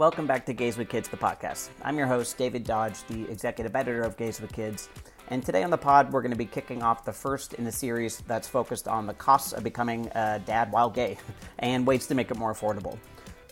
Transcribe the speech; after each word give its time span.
Welcome 0.00 0.26
back 0.26 0.46
to 0.46 0.54
Gays 0.54 0.78
with 0.78 0.88
Kids, 0.88 1.10
the 1.10 1.18
podcast. 1.18 1.68
I'm 1.82 1.98
your 1.98 2.06
host, 2.06 2.38
David 2.38 2.64
Dodge, 2.64 3.02
the 3.08 3.30
executive 3.30 3.76
editor 3.76 4.00
of 4.00 4.16
Gays 4.16 4.40
with 4.40 4.50
Kids. 4.50 4.88
And 5.28 5.44
today 5.44 5.62
on 5.62 5.68
the 5.68 5.76
pod, 5.76 6.10
we're 6.10 6.22
going 6.22 6.32
to 6.32 6.38
be 6.38 6.46
kicking 6.46 6.82
off 6.82 7.04
the 7.04 7.12
first 7.12 7.52
in 7.52 7.66
a 7.66 7.70
series 7.70 8.22
that's 8.26 8.48
focused 8.48 8.88
on 8.88 9.06
the 9.06 9.12
costs 9.12 9.52
of 9.52 9.62
becoming 9.62 10.06
a 10.14 10.40
dad 10.46 10.72
while 10.72 10.88
gay 10.88 11.18
and 11.58 11.86
ways 11.86 12.06
to 12.06 12.14
make 12.14 12.30
it 12.30 12.38
more 12.38 12.54
affordable. 12.54 12.96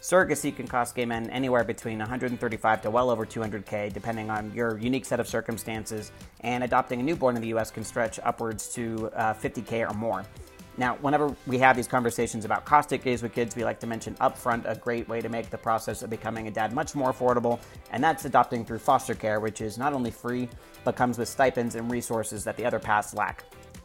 Surrogacy 0.00 0.57
can 0.57 0.66
cost 0.66 0.95
gay 0.95 1.05
men 1.05 1.29
anywhere 1.29 1.64
between 1.64 1.98
135 1.98 2.80
to 2.80 2.91
well 2.91 3.11
over 3.11 3.27
200k, 3.27 3.93
depending 3.93 4.30
on 4.30 4.51
your 4.55 4.79
unique 4.79 5.05
set 5.05 5.21
of 5.21 5.29
circumstances, 5.29 6.12
and 6.41 6.65
adopting 6.65 6.99
a 6.99 7.03
newborn 7.03 7.37
in 7.37 7.43
the 7.43 7.49
US 7.49 7.71
can 7.71 7.85
stretch 7.85 8.19
upwards 8.23 8.73
to 8.73 9.11
uh, 9.15 9.35
50k 9.35 9.87
or 9.87 9.93
more. 9.93 10.25
Now, 10.79 10.97
whenever 11.01 11.35
we 11.49 11.59
have 11.59 11.75
these 11.75 11.89
conversations 11.89 12.45
about 12.45 12.65
cost 12.65 12.93
at 12.93 13.03
Gays 13.03 13.21
with 13.21 13.35
Kids, 13.35 13.57
we 13.57 13.65
like 13.65 13.81
to 13.81 13.86
mention 13.89 14.14
upfront 14.21 14.64
a 14.64 14.77
great 14.77 15.09
way 15.09 15.21
to 15.21 15.29
make 15.29 15.50
the 15.50 15.59
process 15.59 16.03
of 16.03 16.11
becoming 16.11 16.46
a 16.46 16.53
dad 16.53 16.73
much 16.73 16.95
more 16.95 17.13
affordable, 17.13 17.59
and 17.91 18.03
that's 18.03 18.25
adopting 18.27 18.64
through 18.64 18.79
foster 18.79 19.17
care, 19.17 19.41
which 19.41 19.61
is 19.61 19.77
not 19.77 19.93
only 19.93 20.13
free, 20.13 20.49
but 20.85 20.95
comes 20.95 21.19
with 21.19 21.29
stipends 21.29 21.75
and 21.75 21.91
resources 21.91 22.45
that 22.45 22.57
the 22.57 22.64
other 22.64 22.79
paths 22.79 23.13
lack. 23.13 23.43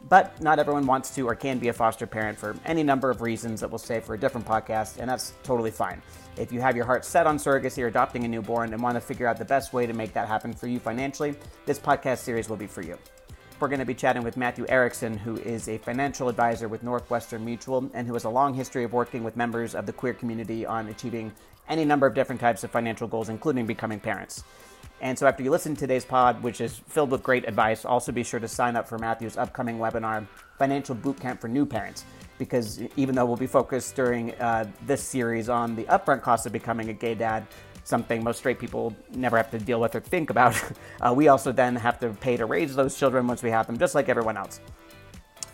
But 0.08 0.40
not 0.40 0.60
everyone 0.60 0.86
wants 0.86 1.12
to 1.16 1.26
or 1.26 1.34
can 1.34 1.58
be 1.58 1.68
a 1.68 1.72
foster 1.72 2.06
parent 2.06 2.38
for 2.38 2.54
any 2.64 2.84
number 2.84 3.10
of 3.10 3.22
reasons 3.22 3.60
that 3.60 3.70
we'll 3.70 3.78
say 3.78 3.98
for 3.98 4.14
a 4.14 4.18
different 4.18 4.46
podcast, 4.46 4.98
and 4.98 5.10
that's 5.10 5.32
totally 5.42 5.72
fine. 5.72 6.00
If 6.36 6.52
you 6.52 6.60
have 6.60 6.76
your 6.76 6.84
heart 6.84 7.04
set 7.04 7.26
on 7.26 7.38
surrogacy 7.38 7.82
or 7.82 7.88
adopting 7.88 8.22
a 8.22 8.28
newborn 8.28 8.72
and 8.72 8.80
want 8.80 8.94
to 8.94 9.00
figure 9.00 9.26
out 9.26 9.36
the 9.36 9.44
best 9.44 9.72
way 9.72 9.84
to 9.84 9.92
make 9.92 10.12
that 10.12 10.28
happen 10.28 10.52
for 10.52 10.68
you 10.68 10.78
financially, 10.78 11.34
this 11.66 11.78
podcast 11.80 12.18
series 12.18 12.48
will 12.48 12.56
be 12.56 12.68
for 12.68 12.82
you. 12.82 12.96
We're 13.60 13.68
going 13.68 13.78
to 13.78 13.86
be 13.86 13.94
chatting 13.94 14.24
with 14.24 14.36
Matthew 14.36 14.66
Erickson, 14.68 15.16
who 15.16 15.36
is 15.36 15.68
a 15.68 15.78
financial 15.78 16.28
advisor 16.28 16.66
with 16.66 16.82
Northwestern 16.82 17.44
Mutual 17.44 17.88
and 17.94 18.06
who 18.06 18.12
has 18.14 18.24
a 18.24 18.28
long 18.28 18.52
history 18.52 18.82
of 18.82 18.92
working 18.92 19.22
with 19.22 19.36
members 19.36 19.76
of 19.76 19.86
the 19.86 19.92
queer 19.92 20.12
community 20.12 20.66
on 20.66 20.88
achieving 20.88 21.32
any 21.68 21.84
number 21.84 22.04
of 22.06 22.14
different 22.14 22.40
types 22.40 22.64
of 22.64 22.72
financial 22.72 23.06
goals, 23.06 23.28
including 23.28 23.64
becoming 23.64 24.00
parents. 24.00 24.42
And 25.00 25.16
so, 25.16 25.26
after 25.28 25.44
you 25.44 25.50
listen 25.50 25.74
to 25.74 25.80
today's 25.80 26.04
pod, 26.04 26.42
which 26.42 26.60
is 26.60 26.80
filled 26.88 27.10
with 27.10 27.22
great 27.22 27.46
advice, 27.46 27.84
also 27.84 28.10
be 28.10 28.24
sure 28.24 28.40
to 28.40 28.48
sign 28.48 28.74
up 28.74 28.88
for 28.88 28.98
Matthew's 28.98 29.36
upcoming 29.36 29.78
webinar, 29.78 30.26
Financial 30.58 30.96
Bootcamp 30.96 31.40
for 31.40 31.48
New 31.48 31.64
Parents. 31.64 32.04
Because 32.38 32.80
even 32.96 33.14
though 33.14 33.24
we'll 33.24 33.36
be 33.36 33.46
focused 33.46 33.94
during 33.94 34.32
uh, 34.40 34.66
this 34.86 35.02
series 35.02 35.48
on 35.48 35.76
the 35.76 35.84
upfront 35.84 36.22
cost 36.22 36.44
of 36.46 36.52
becoming 36.52 36.88
a 36.88 36.92
gay 36.92 37.14
dad, 37.14 37.46
something 37.84 38.24
most 38.24 38.38
straight 38.38 38.58
people 38.58 38.94
never 39.14 39.36
have 39.36 39.50
to 39.52 39.58
deal 39.58 39.80
with 39.80 39.94
or 39.94 40.00
think 40.00 40.30
about. 40.30 40.54
Uh, 41.00 41.12
we 41.12 41.28
also 41.28 41.52
then 41.52 41.76
have 41.76 41.98
to 41.98 42.08
pay 42.08 42.36
to 42.36 42.46
raise 42.46 42.74
those 42.74 42.96
children 42.96 43.26
once 43.26 43.42
we 43.42 43.50
have 43.50 43.66
them, 43.66 43.76
just 43.76 43.94
like 43.94 44.08
everyone 44.08 44.36
else. 44.36 44.60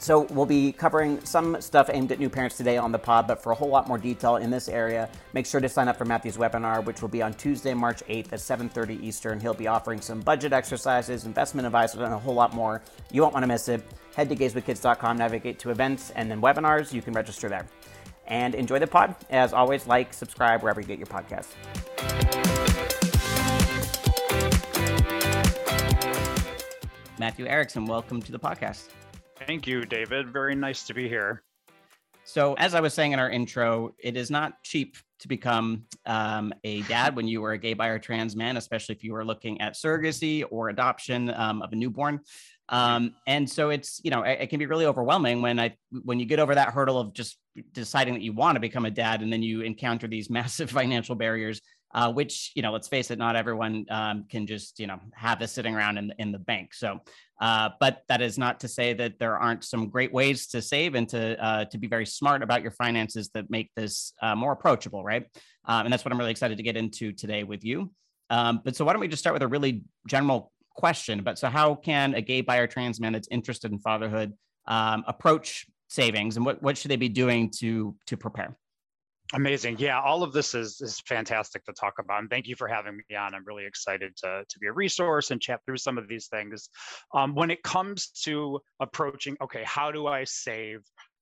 So 0.01 0.23
we'll 0.31 0.47
be 0.47 0.73
covering 0.73 1.23
some 1.25 1.61
stuff 1.61 1.91
aimed 1.93 2.11
at 2.11 2.19
new 2.19 2.31
parents 2.31 2.57
today 2.57 2.79
on 2.79 2.91
the 2.91 2.99
pod, 2.99 3.27
but 3.27 3.43
for 3.43 3.53
a 3.53 3.55
whole 3.55 3.69
lot 3.69 3.87
more 3.87 3.99
detail 3.99 4.37
in 4.37 4.51
this 4.51 4.67
area, 4.67 5.11
make 5.35 5.45
sure 5.45 5.61
to 5.61 5.69
sign 5.69 5.89
up 5.89 5.99
for 5.99 6.07
Matthew's 6.07 6.39
webinar, 6.39 6.83
which 6.83 7.03
will 7.03 7.11
be 7.11 7.21
on 7.21 7.35
Tuesday, 7.35 7.75
March 7.75 8.03
8th 8.09 8.33
at 8.33 8.41
7:30 8.41 8.99
Eastern. 9.03 9.39
He'll 9.39 9.53
be 9.53 9.67
offering 9.67 10.01
some 10.01 10.21
budget 10.21 10.55
exercises, 10.55 11.27
investment 11.27 11.67
advice, 11.67 11.93
and 11.93 12.03
a 12.03 12.19
whole 12.19 12.35
lot 12.35 12.55
more. 12.55 12.81
You 13.13 13.21
won't 13.21 13.35
want 13.35 13.43
to 13.43 13.49
miss 13.49 13.69
it. 13.69 13.83
Head 14.17 14.31
to 14.31 14.37
gayswithkids.com, 14.37 15.19
navigate 15.19 15.59
to 15.61 15.71
events, 15.71 16.11
and 16.17 16.31
then 16.31 16.41
webinars. 16.41 16.95
You 16.95 17.03
can 17.03 17.13
register 17.13 17.51
there. 17.51 17.67
And 18.31 18.55
enjoy 18.55 18.79
the 18.79 18.87
pod. 18.87 19.17
As 19.29 19.53
always, 19.53 19.87
like, 19.87 20.15
subscribe 20.15 20.63
wherever 20.63 20.81
you 20.81 20.87
get 20.87 20.99
your 20.99 21.07
podcasts. 21.09 21.55
Matthew 27.19 27.47
Erickson, 27.47 27.85
welcome 27.85 28.23
to 28.23 28.33
the 28.33 28.39
podcast. 28.39 28.89
Thank 29.47 29.67
you, 29.67 29.85
David. 29.85 30.31
Very 30.31 30.55
nice 30.55 30.87
to 30.87 30.95
be 30.95 31.09
here. 31.09 31.43
So, 32.25 32.55
as 32.55 32.75
I 32.75 32.81
was 32.81 32.95
saying 32.95 33.13
in 33.13 33.19
our 33.19 33.29
intro, 33.29 33.95
it 33.99 34.17
is 34.17 34.31
not 34.31 34.63
cheap 34.63 34.97
to 35.19 35.29
become 35.29 35.85
um, 36.07 36.53
a 36.65 36.83
dad 36.83 37.17
when 37.17 37.27
you 37.27 37.45
are 37.45 37.53
a 37.53 37.59
gay, 37.59 37.75
bi, 37.75 37.89
or 37.89 37.99
trans 37.99 38.37
man, 38.37 38.57
especially 38.57 38.95
if 38.95 39.05
you 39.05 39.15
are 39.17 39.25
looking 39.25 39.61
at 39.61 39.75
surrogacy 39.75 40.45
or 40.51 40.69
adoption 40.69 41.31
um, 41.31 41.61
of 41.61 41.73
a 41.73 41.77
newborn. 41.77 42.21
Um, 42.71 43.15
and 43.27 43.51
so 43.51 43.71
it's 43.71 44.01
you 44.05 44.11
know 44.11 44.23
it, 44.23 44.43
it, 44.43 44.47
can 44.47 44.59
be 44.59 44.67
really 44.67 44.87
overwhelming 44.87 45.43
when 45.43 45.59
I 45.59 45.77
when 46.05 46.21
you 46.21 46.25
get 46.25 46.39
over 46.39 46.55
that 46.55 46.73
hurdle 46.73 46.99
of 46.99 47.13
just 47.13 47.37
deciding 47.73 48.15
that 48.15 48.23
you 48.23 48.33
want 48.33 48.57
to 48.57 48.61
become 48.61 48.85
a 48.85 48.91
dad, 48.91 49.23
and 49.23 49.33
then 49.33 49.43
you 49.43 49.63
encounter 49.63 50.07
these 50.07 50.31
massive 50.39 50.71
financial 50.71 51.17
barriers 51.17 51.61
uh, 51.93 52.13
which 52.13 52.53
you 52.55 52.63
know 52.63 52.73
let's 52.73 52.89
face 52.89 53.11
it 53.11 53.19
not 53.19 53.37
everyone 53.37 53.85
um, 53.91 54.25
can 54.29 54.47
just 54.47 54.79
you 54.79 54.87
know 54.87 55.01
have 55.13 55.39
this 55.39 55.53
sitting 55.53 55.75
around 55.75 55.99
in, 55.99 56.13
in 56.19 56.33
the 56.33 56.39
bank. 56.39 56.75
So 56.75 57.01
uh, 57.41 57.71
but 57.81 58.03
that 58.09 58.21
is 58.21 58.39
not 58.39 58.61
to 58.61 58.69
say 58.69 58.93
that 58.95 59.19
there 59.19 59.37
aren't 59.39 59.65
some 59.65 59.89
great 59.89 60.13
ways 60.13 60.47
to 60.49 60.63
save 60.63 60.95
and 60.95 61.09
to 61.09 61.43
uh, 61.45 61.65
to 61.67 61.79
be 61.79 61.89
very 61.89 62.07
smart 62.07 62.43
about 62.43 62.63
your 62.63 62.71
finances 62.73 63.31
that 63.35 63.51
make 63.51 63.71
this 63.75 64.13
uh, 64.23 64.37
more 64.37 64.53
approachable 64.53 65.03
right? 65.03 65.27
Um, 65.65 65.87
and 65.87 65.93
that's 65.93 66.05
what 66.05 66.13
i'm 66.13 66.19
really 66.19 66.31
excited 66.31 66.57
to 66.57 66.63
get 66.63 66.77
into 66.77 67.13
today 67.13 67.45
with 67.45 67.65
you. 67.65 67.93
Um, 68.31 68.61
but 68.65 68.77
so 68.77 68.85
why 68.85 68.93
don't 68.93 69.01
we 69.01 69.09
just 69.09 69.21
start 69.21 69.35
with 69.35 69.43
a 69.43 69.49
really 69.49 69.83
general 70.07 70.53
question 70.81 71.23
but 71.23 71.39
so 71.39 71.49
how 71.49 71.75
can 71.75 72.15
a 72.15 72.23
gay 72.23 72.45
or 72.49 72.67
trans 72.67 73.01
man 73.01 73.13
that's 73.13 73.29
interested 73.31 73.71
in 73.73 73.79
fatherhood 73.79 74.33
um, 74.67 75.05
approach 75.07 75.67
savings 75.89 76.37
and 76.37 76.47
what, 76.47 76.63
what 76.63 76.79
should 76.79 76.91
they 76.91 76.97
be 76.97 77.09
doing 77.09 77.51
to 77.51 77.95
to 78.07 78.17
prepare 78.17 78.57
Amazing. 79.33 79.77
Yeah, 79.79 80.01
all 80.01 80.25
of 80.25 80.33
this 80.33 80.55
is 80.55 80.81
is 80.81 81.01
fantastic 81.07 81.65
to 81.67 81.73
talk 81.73 81.95
about. 82.01 82.19
And 82.19 82.29
thank 82.29 82.49
you 82.49 82.57
for 82.57 82.67
having 82.67 82.97
me 82.97 83.17
on. 83.17 83.33
I'm 83.33 83.45
really 83.45 83.65
excited 83.65 84.17
to, 84.25 84.45
to 84.49 84.59
be 84.59 84.67
a 84.67 84.73
resource 84.73 85.31
and 85.31 85.41
chat 85.41 85.61
through 85.65 85.77
some 85.77 85.99
of 85.99 86.09
these 86.09 86.27
things. 86.27 86.69
Um, 87.15 87.37
when 87.37 87.51
it 87.51 87.63
comes 87.63 88.09
to 88.25 88.59
approaching, 88.81 89.37
okay, 89.41 89.63
how 89.65 89.93
do 89.93 90.09
I 90.09 90.25
save? 90.25 90.81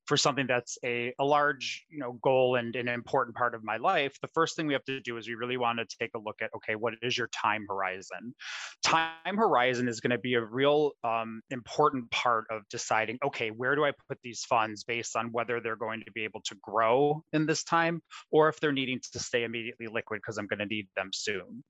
For 0.08 0.16
something 0.16 0.46
that's 0.46 0.78
a, 0.84 1.12
a 1.18 1.24
large 1.24 1.84
you 1.90 1.98
know 1.98 2.18
goal 2.22 2.56
and 2.56 2.74
an 2.76 2.88
important 2.88 3.36
part 3.36 3.54
of 3.54 3.62
my 3.62 3.76
life 3.76 4.16
the 4.22 4.28
first 4.28 4.56
thing 4.56 4.66
we 4.66 4.72
have 4.72 4.84
to 4.84 5.00
do 5.00 5.18
is 5.18 5.28
we 5.28 5.34
really 5.34 5.58
want 5.58 5.78
to 5.78 5.96
take 6.00 6.10
a 6.14 6.18
look 6.18 6.36
at 6.40 6.50
okay 6.56 6.74
what 6.74 6.94
is 7.02 7.16
your 7.16 7.28
time 7.28 7.66
horizon 7.68 8.34
time 8.82 9.36
horizon 9.36 9.86
is 9.86 10.00
going 10.00 10.10
to 10.10 10.18
be 10.18 10.34
a 10.34 10.40
real 10.40 10.92
um, 11.04 11.42
important 11.50 12.10
part 12.10 12.46
of 12.50 12.62
deciding 12.70 13.18
okay 13.22 13.50
where 13.50 13.76
do 13.76 13.84
i 13.84 13.92
put 14.08 14.18
these 14.24 14.44
funds 14.44 14.82
based 14.82 15.14
on 15.14 15.30
whether 15.30 15.60
they're 15.60 15.76
going 15.76 16.02
to 16.04 16.10
be 16.12 16.24
able 16.24 16.40
to 16.40 16.56
grow 16.62 17.22
in 17.34 17.44
this 17.44 17.62
time 17.62 18.00
or 18.32 18.48
if 18.48 18.58
they're 18.60 18.72
needing 18.72 18.98
to 19.12 19.18
stay 19.18 19.44
immediately 19.44 19.86
liquid 19.86 20.20
because 20.22 20.38
i'm 20.38 20.46
going 20.46 20.58
to 20.58 20.66
need 20.66 20.88
them 20.96 21.10
soon 21.12 21.62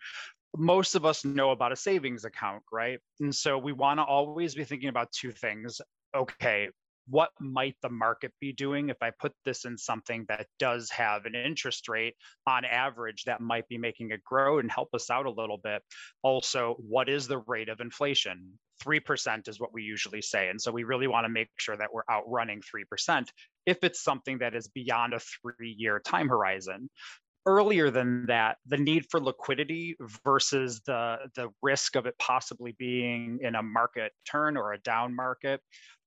most 0.57 0.95
of 0.95 1.05
us 1.05 1.27
know 1.27 1.51
about 1.51 1.73
a 1.73 1.77
savings 1.77 2.25
account, 2.25 2.63
right? 2.73 2.99
And 3.21 3.35
so 3.35 3.59
we 3.59 3.75
want 3.75 4.01
to 4.01 4.05
always 4.05 4.55
be 4.55 4.65
thinking 4.65 4.89
about 4.89 5.13
two 5.13 5.31
things. 5.31 5.79
Okay, 6.17 6.71
what 7.11 7.31
might 7.41 7.77
the 7.83 7.89
market 7.89 8.33
be 8.41 8.53
doing 8.53 8.89
if 8.89 8.97
I 9.03 9.11
put 9.11 9.33
this 9.45 9.65
in 9.65 9.79
something 9.79 10.25
that 10.29 10.47
does 10.59 10.91
have 10.91 11.25
an 11.25 11.35
interest 11.35 11.89
rate 11.89 12.15
on 12.47 12.65
average 12.65 13.25
that 13.25 13.41
might 13.41 13.69
be 13.69 13.79
making 13.79 14.11
it 14.11 14.23
grow 14.25 14.59
and 14.59 14.71
help 14.71 14.91
us 14.95 15.11
out 15.11 15.27
a 15.27 15.31
little 15.31 15.59
bit? 15.59 15.83
Also, 16.23 16.77
what 16.79 17.09
is 17.09 17.27
the 17.27 17.39
rate 17.39 17.69
of 17.69 17.81
inflation? 17.81 18.59
3% 18.83 19.49
is 19.49 19.59
what 19.59 19.73
we 19.73 19.83
usually 19.83 20.23
say. 20.23 20.49
And 20.49 20.61
so 20.61 20.71
we 20.71 20.85
really 20.85 21.09
want 21.09 21.25
to 21.25 21.29
make 21.29 21.49
sure 21.57 21.77
that 21.77 21.93
we're 21.93 22.03
outrunning 22.11 22.63
3% 22.63 23.27
if 23.67 23.79
it's 23.83 24.03
something 24.03 24.39
that 24.39 24.55
is 24.55 24.69
beyond 24.69 25.15
a 25.15 25.21
three 25.21 25.75
year 25.77 26.01
time 26.01 26.29
horizon 26.29 26.89
earlier 27.47 27.91
than 27.91 28.27
that 28.27 28.59
the 28.67 28.77
need 28.77 29.07
for 29.11 29.21
liquidity 29.21 29.97
versus 30.23 30.83
the 30.87 31.17
the 31.35 31.49
risk 31.63 31.97
of 31.97 32.05
it 32.05 32.15
possibly 32.19 32.75
being 32.79 33.39
in 33.43 33.55
a 33.55 33.63
market 33.63 34.13
turn 34.31 34.57
or 34.57 34.75
a 34.75 34.81
down 34.81 35.17
market 35.17 35.61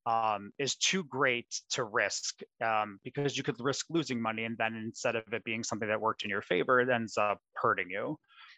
um, 0.06 0.52
is 0.58 0.76
too 0.76 1.04
great 1.04 1.48
to 1.72 1.84
risk 1.84 2.42
um, 2.64 3.00
because 3.04 3.38
you 3.38 3.44
could 3.44 3.60
risk 3.60 3.86
losing 3.90 4.22
money 4.22 4.46
and 4.46 4.58
then 4.58 4.76
instead 4.76 5.16
of 5.16 5.24
it 5.32 5.44
being 5.44 5.64
something 5.64 5.88
that 5.88 6.02
worked 6.02 6.24
in 6.24 6.30
your 6.30 6.42
favor 6.42 6.80
it 6.80 6.90
ends 6.90 7.18
up 7.18 7.40
hurting 7.56 7.90
you 7.90 8.18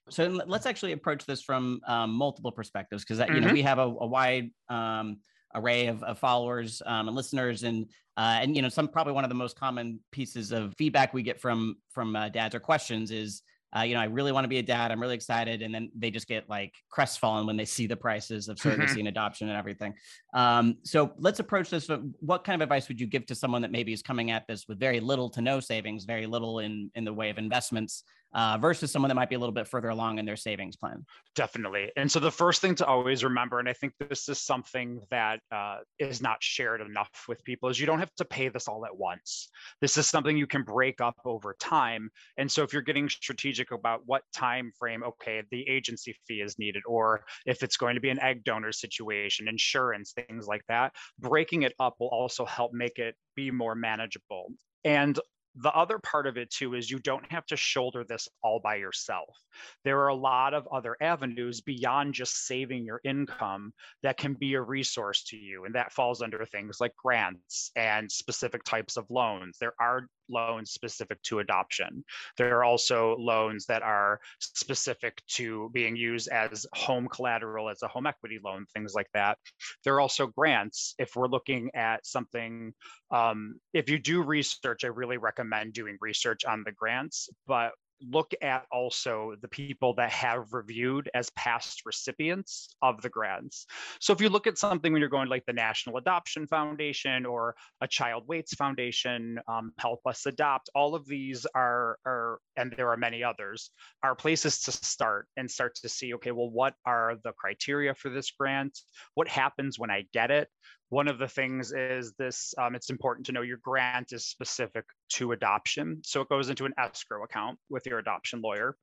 so 0.09 0.27
let's 0.27 0.65
actually 0.65 0.91
approach 0.91 1.25
this 1.25 1.41
from 1.41 1.79
um, 1.87 2.11
multiple 2.11 2.51
perspectives 2.51 3.03
because 3.03 3.19
you 3.19 3.25
mm-hmm. 3.25 3.47
know 3.47 3.53
we 3.53 3.61
have 3.61 3.79
a, 3.79 3.83
a 3.83 4.07
wide 4.07 4.49
um, 4.69 5.17
array 5.55 5.87
of, 5.87 6.03
of 6.03 6.19
followers 6.19 6.81
um, 6.85 7.07
and 7.07 7.15
listeners 7.15 7.63
and 7.63 7.89
uh, 8.17 8.39
and 8.41 8.55
you 8.55 8.61
know 8.61 8.69
some 8.69 8.87
probably 8.87 9.13
one 9.13 9.23
of 9.23 9.29
the 9.29 9.35
most 9.35 9.57
common 9.57 9.99
pieces 10.11 10.51
of 10.51 10.73
feedback 10.78 11.13
we 11.13 11.23
get 11.23 11.39
from 11.39 11.75
from 11.89 12.16
uh, 12.16 12.29
dads 12.29 12.53
or 12.53 12.59
questions 12.59 13.11
is 13.11 13.41
uh, 13.75 13.81
you 13.81 13.96
know, 13.96 14.02
I 14.02 14.05
really 14.05 14.31
want 14.31 14.43
to 14.43 14.49
be 14.49 14.59
a 14.59 14.64
dad. 14.64 14.91
I'm 14.91 15.02
really 15.02 15.16
excited. 15.16 15.61
And 15.61 15.73
then 15.73 15.90
they 15.97 16.11
just 16.11 16.28
get 16.28 16.47
like 16.47 16.73
crestfallen 16.90 17.47
when 17.47 17.58
they 17.58 17.66
see 17.66 17.87
the 17.87 17.96
prices 17.96 18.47
of 18.47 18.58
surrogacy 18.59 18.78
mm-hmm. 18.78 18.99
and 18.99 19.08
adoption 19.08 19.49
and 19.49 19.58
everything. 19.58 19.93
Um, 20.34 20.78
so 20.84 21.14
let's 21.17 21.40
approach 21.40 21.70
this. 21.70 21.90
What 22.20 22.43
kind 22.43 22.61
of 22.61 22.64
advice 22.64 22.87
would 22.87 23.02
you 23.02 23.08
give 23.08 23.25
to 23.28 23.35
someone 23.35 23.61
that 23.64 23.72
maybe 23.72 23.93
is 23.93 24.02
coming 24.02 24.31
at 24.31 24.47
this 24.47 24.67
with 24.67 24.79
very 24.79 24.99
little 24.99 25.29
to 25.31 25.41
no 25.41 25.59
savings, 25.59 26.05
very 26.05 26.28
little 26.28 26.59
in, 26.59 26.91
in 26.96 27.03
the 27.03 27.14
way 27.14 27.29
of 27.29 27.37
investments? 27.37 28.03
Uh, 28.34 28.58
versus 28.59 28.91
someone 28.91 29.09
that 29.09 29.16
might 29.16 29.30
be 29.30 29.35
a 29.35 29.40
little 29.40 29.53
bit 29.53 29.68
further 29.68 29.90
along 29.90 30.20
in 30.20 30.26
their 30.26 30.35
savings 30.35 30.76
plan. 30.76 31.06
Definitely. 31.35 31.91
And 31.96 32.12
so 32.12 32.20
the 32.20 32.32
first 32.32 32.62
thing 32.62 32.76
to 32.76 32.85
always 32.85 33.24
remember, 33.24 33.59
and 33.59 33.70
I 33.70 33.74
think 33.74 33.94
this 34.09 34.30
is 34.30 34.41
something 34.41 35.02
that 35.12 35.40
uh, 35.52 35.78
is 36.00 36.22
not 36.22 36.38
shared 36.41 36.82
enough 36.82 37.09
with 37.28 37.44
people, 37.44 37.70
is 37.70 37.80
you 37.80 37.85
don't 37.85 38.00
have 38.00 38.14
to 38.16 38.26
pay 38.26 38.50
this 38.50 38.68
all 38.68 38.85
at 38.85 38.96
once. 38.96 39.50
This 39.82 39.97
is 39.97 40.08
something 40.08 40.38
you 40.38 40.47
can 40.47 40.64
break 40.64 41.02
up 41.02 41.16
over 41.26 41.56
time. 41.59 42.09
And 42.38 42.52
so 42.52 42.64
if 42.64 42.74
you're 42.74 42.82
getting 42.82 43.09
strategic 43.09 43.72
about 43.72 44.02
what 44.06 44.24
time 44.34 44.72
frame, 44.78 45.03
okay, 45.03 45.44
the 45.52 45.68
agency 45.68 46.16
fee 46.28 46.41
is 46.41 46.58
needed, 46.58 46.84
or 46.88 47.26
if 47.46 47.64
it's 47.64 47.78
going 47.78 47.96
to 47.96 48.02
be 48.02 48.09
an 48.09 48.20
egg 48.20 48.44
donor 48.44 48.72
situation, 48.72 49.47
insurance, 49.47 50.14
things 50.14 50.47
like 50.47 50.64
that, 50.68 50.94
breaking 51.20 51.64
it 51.64 51.74
up 51.80 51.96
will 52.00 52.08
also 52.08 52.46
help 52.46 52.74
make 52.74 53.00
it 53.00 53.16
be 53.35 53.52
more 53.52 53.76
manageable. 53.76 54.50
And 54.84 55.20
the 55.55 55.72
other 55.72 56.00
part 56.00 56.26
of 56.26 56.38
it 56.38 56.50
too 56.50 56.73
is 56.73 56.90
you 56.90 57.00
don't 57.00 57.32
have 57.32 57.46
to 57.47 57.55
shoulder 57.55 58.03
this 58.03 58.28
all 58.41 58.59
by 58.59 58.76
yourself. 58.76 59.38
There 59.84 60.00
are 60.00 60.08
a 60.08 60.16
lot 60.16 60.53
of 60.53 60.67
other 60.72 60.97
avenues 61.00 61.61
beyond 61.61 62.16
just 62.16 62.47
saving 62.47 62.85
your 62.85 63.02
income 63.03 63.73
that 64.02 64.17
can 64.17 64.34
be 64.34 64.55
a 64.55 64.61
resource 64.61 65.23
to 65.26 65.38
you. 65.38 65.66
And 65.66 65.76
that 65.76 65.94
falls 65.94 66.22
under 66.22 66.44
things 66.46 66.78
like 66.79 66.96
grants 66.96 67.72
and 67.76 68.11
specific 68.11 68.64
types 68.64 68.97
of 68.97 69.05
loans. 69.09 69.58
There 69.59 69.73
are 69.79 70.08
loans 70.34 70.72
specific 70.72 71.22
to 71.24 71.40
adoption. 71.40 72.03
There 72.38 72.58
are 72.58 72.64
also 72.64 73.16
loans 73.18 73.66
that 73.68 73.84
are 73.84 74.20
specific 74.40 75.22
to 75.35 75.70
being 75.74 75.96
used 75.96 76.30
as 76.30 76.66
home 76.74 77.08
collateral, 77.08 77.70
as 77.70 77.82
a 77.84 77.88
home 77.88 78.08
equity 78.08 78.40
loan, 78.44 78.66
things 78.74 78.94
like 78.96 79.09
that. 79.14 79.38
There 79.84 79.96
are 79.96 80.02
also 80.02 80.28
grants. 80.28 80.96
If 80.97 81.16
we're 81.16 81.28
looking 81.28 81.70
at 81.76 82.06
something, 82.06 82.74
um, 83.12 83.59
if 83.74 83.90
you 83.90 84.00
do 84.00 84.24
research, 84.24 84.84
I 84.84 84.88
really 84.88 85.18
recommend 85.18 85.74
doing 85.74 85.97
research 86.02 86.46
on 86.46 86.64
the 86.66 86.72
grants. 86.72 87.30
But 87.47 87.72
look 88.01 88.34
at 88.41 88.66
also 88.72 89.35
the 89.41 89.47
people 89.47 89.93
that 89.95 90.11
have 90.11 90.53
reviewed 90.53 91.09
as 91.13 91.29
past 91.31 91.84
recipients 91.85 92.75
of 92.81 93.01
the 93.01 93.09
grants. 93.09 93.66
So 93.99 94.13
if 94.13 94.22
you 94.22 94.29
look 94.29 94.47
at 94.47 94.57
something 94.57 94.91
when 94.91 94.99
you're 94.99 95.09
going 95.09 95.29
like 95.29 95.45
the 95.45 95.53
National 95.53 95.97
Adoption 95.97 96.47
Foundation 96.47 97.25
or 97.25 97.55
a 97.81 97.87
Child 97.87 98.23
Waits 98.28 98.53
Foundation, 98.55 99.40
um, 99.47 99.72
Help 99.78 100.01
Us 100.05 100.25
Adopt, 100.25 100.69
all 100.75 100.95
of 100.95 101.05
these 101.05 101.45
are, 101.55 101.97
are, 102.05 102.40
and 102.57 102.73
there 102.75 102.90
are 102.90 102.97
many 102.97 103.23
others, 103.23 103.72
are 104.01 104.16
places 104.16 104.59
to 104.61 104.72
start 104.72 105.28
and 105.37 105.49
start 105.49 105.75
to 105.75 105.89
see, 105.89 106.13
okay, 106.16 106.31
well, 106.31 106.49
what 106.49 106.73
are 106.85 107.16
the 107.23 107.31
criteria 107.34 107.93
for 107.93 108.09
this 108.09 108.31
grant? 108.31 108.78
What 109.13 109.28
happens 109.28 109.79
when 109.79 109.91
I 109.91 110.05
get 110.13 110.31
it? 110.31 110.49
One 110.93 111.07
of 111.07 111.17
the 111.17 111.28
things 111.28 111.73
is 111.75 112.13
this, 112.19 112.53
um, 112.59 112.75
it's 112.75 112.91
important 112.91 113.25
to 113.25 113.31
know 113.31 113.41
your 113.41 113.57
grant 113.63 114.13
is 114.13 114.28
specific 114.28 114.85
to 115.13 115.31
adoption. 115.31 116.01
So 116.03 116.22
it 116.22 116.29
goes 116.29 116.51
into 116.51 116.66
an 116.66 116.73
escrow 116.78 117.23
account 117.23 117.57
with 117.67 117.87
your 117.87 117.97
adoption 117.97 118.41
lawyer. 118.41 118.75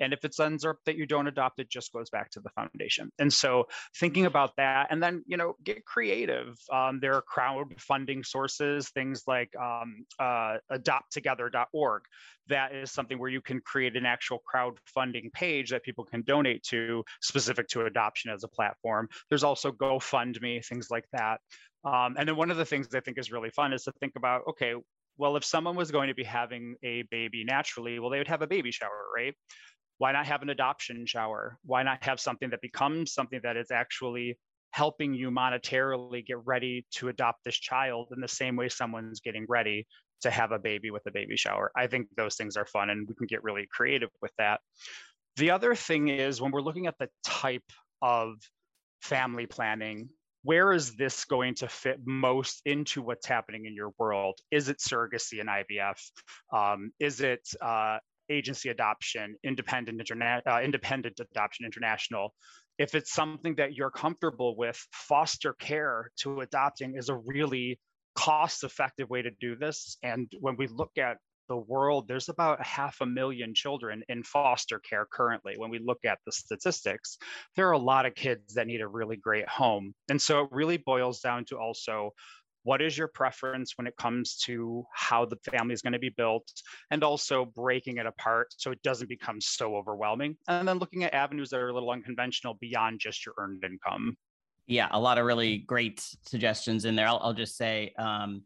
And 0.00 0.14
if 0.14 0.24
it 0.24 0.34
ends 0.40 0.64
up 0.64 0.76
that 0.86 0.96
you 0.96 1.04
don't 1.04 1.26
adopt, 1.26 1.60
it 1.60 1.68
just 1.68 1.92
goes 1.92 2.08
back 2.08 2.30
to 2.30 2.40
the 2.40 2.48
foundation. 2.50 3.12
And 3.18 3.30
so 3.30 3.66
thinking 3.98 4.24
about 4.24 4.56
that, 4.56 4.86
and 4.90 5.02
then, 5.02 5.22
you 5.26 5.36
know, 5.36 5.56
get 5.62 5.84
creative. 5.84 6.56
Um, 6.72 7.00
there 7.00 7.12
are 7.12 7.22
crowdfunding 7.22 8.24
sources, 8.24 8.88
things 8.88 9.24
like 9.26 9.50
um, 9.60 10.06
uh, 10.18 10.56
adopttogether.org. 10.72 12.02
That 12.48 12.74
is 12.74 12.90
something 12.92 13.18
where 13.18 13.28
you 13.28 13.42
can 13.42 13.60
create 13.60 13.94
an 13.94 14.06
actual 14.06 14.42
crowdfunding 14.50 15.30
page 15.34 15.68
that 15.68 15.82
people 15.82 16.04
can 16.04 16.22
donate 16.22 16.62
to 16.64 17.04
specific 17.20 17.68
to 17.68 17.84
adoption 17.84 18.30
as 18.30 18.42
a 18.42 18.48
platform. 18.48 19.06
There's 19.28 19.44
also 19.44 19.70
GoFundMe, 19.70 20.64
things 20.64 20.88
like 20.90 21.04
that. 21.12 21.40
Um, 21.84 22.16
and 22.18 22.28
then 22.28 22.36
one 22.36 22.50
of 22.50 22.56
the 22.56 22.64
things 22.64 22.88
I 22.94 23.00
think 23.00 23.18
is 23.18 23.30
really 23.30 23.50
fun 23.50 23.72
is 23.72 23.84
to 23.84 23.92
think 24.00 24.14
about 24.16 24.42
okay, 24.48 24.74
well, 25.16 25.36
if 25.36 25.44
someone 25.44 25.76
was 25.76 25.90
going 25.90 26.08
to 26.08 26.14
be 26.14 26.24
having 26.24 26.76
a 26.82 27.02
baby 27.10 27.44
naturally, 27.44 27.98
well, 27.98 28.10
they 28.10 28.18
would 28.18 28.28
have 28.28 28.42
a 28.42 28.46
baby 28.46 28.70
shower, 28.70 29.06
right? 29.14 29.34
Why 29.98 30.12
not 30.12 30.26
have 30.26 30.42
an 30.42 30.50
adoption 30.50 31.06
shower? 31.06 31.58
Why 31.64 31.82
not 31.82 32.04
have 32.04 32.20
something 32.20 32.50
that 32.50 32.60
becomes 32.60 33.12
something 33.12 33.40
that 33.42 33.56
is 33.56 33.72
actually 33.72 34.38
helping 34.70 35.14
you 35.14 35.30
monetarily 35.30 36.24
get 36.24 36.38
ready 36.44 36.86
to 36.92 37.08
adopt 37.08 37.42
this 37.44 37.56
child 37.56 38.12
in 38.14 38.20
the 38.20 38.28
same 38.28 38.54
way 38.54 38.68
someone's 38.68 39.20
getting 39.20 39.44
ready 39.48 39.86
to 40.20 40.30
have 40.30 40.52
a 40.52 40.58
baby 40.58 40.90
with 40.90 41.04
a 41.06 41.10
baby 41.10 41.36
shower? 41.36 41.70
I 41.76 41.86
think 41.86 42.08
those 42.16 42.36
things 42.36 42.56
are 42.56 42.66
fun 42.66 42.90
and 42.90 43.08
we 43.08 43.14
can 43.14 43.26
get 43.26 43.42
really 43.42 43.66
creative 43.70 44.10
with 44.20 44.32
that. 44.38 44.60
The 45.36 45.50
other 45.52 45.74
thing 45.74 46.08
is 46.08 46.40
when 46.40 46.52
we're 46.52 46.62
looking 46.62 46.86
at 46.86 46.98
the 46.98 47.08
type 47.24 47.70
of 48.02 48.34
family 49.00 49.46
planning 49.46 50.10
where 50.42 50.72
is 50.72 50.94
this 50.96 51.24
going 51.24 51.54
to 51.56 51.68
fit 51.68 51.98
most 52.04 52.62
into 52.64 53.02
what's 53.02 53.26
happening 53.26 53.66
in 53.66 53.74
your 53.74 53.92
world? 53.98 54.38
Is 54.50 54.68
it 54.68 54.78
surrogacy 54.78 55.40
and 55.40 55.48
IVF? 55.48 56.00
Um, 56.52 56.92
is 57.00 57.20
it 57.20 57.48
uh, 57.60 57.98
agency 58.30 58.68
adoption, 58.68 59.36
independent, 59.42 60.00
interna- 60.00 60.42
uh, 60.46 60.60
independent 60.62 61.20
adoption 61.20 61.66
international? 61.66 62.34
If 62.78 62.94
it's 62.94 63.12
something 63.12 63.56
that 63.56 63.74
you're 63.74 63.90
comfortable 63.90 64.56
with, 64.56 64.80
foster 64.92 65.52
care 65.54 66.10
to 66.18 66.40
adopting 66.40 66.96
is 66.96 67.08
a 67.08 67.16
really 67.16 67.80
cost 68.14 68.64
effective 68.64 69.10
way 69.10 69.22
to 69.22 69.30
do 69.40 69.56
this. 69.56 69.96
And 70.02 70.30
when 70.40 70.56
we 70.56 70.68
look 70.68 70.92
at 70.98 71.18
the 71.48 71.56
world, 71.56 72.06
there's 72.08 72.28
about 72.28 72.64
half 72.64 73.00
a 73.00 73.06
million 73.06 73.54
children 73.54 74.02
in 74.08 74.22
foster 74.22 74.78
care 74.78 75.06
currently. 75.10 75.54
When 75.56 75.70
we 75.70 75.78
look 75.78 76.04
at 76.04 76.18
the 76.24 76.32
statistics, 76.32 77.18
there 77.56 77.68
are 77.68 77.72
a 77.72 77.78
lot 77.78 78.06
of 78.06 78.14
kids 78.14 78.54
that 78.54 78.66
need 78.66 78.80
a 78.80 78.88
really 78.88 79.16
great 79.16 79.48
home. 79.48 79.94
And 80.08 80.20
so 80.20 80.42
it 80.42 80.48
really 80.52 80.76
boils 80.76 81.20
down 81.20 81.44
to 81.46 81.58
also 81.58 82.12
what 82.64 82.82
is 82.82 82.98
your 82.98 83.08
preference 83.08 83.78
when 83.78 83.86
it 83.86 83.96
comes 83.96 84.36
to 84.36 84.84
how 84.92 85.24
the 85.24 85.38
family 85.50 85.72
is 85.72 85.80
going 85.80 85.92
to 85.92 85.98
be 85.98 86.10
built 86.10 86.46
and 86.90 87.02
also 87.02 87.44
breaking 87.44 87.96
it 87.96 88.04
apart 88.04 88.48
so 88.56 88.70
it 88.70 88.82
doesn't 88.82 89.08
become 89.08 89.40
so 89.40 89.74
overwhelming 89.74 90.36
and 90.48 90.68
then 90.68 90.78
looking 90.78 91.04
at 91.04 91.14
avenues 91.14 91.48
that 91.48 91.60
are 91.60 91.70
a 91.70 91.72
little 91.72 91.90
unconventional 91.90 92.58
beyond 92.60 93.00
just 93.00 93.24
your 93.24 93.34
earned 93.38 93.64
income 93.64 94.14
yeah 94.66 94.88
a 94.90 95.00
lot 95.00 95.16
of 95.16 95.24
really 95.24 95.58
great 95.58 96.04
suggestions 96.26 96.84
in 96.84 96.94
there 96.94 97.08
i'll, 97.08 97.20
I'll 97.22 97.32
just 97.32 97.56
say 97.56 97.94
um, 97.98 98.42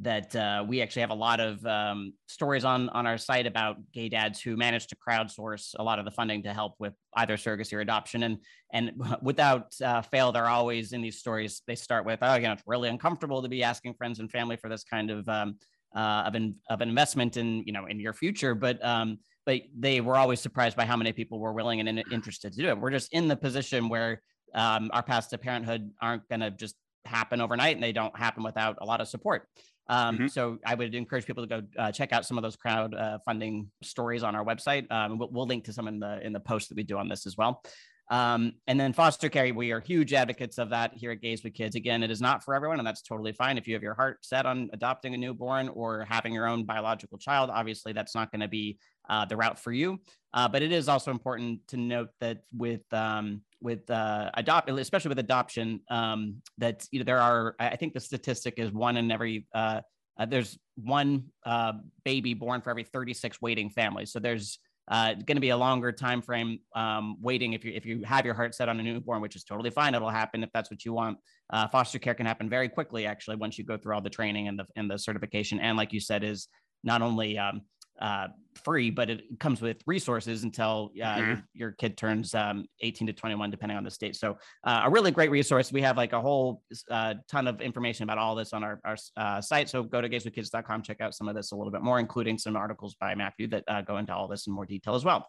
that 0.00 0.34
uh, 0.34 0.64
we 0.66 0.80
actually 0.80 1.00
have 1.00 1.10
a 1.10 1.14
lot 1.14 1.38
of 1.38 1.64
um, 1.66 2.14
stories 2.26 2.64
on 2.64 2.88
on 2.90 3.06
our 3.06 3.18
site 3.18 3.46
about 3.46 3.76
gay 3.92 4.08
dads 4.08 4.40
who 4.40 4.56
managed 4.56 4.88
to 4.88 4.96
crowdsource 4.96 5.74
a 5.78 5.82
lot 5.82 5.98
of 5.98 6.04
the 6.04 6.10
funding 6.10 6.42
to 6.42 6.52
help 6.52 6.74
with 6.78 6.94
either 7.16 7.36
surrogacy 7.36 7.74
or 7.74 7.80
adoption. 7.80 8.22
And 8.22 8.38
and 8.72 8.92
without 9.22 9.74
uh, 9.84 10.02
fail 10.02 10.32
they're 10.32 10.48
always 10.48 10.92
in 10.92 11.02
these 11.02 11.18
stories 11.18 11.62
they 11.66 11.74
start 11.74 12.06
with 12.06 12.20
oh 12.22 12.34
you 12.36 12.42
know 12.42 12.52
it's 12.52 12.62
really 12.66 12.88
uncomfortable 12.88 13.42
to 13.42 13.48
be 13.48 13.62
asking 13.62 13.94
friends 13.94 14.18
and 14.18 14.30
family 14.30 14.56
for 14.56 14.70
this 14.70 14.82
kind 14.82 15.10
of 15.10 15.28
um, 15.28 15.56
uh, 15.94 16.24
of, 16.26 16.34
an, 16.34 16.54
of 16.70 16.80
investment 16.80 17.36
in 17.36 17.62
you 17.66 17.72
know 17.72 17.86
in 17.86 18.00
your 18.00 18.14
future. 18.14 18.54
But 18.54 18.82
um, 18.84 19.18
but 19.44 19.60
they 19.78 20.00
were 20.00 20.16
always 20.16 20.40
surprised 20.40 20.76
by 20.76 20.86
how 20.86 20.96
many 20.96 21.12
people 21.12 21.38
were 21.38 21.52
willing 21.52 21.80
and 21.80 22.02
interested 22.10 22.52
to 22.52 22.62
do 22.62 22.68
it. 22.68 22.78
We're 22.78 22.90
just 22.90 23.12
in 23.12 23.28
the 23.28 23.36
position 23.36 23.88
where 23.88 24.22
um, 24.54 24.90
our 24.92 25.02
paths 25.02 25.26
to 25.28 25.38
parenthood 25.38 25.90
aren't 26.00 26.28
going 26.28 26.40
to 26.40 26.50
just 26.50 26.76
happen 27.04 27.40
overnight 27.40 27.74
and 27.74 27.82
they 27.82 27.92
don't 27.92 28.16
happen 28.16 28.44
without 28.44 28.78
a 28.80 28.84
lot 28.84 29.00
of 29.00 29.08
support 29.08 29.48
um, 29.88 30.16
mm-hmm. 30.16 30.26
So 30.28 30.58
I 30.64 30.74
would 30.74 30.94
encourage 30.94 31.26
people 31.26 31.46
to 31.46 31.48
go 31.48 31.62
uh, 31.78 31.92
check 31.92 32.12
out 32.12 32.24
some 32.24 32.38
of 32.38 32.42
those 32.42 32.56
crowd 32.56 32.94
uh, 32.94 33.18
funding 33.24 33.70
stories 33.82 34.22
on 34.22 34.34
our 34.34 34.44
website. 34.44 34.90
Um, 34.90 35.18
we'll, 35.18 35.28
we'll, 35.32 35.46
link 35.46 35.64
to 35.64 35.72
some 35.72 35.88
in 35.88 35.98
the 35.98 36.24
in 36.24 36.32
the 36.32 36.40
post 36.40 36.68
that 36.68 36.76
we 36.76 36.82
do 36.82 36.98
on 36.98 37.08
this 37.08 37.26
as 37.26 37.36
well. 37.36 37.62
Um, 38.10 38.52
and 38.66 38.78
then 38.78 38.92
foster 38.92 39.28
care, 39.28 39.54
we 39.54 39.72
are 39.72 39.80
huge 39.80 40.12
advocates 40.12 40.58
of 40.58 40.70
that 40.70 40.92
here 40.94 41.12
at 41.12 41.22
Gays 41.22 41.42
with 41.42 41.54
Kids. 41.54 41.76
Again, 41.76 42.02
it 42.02 42.10
is 42.10 42.20
not 42.20 42.44
for 42.44 42.54
everyone, 42.54 42.78
and 42.78 42.86
that's 42.86 43.00
totally 43.00 43.32
fine. 43.32 43.56
If 43.56 43.66
you 43.66 43.74
have 43.74 43.82
your 43.82 43.94
heart 43.94 44.18
set 44.22 44.44
on 44.44 44.68
adopting 44.72 45.14
a 45.14 45.16
newborn 45.16 45.68
or 45.70 46.06
having 46.08 46.34
your 46.34 46.46
own 46.46 46.64
biological 46.64 47.16
child, 47.16 47.48
obviously 47.50 47.92
that's 47.92 48.14
not 48.14 48.30
going 48.30 48.40
to 48.40 48.48
be 48.48 48.78
uh, 49.08 49.24
the 49.24 49.36
route 49.36 49.58
for 49.58 49.72
you. 49.72 49.98
Uh, 50.34 50.46
but 50.46 50.62
it 50.62 50.72
is 50.72 50.88
also 50.88 51.10
important 51.10 51.66
to 51.68 51.76
note 51.76 52.10
that 52.20 52.42
with 52.54 52.82
um, 52.92 53.40
with 53.62 53.88
uh, 53.90 54.30
adopt, 54.34 54.68
especially 54.70 55.10
with 55.10 55.18
adoption, 55.18 55.80
um, 55.90 56.36
that 56.58 56.86
you 56.90 56.98
know 56.98 57.04
there 57.04 57.20
are. 57.20 57.54
I 57.58 57.76
think 57.76 57.94
the 57.94 58.00
statistic 58.00 58.54
is 58.58 58.70
one 58.72 58.96
in 58.96 59.10
every. 59.10 59.46
Uh, 59.54 59.80
uh, 60.18 60.26
there's 60.26 60.58
one 60.76 61.24
uh, 61.46 61.72
baby 62.04 62.34
born 62.34 62.60
for 62.60 62.70
every 62.70 62.84
36 62.84 63.40
waiting 63.40 63.70
families. 63.70 64.12
So 64.12 64.18
there's 64.18 64.58
uh, 64.88 65.14
going 65.14 65.36
to 65.36 65.40
be 65.40 65.50
a 65.50 65.56
longer 65.56 65.90
time 65.92 66.20
frame 66.20 66.58
um, 66.74 67.16
waiting 67.20 67.52
if 67.52 67.64
you 67.64 67.72
if 67.72 67.86
you 67.86 68.02
have 68.04 68.24
your 68.26 68.34
heart 68.34 68.54
set 68.54 68.68
on 68.68 68.78
a 68.80 68.82
newborn, 68.82 69.22
which 69.22 69.36
is 69.36 69.44
totally 69.44 69.70
fine. 69.70 69.94
It'll 69.94 70.10
happen 70.10 70.42
if 70.42 70.50
that's 70.52 70.70
what 70.70 70.84
you 70.84 70.92
want. 70.92 71.18
Uh, 71.50 71.68
foster 71.68 71.98
care 71.98 72.14
can 72.14 72.26
happen 72.26 72.48
very 72.48 72.68
quickly, 72.68 73.06
actually, 73.06 73.36
once 73.36 73.58
you 73.58 73.64
go 73.64 73.76
through 73.76 73.94
all 73.94 74.00
the 74.00 74.10
training 74.10 74.48
and 74.48 74.58
the 74.58 74.66
and 74.76 74.90
the 74.90 74.98
certification. 74.98 75.60
And 75.60 75.76
like 75.76 75.92
you 75.92 76.00
said, 76.00 76.24
is 76.24 76.48
not 76.84 77.00
only 77.00 77.38
um, 77.38 77.62
uh, 78.00 78.28
free, 78.64 78.90
but 78.90 79.10
it 79.10 79.22
comes 79.38 79.60
with 79.60 79.78
resources 79.86 80.44
until 80.44 80.90
uh, 81.02 81.06
mm-hmm. 81.06 81.28
your, 81.28 81.42
your, 81.54 81.72
kid 81.72 81.96
turns 81.96 82.34
um, 82.34 82.66
18 82.80 83.06
to 83.06 83.12
21, 83.12 83.50
depending 83.50 83.76
on 83.78 83.84
the 83.84 83.90
state. 83.90 84.16
So, 84.16 84.36
uh, 84.64 84.82
a 84.84 84.90
really 84.90 85.10
great 85.10 85.30
resource. 85.30 85.72
We 85.72 85.82
have 85.82 85.96
like 85.96 86.12
a 86.12 86.20
whole 86.20 86.62
uh, 86.90 87.14
ton 87.30 87.46
of 87.46 87.60
information 87.60 88.04
about 88.04 88.18
all 88.18 88.34
this 88.34 88.52
on 88.52 88.64
our, 88.64 88.80
our 88.84 88.96
uh, 89.16 89.40
site. 89.40 89.68
So, 89.68 89.82
go 89.82 90.00
to 90.00 90.08
gayswithkids.com, 90.08 90.82
check 90.82 91.00
out 91.00 91.14
some 91.14 91.28
of 91.28 91.34
this 91.34 91.52
a 91.52 91.56
little 91.56 91.72
bit 91.72 91.82
more, 91.82 91.98
including 91.98 92.38
some 92.38 92.56
articles 92.56 92.94
by 93.00 93.14
Matthew 93.14 93.48
that 93.48 93.64
uh, 93.68 93.82
go 93.82 93.98
into 93.98 94.14
all 94.14 94.28
this 94.28 94.46
in 94.46 94.52
more 94.52 94.66
detail 94.66 94.94
as 94.94 95.04
well. 95.04 95.28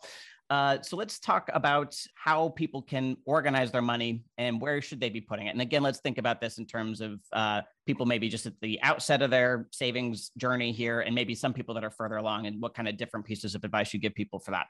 Uh, 0.50 0.82
so 0.82 0.98
let's 0.98 1.20
talk 1.20 1.50
about 1.54 1.96
how 2.16 2.50
people 2.50 2.82
can 2.82 3.18
organize 3.26 3.72
their 3.72 3.82
money 3.82 4.24
and 4.38 4.62
where 4.62 4.82
should 4.82 5.00
they 5.00 5.10
be 5.10 5.22
putting 5.22 5.48
it. 5.48 5.52
And 5.52 5.62
again, 5.62 5.82
let's 5.82 6.00
think 6.00 6.18
about 6.18 6.42
this 6.42 6.58
in 6.58 6.66
terms 6.66 7.02
of 7.02 7.20
uh, 7.32 7.62
people 7.86 8.06
maybe 8.06 8.30
just 8.30 8.46
at 8.46 8.54
the 8.62 8.80
outset 8.82 9.22
of 9.22 9.32
their 9.32 9.68
savings 9.72 10.32
journey 10.38 10.72
here, 10.72 11.02
and 11.02 11.16
maybe 11.16 11.34
some 11.34 11.54
people 11.54 11.74
that 11.76 11.84
are 11.84 11.92
further 11.92 12.18
along, 12.18 12.46
and 12.46 12.62
what 12.62 12.74
kind 12.74 12.88
of 12.88 12.98
different 12.98 13.26
pieces 13.26 13.56
of 13.56 13.64
advice 13.64 13.94
you 13.94 14.00
give 14.00 14.14
people 14.14 14.40
for 14.40 14.52
that. 14.52 14.68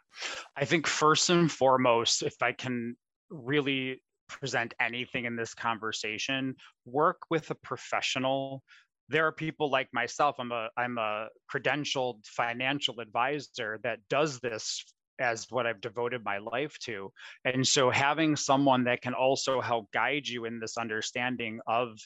I 0.56 0.66
think 0.66 0.88
first 0.88 1.30
and 1.30 1.52
foremost, 1.52 2.24
if 2.24 2.36
I 2.42 2.52
can 2.52 2.96
really 3.30 4.02
present 4.30 4.74
anything 4.80 5.26
in 5.26 5.36
this 5.36 5.54
conversation, 5.54 6.56
work 6.86 7.18
with 7.30 7.50
a 7.52 7.56
professional 7.56 8.64
there 9.10 9.28
are 9.28 9.34
people 9.34 9.70
like 9.70 9.90
myself 9.92 10.38
i'm 10.40 10.54
a 10.54 10.70
i'm 10.78 10.98
a 10.98 11.28
credentialed 11.54 12.26
financial 12.26 13.02
advisor 13.02 13.78
that 13.84 14.00
does 14.10 14.40
this 14.40 14.86
as 15.20 15.48
what 15.50 15.68
I've 15.68 15.82
devoted 15.82 16.24
my 16.24 16.38
life 16.40 16.78
to. 16.80 17.12
And 17.46 17.66
so 17.66 17.90
having 17.90 18.36
someone 18.36 18.84
that 18.86 19.02
can 19.02 19.14
also 19.14 19.62
help 19.62 19.92
guide 19.92 20.28
you 20.28 20.46
in 20.46 20.60
this 20.60 20.78
understanding 20.78 21.60
of 21.68 21.98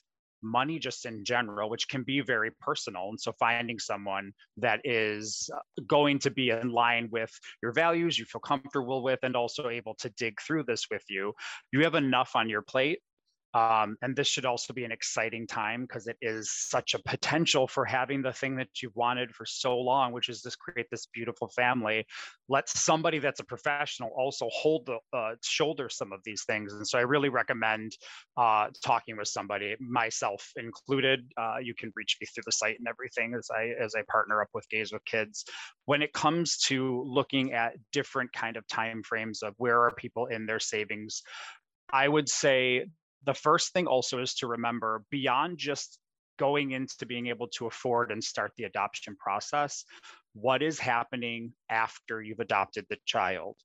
money 0.41 0.79
just 0.79 1.05
in 1.05 1.23
general, 1.23 1.69
which 1.69 1.87
can 1.89 2.03
be 2.03 2.21
very 2.21 2.51
personal. 2.59 3.09
And 3.09 3.19
so 3.19 3.33
finding 3.39 3.79
someone 3.79 4.31
that 4.57 4.81
is 4.83 5.49
uh, 5.53 5.59
going 5.87 6.19
to 6.19 6.31
be 6.31 6.49
in 6.49 6.71
line 6.71 7.09
with 7.11 7.31
your 7.61 7.71
values, 7.71 8.17
you 8.17 8.25
feel 8.25 8.41
comfortable 8.41 9.03
with, 9.03 9.19
and 9.23 9.35
also 9.35 9.69
able 9.69 9.95
to 9.95 10.09
dig 10.11 10.39
through 10.41 10.63
this 10.63 10.85
with 10.91 11.03
you. 11.09 11.33
You 11.71 11.83
have 11.83 11.95
enough 11.95 12.35
on 12.35 12.49
your 12.49 12.61
plate 12.61 12.99
um, 13.57 13.97
and 14.03 14.15
this 14.15 14.27
should 14.27 14.45
also 14.45 14.71
be 14.71 14.83
an 14.83 14.91
exciting 14.91 15.47
time 15.47 15.81
because 15.81 16.05
it 16.05 16.17
is 16.21 16.51
such 16.51 16.93
a 16.93 16.99
potential 16.99 17.67
for 17.67 17.85
having 17.85 18.21
the 18.21 18.31
thing 18.31 18.55
that 18.57 18.67
you've 18.83 18.95
wanted 18.95 19.33
for 19.33 19.47
so 19.47 19.79
long, 19.79 20.11
which 20.11 20.29
is 20.29 20.43
just 20.43 20.59
create 20.59 20.85
this 20.91 21.07
beautiful 21.07 21.47
family. 21.47 22.05
Let 22.49 22.69
somebody 22.69 23.17
that's 23.17 23.39
a 23.39 23.43
professional 23.43 24.11
also 24.15 24.47
hold 24.53 24.85
the 24.85 24.99
uh, 25.17 25.35
shoulder 25.43 25.89
some 25.89 26.13
of 26.13 26.19
these 26.23 26.43
things. 26.43 26.71
And 26.71 26.87
so 26.87 26.99
I 26.99 27.01
really 27.01 27.29
recommend 27.29 27.93
uh, 28.37 28.67
talking 28.85 29.17
with 29.17 29.27
somebody, 29.27 29.75
myself 29.79 30.51
included. 30.55 31.21
Uh, 31.35 31.55
you 31.59 31.73
can 31.73 31.91
reach 31.95 32.17
me 32.21 32.27
through 32.27 32.43
the 32.45 32.51
site 32.51 32.77
and 32.77 32.87
everything 32.87 33.33
as 33.33 33.49
I 33.49 33.71
as 33.83 33.95
I 33.95 34.03
partner 34.07 34.39
up 34.39 34.49
with 34.53 34.69
Gays 34.69 34.91
with 34.91 35.03
Kids. 35.05 35.45
When 35.85 36.03
it 36.03 36.13
comes 36.13 36.57
to 36.67 37.03
looking 37.07 37.53
at 37.53 37.73
different 37.91 38.31
kind 38.33 38.55
of 38.55 38.67
time 38.67 39.01
frames 39.01 39.41
of 39.41 39.55
where 39.57 39.81
are 39.81 39.95
people 39.95 40.27
in 40.27 40.45
their 40.45 40.59
savings, 40.59 41.23
I 41.91 42.07
would 42.07 42.29
say 42.29 42.85
the 43.27 43.33
first 43.33 43.73
thing 43.73 43.87
also 43.87 44.19
is 44.21 44.33
to 44.35 44.47
remember 44.47 45.03
beyond 45.11 45.57
just 45.57 45.99
going 46.39 46.71
into 46.71 47.05
being 47.05 47.27
able 47.27 47.47
to 47.49 47.67
afford 47.67 48.11
and 48.11 48.23
start 48.23 48.51
the 48.55 48.63
adoption 48.63 49.15
process, 49.19 49.83
what 50.33 50.63
is 50.63 50.79
happening 50.79 51.51
after 51.69 52.21
you've 52.21 52.39
adopted 52.39 52.85
the 52.89 52.97
child? 53.05 53.55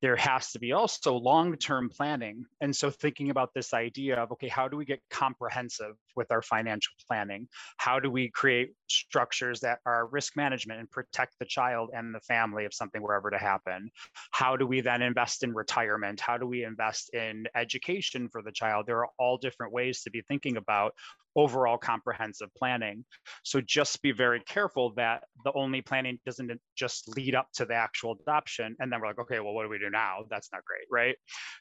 There 0.00 0.16
has 0.16 0.52
to 0.52 0.58
be 0.58 0.72
also 0.72 1.14
long-term 1.14 1.90
planning. 1.90 2.44
And 2.60 2.74
so 2.74 2.90
thinking 2.90 3.30
about 3.30 3.52
this 3.54 3.74
idea 3.74 4.16
of 4.16 4.32
okay 4.32 4.48
how 4.48 4.68
do 4.68 4.76
we 4.76 4.84
get 4.84 5.00
comprehensive 5.10 5.94
with 6.16 6.30
our 6.30 6.42
financial 6.42 6.92
planning? 7.06 7.48
How 7.78 7.98
do 7.98 8.10
we 8.10 8.30
create 8.30 8.72
structures 8.88 9.60
that 9.60 9.78
are 9.86 10.06
risk 10.06 10.36
management 10.36 10.80
and 10.80 10.90
protect 10.90 11.38
the 11.38 11.44
child 11.44 11.90
and 11.94 12.14
the 12.14 12.20
family 12.20 12.64
if 12.64 12.74
something 12.74 13.02
were 13.02 13.14
ever 13.14 13.30
to 13.30 13.38
happen? 13.38 13.90
How 14.30 14.56
do 14.56 14.66
we 14.66 14.80
then 14.80 15.02
invest 15.02 15.42
in 15.42 15.54
retirement? 15.54 16.20
How 16.20 16.38
do 16.38 16.46
we 16.46 16.64
invest 16.64 17.14
in 17.14 17.46
education 17.54 18.28
for 18.28 18.42
the 18.42 18.52
child? 18.52 18.86
There 18.86 18.98
are 18.98 19.10
all 19.18 19.38
different 19.38 19.72
ways 19.72 20.02
to 20.02 20.10
be 20.10 20.22
thinking 20.22 20.56
about 20.56 20.94
overall 21.36 21.78
comprehensive 21.78 22.48
planning. 22.56 23.04
So 23.44 23.60
just 23.60 24.02
be 24.02 24.12
very 24.12 24.40
careful 24.40 24.92
that 24.96 25.24
the 25.44 25.52
only 25.54 25.82
planning 25.82 26.18
doesn't 26.26 26.50
just 26.76 27.08
lead 27.16 27.34
up 27.34 27.48
to 27.54 27.64
the 27.64 27.74
actual 27.74 28.16
adoption. 28.20 28.76
And 28.78 28.92
then 28.92 29.00
we're 29.00 29.08
like, 29.08 29.20
okay, 29.20 29.40
well, 29.40 29.52
what 29.52 29.62
do 29.62 29.68
we 29.68 29.78
do 29.78 29.90
now? 29.90 30.24
That's 30.30 30.50
not 30.52 30.62
great, 30.64 30.86
right? 30.90 31.16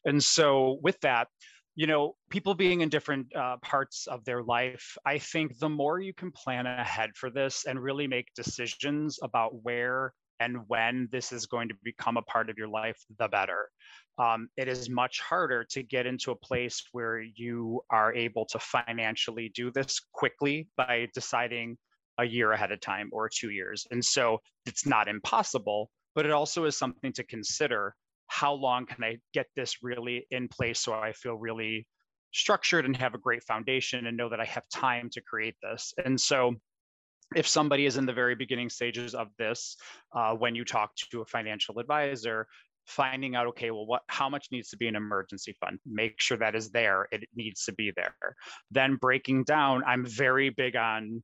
And 0.05 0.23
so 0.23 0.79
with 0.81 0.99
that, 1.01 1.27
you 1.75 1.85
know, 1.85 2.15
people 2.31 2.55
being 2.55 2.81
in 2.81 2.89
different 2.89 3.27
uh, 3.35 3.57
parts 3.61 4.07
of 4.07 4.25
their 4.25 4.41
life, 4.41 4.97
I 5.05 5.19
think 5.19 5.59
the 5.59 5.69
more 5.69 5.99
you 5.99 6.11
can 6.11 6.31
plan 6.31 6.65
ahead 6.65 7.11
for 7.15 7.29
this 7.29 7.65
and 7.65 7.79
really 7.79 8.07
make 8.07 8.33
decisions 8.35 9.19
about 9.21 9.63
where 9.63 10.13
and 10.39 10.57
when 10.67 11.07
this 11.11 11.31
is 11.31 11.45
going 11.45 11.69
to 11.69 11.75
become 11.83 12.17
a 12.17 12.21
part 12.23 12.49
of 12.49 12.57
your 12.57 12.67
life, 12.67 12.97
the 13.19 13.27
better 13.27 13.69
um, 14.19 14.49
it 14.57 14.67
is 14.67 14.89
much 14.89 15.19
harder 15.21 15.63
to 15.63 15.83
get 15.83 16.05
into 16.05 16.31
a 16.31 16.35
place 16.35 16.83
where 16.91 17.21
you 17.21 17.81
are 17.91 18.13
able 18.13 18.45
to 18.45 18.59
financially 18.59 19.51
do 19.53 19.71
this 19.71 19.99
quickly 20.13 20.67
by 20.75 21.07
deciding 21.13 21.77
a 22.17 22.25
year 22.25 22.51
ahead 22.51 22.71
of 22.71 22.81
time 22.81 23.09
or 23.11 23.29
two 23.29 23.51
years. 23.51 23.85
And 23.91 24.03
so 24.03 24.39
it's 24.65 24.87
not 24.87 25.07
impossible, 25.07 25.91
but 26.15 26.25
it 26.25 26.31
also 26.31 26.65
is 26.65 26.77
something 26.77 27.13
to 27.13 27.23
consider. 27.23 27.93
How 28.27 28.53
long 28.53 28.87
can 28.87 29.03
I 29.03 29.17
get 29.33 29.45
this 29.55 29.83
really 29.83 30.25
in 30.31 30.47
place 30.47 30.79
so 30.79 30.93
I 30.93 31.13
feel 31.13 31.35
really 31.35 31.85
structured 32.33 32.85
and 32.85 32.97
have 32.97 33.13
a 33.13 33.19
great 33.19 33.43
foundation 33.43 34.07
and 34.07 34.17
know 34.17 34.29
that 34.29 34.39
I 34.39 34.45
have 34.45 34.63
time 34.73 35.09
to 35.11 35.21
create 35.21 35.55
this? 35.61 35.93
And 36.03 36.19
so 36.19 36.55
if 37.35 37.47
somebody 37.47 37.85
is 37.85 37.97
in 37.97 38.05
the 38.05 38.13
very 38.13 38.35
beginning 38.35 38.69
stages 38.69 39.13
of 39.13 39.27
this, 39.37 39.75
uh, 40.15 40.33
when 40.33 40.55
you 40.55 40.63
talk 40.63 40.95
to 41.11 41.21
a 41.21 41.25
financial 41.25 41.79
advisor, 41.79 42.47
finding 42.87 43.35
out 43.35 43.47
okay 43.47 43.69
well 43.69 43.85
what 43.85 44.01
how 44.07 44.29
much 44.29 44.47
needs 44.49 44.69
to 44.69 44.77
be 44.77 44.87
an 44.87 44.95
emergency 44.95 45.53
fund? 45.59 45.77
Make 45.85 46.21
sure 46.21 46.37
that 46.37 46.55
is 46.55 46.69
there. 46.69 47.07
It 47.11 47.25
needs 47.35 47.65
to 47.65 47.73
be 47.73 47.91
there. 47.95 48.15
Then 48.71 48.95
breaking 48.95 49.43
down 49.43 49.83
i'm 49.85 50.05
very 50.05 50.49
big 50.49 50.75
on 50.75 51.21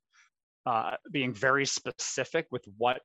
uh, 0.66 0.96
being 1.12 1.34
very 1.34 1.66
specific 1.66 2.48
with 2.52 2.64
what 2.78 3.02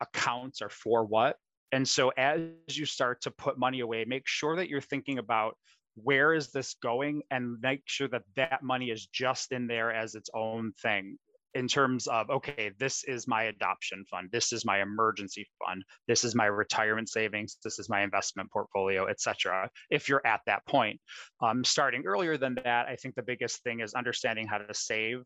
accounts 0.00 0.60
are 0.62 0.70
for 0.70 1.04
what. 1.04 1.36
And 1.72 1.86
so 1.88 2.08
as 2.16 2.40
you 2.70 2.84
start 2.84 3.20
to 3.22 3.30
put 3.32 3.58
money 3.58 3.80
away 3.80 4.04
make 4.04 4.26
sure 4.26 4.56
that 4.56 4.68
you're 4.68 4.80
thinking 4.80 5.18
about 5.18 5.56
where 5.96 6.34
is 6.34 6.52
this 6.52 6.74
going 6.82 7.22
and 7.30 7.58
make 7.60 7.82
sure 7.86 8.08
that 8.08 8.22
that 8.36 8.62
money 8.62 8.90
is 8.90 9.06
just 9.06 9.50
in 9.50 9.66
there 9.66 9.90
as 9.90 10.14
its 10.14 10.30
own 10.34 10.72
thing 10.80 11.18
in 11.56 11.66
terms 11.68 12.06
of 12.06 12.30
okay 12.30 12.70
this 12.78 13.04
is 13.04 13.26
my 13.26 13.44
adoption 13.44 14.04
fund. 14.10 14.28
This 14.30 14.52
is 14.52 14.64
my 14.64 14.80
emergency 14.82 15.46
fund. 15.64 15.84
This 16.06 16.24
is 16.24 16.34
my 16.34 16.46
retirement 16.46 17.08
savings. 17.08 17.56
This 17.64 17.78
is 17.78 17.88
my 17.88 18.02
investment 18.02 18.50
portfolio 18.50 19.06
etc 19.08 19.70
if 19.90 20.08
you're 20.08 20.26
at 20.26 20.40
that 20.46 20.64
point. 20.66 21.00
Um, 21.40 21.64
starting 21.64 22.04
earlier 22.06 22.36
than 22.36 22.56
that 22.64 22.86
i 22.86 22.96
think 22.96 23.14
the 23.14 23.22
biggest 23.22 23.62
thing 23.62 23.80
is 23.80 23.94
understanding 23.94 24.46
how 24.46 24.58
to 24.58 24.74
save 24.74 25.22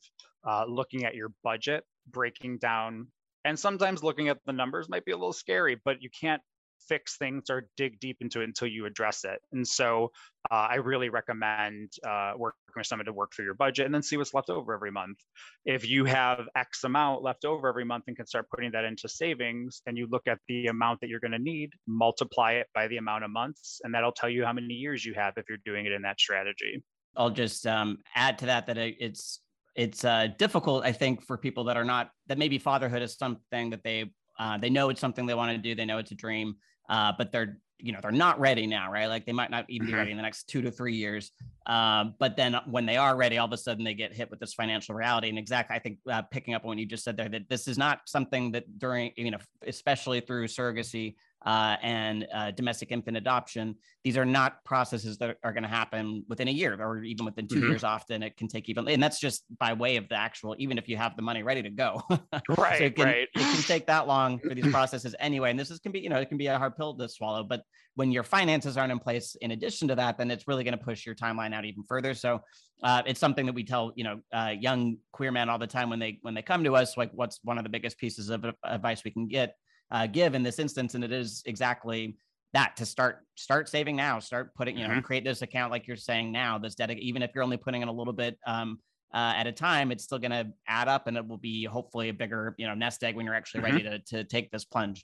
uh, 0.49 0.65
looking 0.67 1.05
at 1.05 1.15
your 1.15 1.31
budget 1.45 1.85
breaking 2.09 2.59
down 2.59 3.07
and 3.45 3.59
sometimes 3.59 4.03
looking 4.03 4.29
at 4.29 4.39
the 4.47 4.53
numbers 4.53 4.89
might 4.89 5.05
be 5.05 5.13
a 5.13 5.17
little 5.17 5.33
scary 5.33 5.81
but 5.85 6.03
you 6.03 6.11
can't 6.11 6.43
fix 6.89 7.17
things 7.17 7.51
or 7.51 7.69
dig 7.77 8.01
deep 8.01 8.19
into 8.21 8.41
it 8.41 8.45
until 8.45 8.69
you 8.69 8.87
address 8.87 9.25
it. 9.25 9.41
And 9.53 9.67
so 9.67 10.11
uh, 10.51 10.69
I 10.71 10.77
really 10.77 11.09
recommend 11.09 11.93
uh, 12.07 12.33
working 12.37 12.59
with 12.77 12.87
someone 12.87 13.07
to 13.07 13.13
work 13.13 13.33
through 13.35 13.45
your 13.45 13.55
budget 13.55 13.87
and 13.87 13.95
then 13.95 14.03
see 14.03 14.17
what's 14.17 14.35
left 14.35 14.51
over 14.51 14.75
every 14.75 14.91
month. 14.91 15.19
If 15.65 15.89
you 15.89 16.05
have 16.07 16.47
X 16.57 16.85
amount 16.85 17.23
left 17.23 17.45
over 17.45 17.69
every 17.69 17.85
month 17.85 18.05
and 18.07 18.17
can 18.17 18.27
start 18.27 18.49
putting 18.51 18.71
that 18.73 18.85
into 18.85 19.09
savings 19.09 19.83
and 19.87 19.97
you 19.97 20.09
look 20.11 20.27
at 20.27 20.39
the 20.49 20.67
amount 20.67 21.01
that 21.01 21.09
you're 21.09 21.21
going 21.21 21.33
to 21.33 21.39
need, 21.39 21.71
multiply 21.87 22.53
it 22.53 22.67
by 22.75 22.89
the 22.89 22.97
amount 22.97 23.25
of 23.25 23.31
months, 23.31 23.81
and 23.85 23.95
that'll 23.95 24.13
tell 24.13 24.31
you 24.31 24.45
how 24.45 24.53
many 24.53 24.75
years 24.75 25.05
you 25.05 25.15
have 25.15 25.35
if 25.37 25.45
you're 25.49 25.59
doing 25.65 25.87
it 25.87 25.93
in 25.93 26.03
that 26.03 26.19
strategy. 26.19 26.83
I'll 27.17 27.31
just 27.31 27.67
um, 27.67 27.99
add 28.15 28.39
to 28.39 28.47
that 28.47 28.67
that 28.67 28.79
it's 28.79 29.41
it's 29.77 30.05
uh, 30.05 30.29
difficult, 30.39 30.85
I 30.85 30.93
think, 30.93 31.25
for 31.25 31.37
people 31.37 31.65
that 31.65 31.77
are 31.77 31.85
not 31.85 32.11
that 32.27 32.39
maybe 32.39 32.59
fatherhood 32.59 33.03
is 33.03 33.17
something 33.17 33.71
that 33.71 33.83
they 33.83 34.11
uh, 34.39 34.59
they 34.59 34.71
know 34.71 34.89
it's 34.91 35.01
something 35.01 35.27
they 35.27 35.35
want 35.35 35.53
to 35.53 35.59
do. 35.59 35.75
They 35.75 35.85
know 35.85 35.99
it's 35.99 36.13
a 36.13 36.15
dream, 36.17 36.57
uh, 36.91 37.13
but 37.17 37.33
they're 37.33 37.59
you 37.83 37.93
know 37.93 37.99
they're 38.03 38.13
not 38.13 38.39
ready 38.39 38.67
now, 38.67 38.93
right? 38.93 39.07
Like 39.07 39.25
they 39.25 39.33
might 39.33 39.51
not 39.51 39.65
even 39.69 39.87
be 39.87 39.93
mm-hmm. 39.93 39.99
ready 39.99 40.11
in 40.11 40.19
the 40.19 40.23
next 40.23 40.49
two 40.49 40.61
to 40.61 40.71
three 40.71 40.95
years. 40.95 41.33
Um, 41.65 42.15
but 42.19 42.37
then 42.37 42.57
when 42.67 42.85
they 42.85 42.99
are 42.99 43.17
ready, 43.17 43.39
all 43.39 43.47
of 43.47 43.53
a 43.53 43.57
sudden 43.57 43.85
they 43.85 43.95
get 43.95 44.13
hit 44.13 44.31
with 44.31 44.39
this 44.39 44.53
financial 44.53 44.95
reality. 44.95 45.31
And 45.31 45.39
exactly, 45.39 45.77
I 45.77 45.79
think 45.79 45.99
uh, 46.11 46.23
picking 46.23 46.53
up 46.53 46.65
on 46.65 46.69
what 46.69 46.79
you 46.79 46.85
just 46.85 47.05
said 47.05 47.17
there, 47.17 47.29
that 47.31 47.49
this 47.49 47.69
is 47.69 47.79
not 47.79 48.01
something 48.05 48.53
that 48.53 48.79
during 48.79 49.13
you 49.17 49.31
know, 49.31 49.39
especially 49.67 50.21
through 50.21 50.49
surrogacy 50.49 51.15
uh, 51.45 51.77
and 51.83 52.27
uh, 52.35 52.51
domestic 52.51 52.93
infant 52.93 53.17
adoption, 53.17 53.75
these 54.05 54.17
are 54.17 54.25
not 54.25 54.65
processes 54.65 55.19
that 55.19 55.37
are 55.43 55.53
going 55.53 55.63
to 55.63 55.69
happen 55.69 56.25
within 56.29 56.49
a 56.49 56.51
year 56.51 56.81
or 56.81 57.03
even 57.03 57.25
within 57.25 57.49
2 57.49 57.55
mm-hmm. 57.55 57.69
years. 57.69 57.85
Often 57.85 58.23
it 58.23 58.37
can 58.37 58.49
take 58.49 58.69
even, 58.69 58.89
and 58.89 59.03
that's 59.03 59.19
just 59.19 59.45
by 59.59 59.73
way 59.73 59.97
of 59.97 60.09
the 60.09 60.17
actual, 60.17 60.55
even 60.59 60.79
if 60.79 60.89
you 60.89 60.97
have 60.97 61.17
the 61.17 61.23
money 61.23 61.43
ready 61.43 61.63
to 61.63 61.71
go. 61.71 62.03
right, 62.59 62.79
so 62.79 62.85
it 62.85 62.97
can, 62.97 63.05
right. 63.07 63.29
It 63.35 63.41
can 63.41 63.63
take 63.63 63.87
that 63.87 64.07
long 64.07 64.39
for 64.39 64.55
these 64.55 64.69
processes 64.73 65.15
anyway. 65.19 65.51
And 65.51 65.59
this 65.59 65.71
is 65.71 65.79
can 65.79 65.93
be, 65.93 66.01
you 66.01 66.09
know, 66.09 66.19
it 66.19 66.29
can 66.29 66.39
be 66.39 66.47
a 66.47 66.59
hard 66.59 66.77
pill 66.77 66.95
to 66.97 67.09
swallow. 67.09 67.43
But 67.43 67.63
when 67.95 68.13
your 68.13 68.23
finances 68.23 68.77
aren't 68.77 68.93
in 68.93 68.99
place, 68.99 69.37
in 69.41 69.51
addition 69.51 69.89
to 69.89 69.95
that, 69.97 70.19
then 70.19 70.31
it's 70.31 70.47
really 70.47 70.65
going 70.65 70.79
to 70.79 70.85
push 70.85 71.05
your 71.05 71.15
timeline 71.15 71.55
out 71.55 71.65
even 71.65 71.85
further. 71.89 72.15
So 72.15 72.41
uh, 72.83 73.03
it's 73.07 73.21
something 73.21 73.47
that 73.47 73.55
we 73.55 73.65
tell, 73.65 73.93
you 73.95 74.05
know, 74.05 74.21
uh, 74.33 74.55
young 74.59 74.97
queer 75.13 75.33
men 75.33 75.49
all 75.49 75.59
the 75.59 75.67
time 75.67 75.91
when 75.91 75.99
they 75.99 76.19
when 76.23 76.35
they 76.35 76.43
come 76.43 76.65
to 76.65 76.77
us. 76.77 76.97
Like, 76.97 77.11
what's 77.13 77.41
one 77.43 77.59
of 77.59 77.65
the 77.65 77.71
biggest 77.71 77.99
pieces 77.99 78.31
of 78.31 78.45
advice 78.65 79.05
we 79.05 79.11
can 79.11 79.27
get? 79.27 79.55
Uh, 79.91 80.07
give 80.07 80.35
in 80.35 80.43
this 80.43 80.59
instance, 80.59 80.95
and 80.95 81.05
it 81.05 81.13
is 81.13 81.43
exactly 81.47 82.17
that 82.53 82.77
to 82.77 82.87
start 82.87 83.19
start 83.37 83.69
saving 83.69 83.97
now 83.97 84.19
start 84.19 84.55
putting 84.55 84.77
you 84.77 84.87
know 84.87 84.95
mm-hmm. 84.95 85.01
create 85.01 85.25
this 85.25 85.43
account 85.43 85.71
like 85.71 85.87
you're 85.87 85.97
saying 85.97 86.33
now 86.33 86.59
this 86.59 86.75
dedicated 86.75 87.07
even 87.07 87.23
if 87.23 87.31
you're 87.35 87.45
only 87.45 87.57
putting 87.57 87.83
in 87.83 87.89
a 87.89 87.93
little 87.93 88.13
bit 88.13 88.39
um, 88.47 88.79
uh, 89.15 89.33
at 89.37 89.47
a 89.47 89.53
time 89.53 89.93
it's 89.93 90.05
still 90.05 90.19
going 90.19 90.31
to 90.31 90.47
add 90.67 90.89
up 90.89 91.07
and 91.07 91.17
it 91.17 91.27
will 91.27 91.39
be 91.39 91.65
hopefully 91.65 92.09
a 92.09 92.13
bigger 92.13 92.55
you 92.59 92.67
know 92.67 92.75
nest 92.75 93.03
egg 93.05 93.15
when 93.15 93.25
you're 93.25 93.35
actually 93.35 93.61
mm-hmm. 93.63 93.77
ready 93.77 93.85
to, 93.85 93.99
to 94.01 94.25
take 94.25 94.51
this 94.51 94.65
plunge 94.65 95.03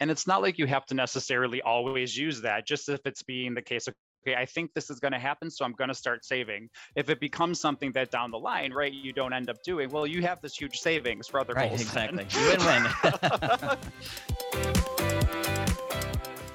and 0.00 0.10
it's 0.10 0.26
not 0.26 0.42
like 0.42 0.58
you 0.58 0.66
have 0.66 0.86
to 0.86 0.94
necessarily 0.94 1.60
always 1.62 2.16
use 2.16 2.40
that 2.40 2.66
just 2.66 2.88
if 2.88 3.00
it's 3.04 3.22
being 3.22 3.54
the 3.54 3.62
case 3.62 3.86
of 3.86 3.94
okay, 4.28 4.40
I 4.40 4.44
think 4.44 4.74
this 4.74 4.90
is 4.90 5.00
going 5.00 5.12
to 5.12 5.18
happen, 5.18 5.50
so 5.50 5.64
I'm 5.64 5.72
going 5.72 5.88
to 5.88 5.94
start 5.94 6.24
saving. 6.24 6.68
If 6.94 7.10
it 7.10 7.18
becomes 7.20 7.60
something 7.60 7.92
that 7.92 8.10
down 8.10 8.30
the 8.30 8.38
line, 8.38 8.72
right, 8.72 8.92
you 8.92 9.12
don't 9.12 9.32
end 9.32 9.50
up 9.50 9.62
doing, 9.62 9.90
well, 9.90 10.06
you 10.06 10.22
have 10.22 10.40
this 10.40 10.56
huge 10.56 10.78
savings 10.78 11.26
for 11.26 11.40
other 11.40 11.54
right, 11.54 11.68
goals. 11.68 11.80
Exactly. 11.82 12.26
Win-win. 12.34 12.86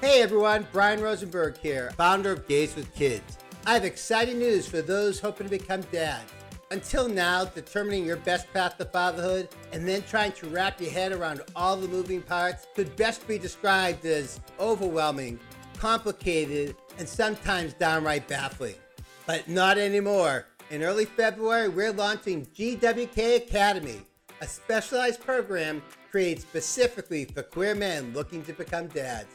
hey 0.00 0.22
everyone, 0.22 0.66
Brian 0.72 1.00
Rosenberg 1.00 1.58
here, 1.58 1.90
founder 1.96 2.32
of 2.32 2.46
Gays 2.48 2.74
with 2.76 2.94
Kids. 2.94 3.38
I 3.66 3.74
have 3.74 3.84
exciting 3.84 4.38
news 4.38 4.66
for 4.66 4.82
those 4.82 5.20
hoping 5.20 5.46
to 5.46 5.50
become 5.50 5.80
dads. 5.92 6.30
Until 6.70 7.08
now, 7.08 7.44
determining 7.44 8.04
your 8.04 8.16
best 8.16 8.52
path 8.52 8.78
to 8.78 8.84
fatherhood 8.84 9.48
and 9.72 9.86
then 9.86 10.02
trying 10.02 10.32
to 10.32 10.46
wrap 10.48 10.80
your 10.80 10.90
head 10.90 11.12
around 11.12 11.42
all 11.54 11.76
the 11.76 11.86
moving 11.86 12.20
parts 12.20 12.66
could 12.74 12.96
best 12.96 13.28
be 13.28 13.38
described 13.38 14.04
as 14.06 14.40
overwhelming 14.58 15.38
complicated, 15.84 16.76
and 16.98 17.08
sometimes 17.08 17.74
downright 17.74 18.28
baffling. 18.28 18.76
But 19.26 19.48
not 19.48 19.78
anymore. 19.78 20.46
In 20.70 20.82
early 20.82 21.04
February, 21.04 21.68
we're 21.68 21.92
launching 21.92 22.46
GWK 22.46 23.36
Academy, 23.36 24.00
a 24.40 24.46
specialized 24.46 25.20
program 25.20 25.82
created 26.10 26.42
specifically 26.42 27.24
for 27.24 27.42
queer 27.42 27.74
men 27.74 28.12
looking 28.12 28.42
to 28.44 28.52
become 28.52 28.88
dads. 28.88 29.28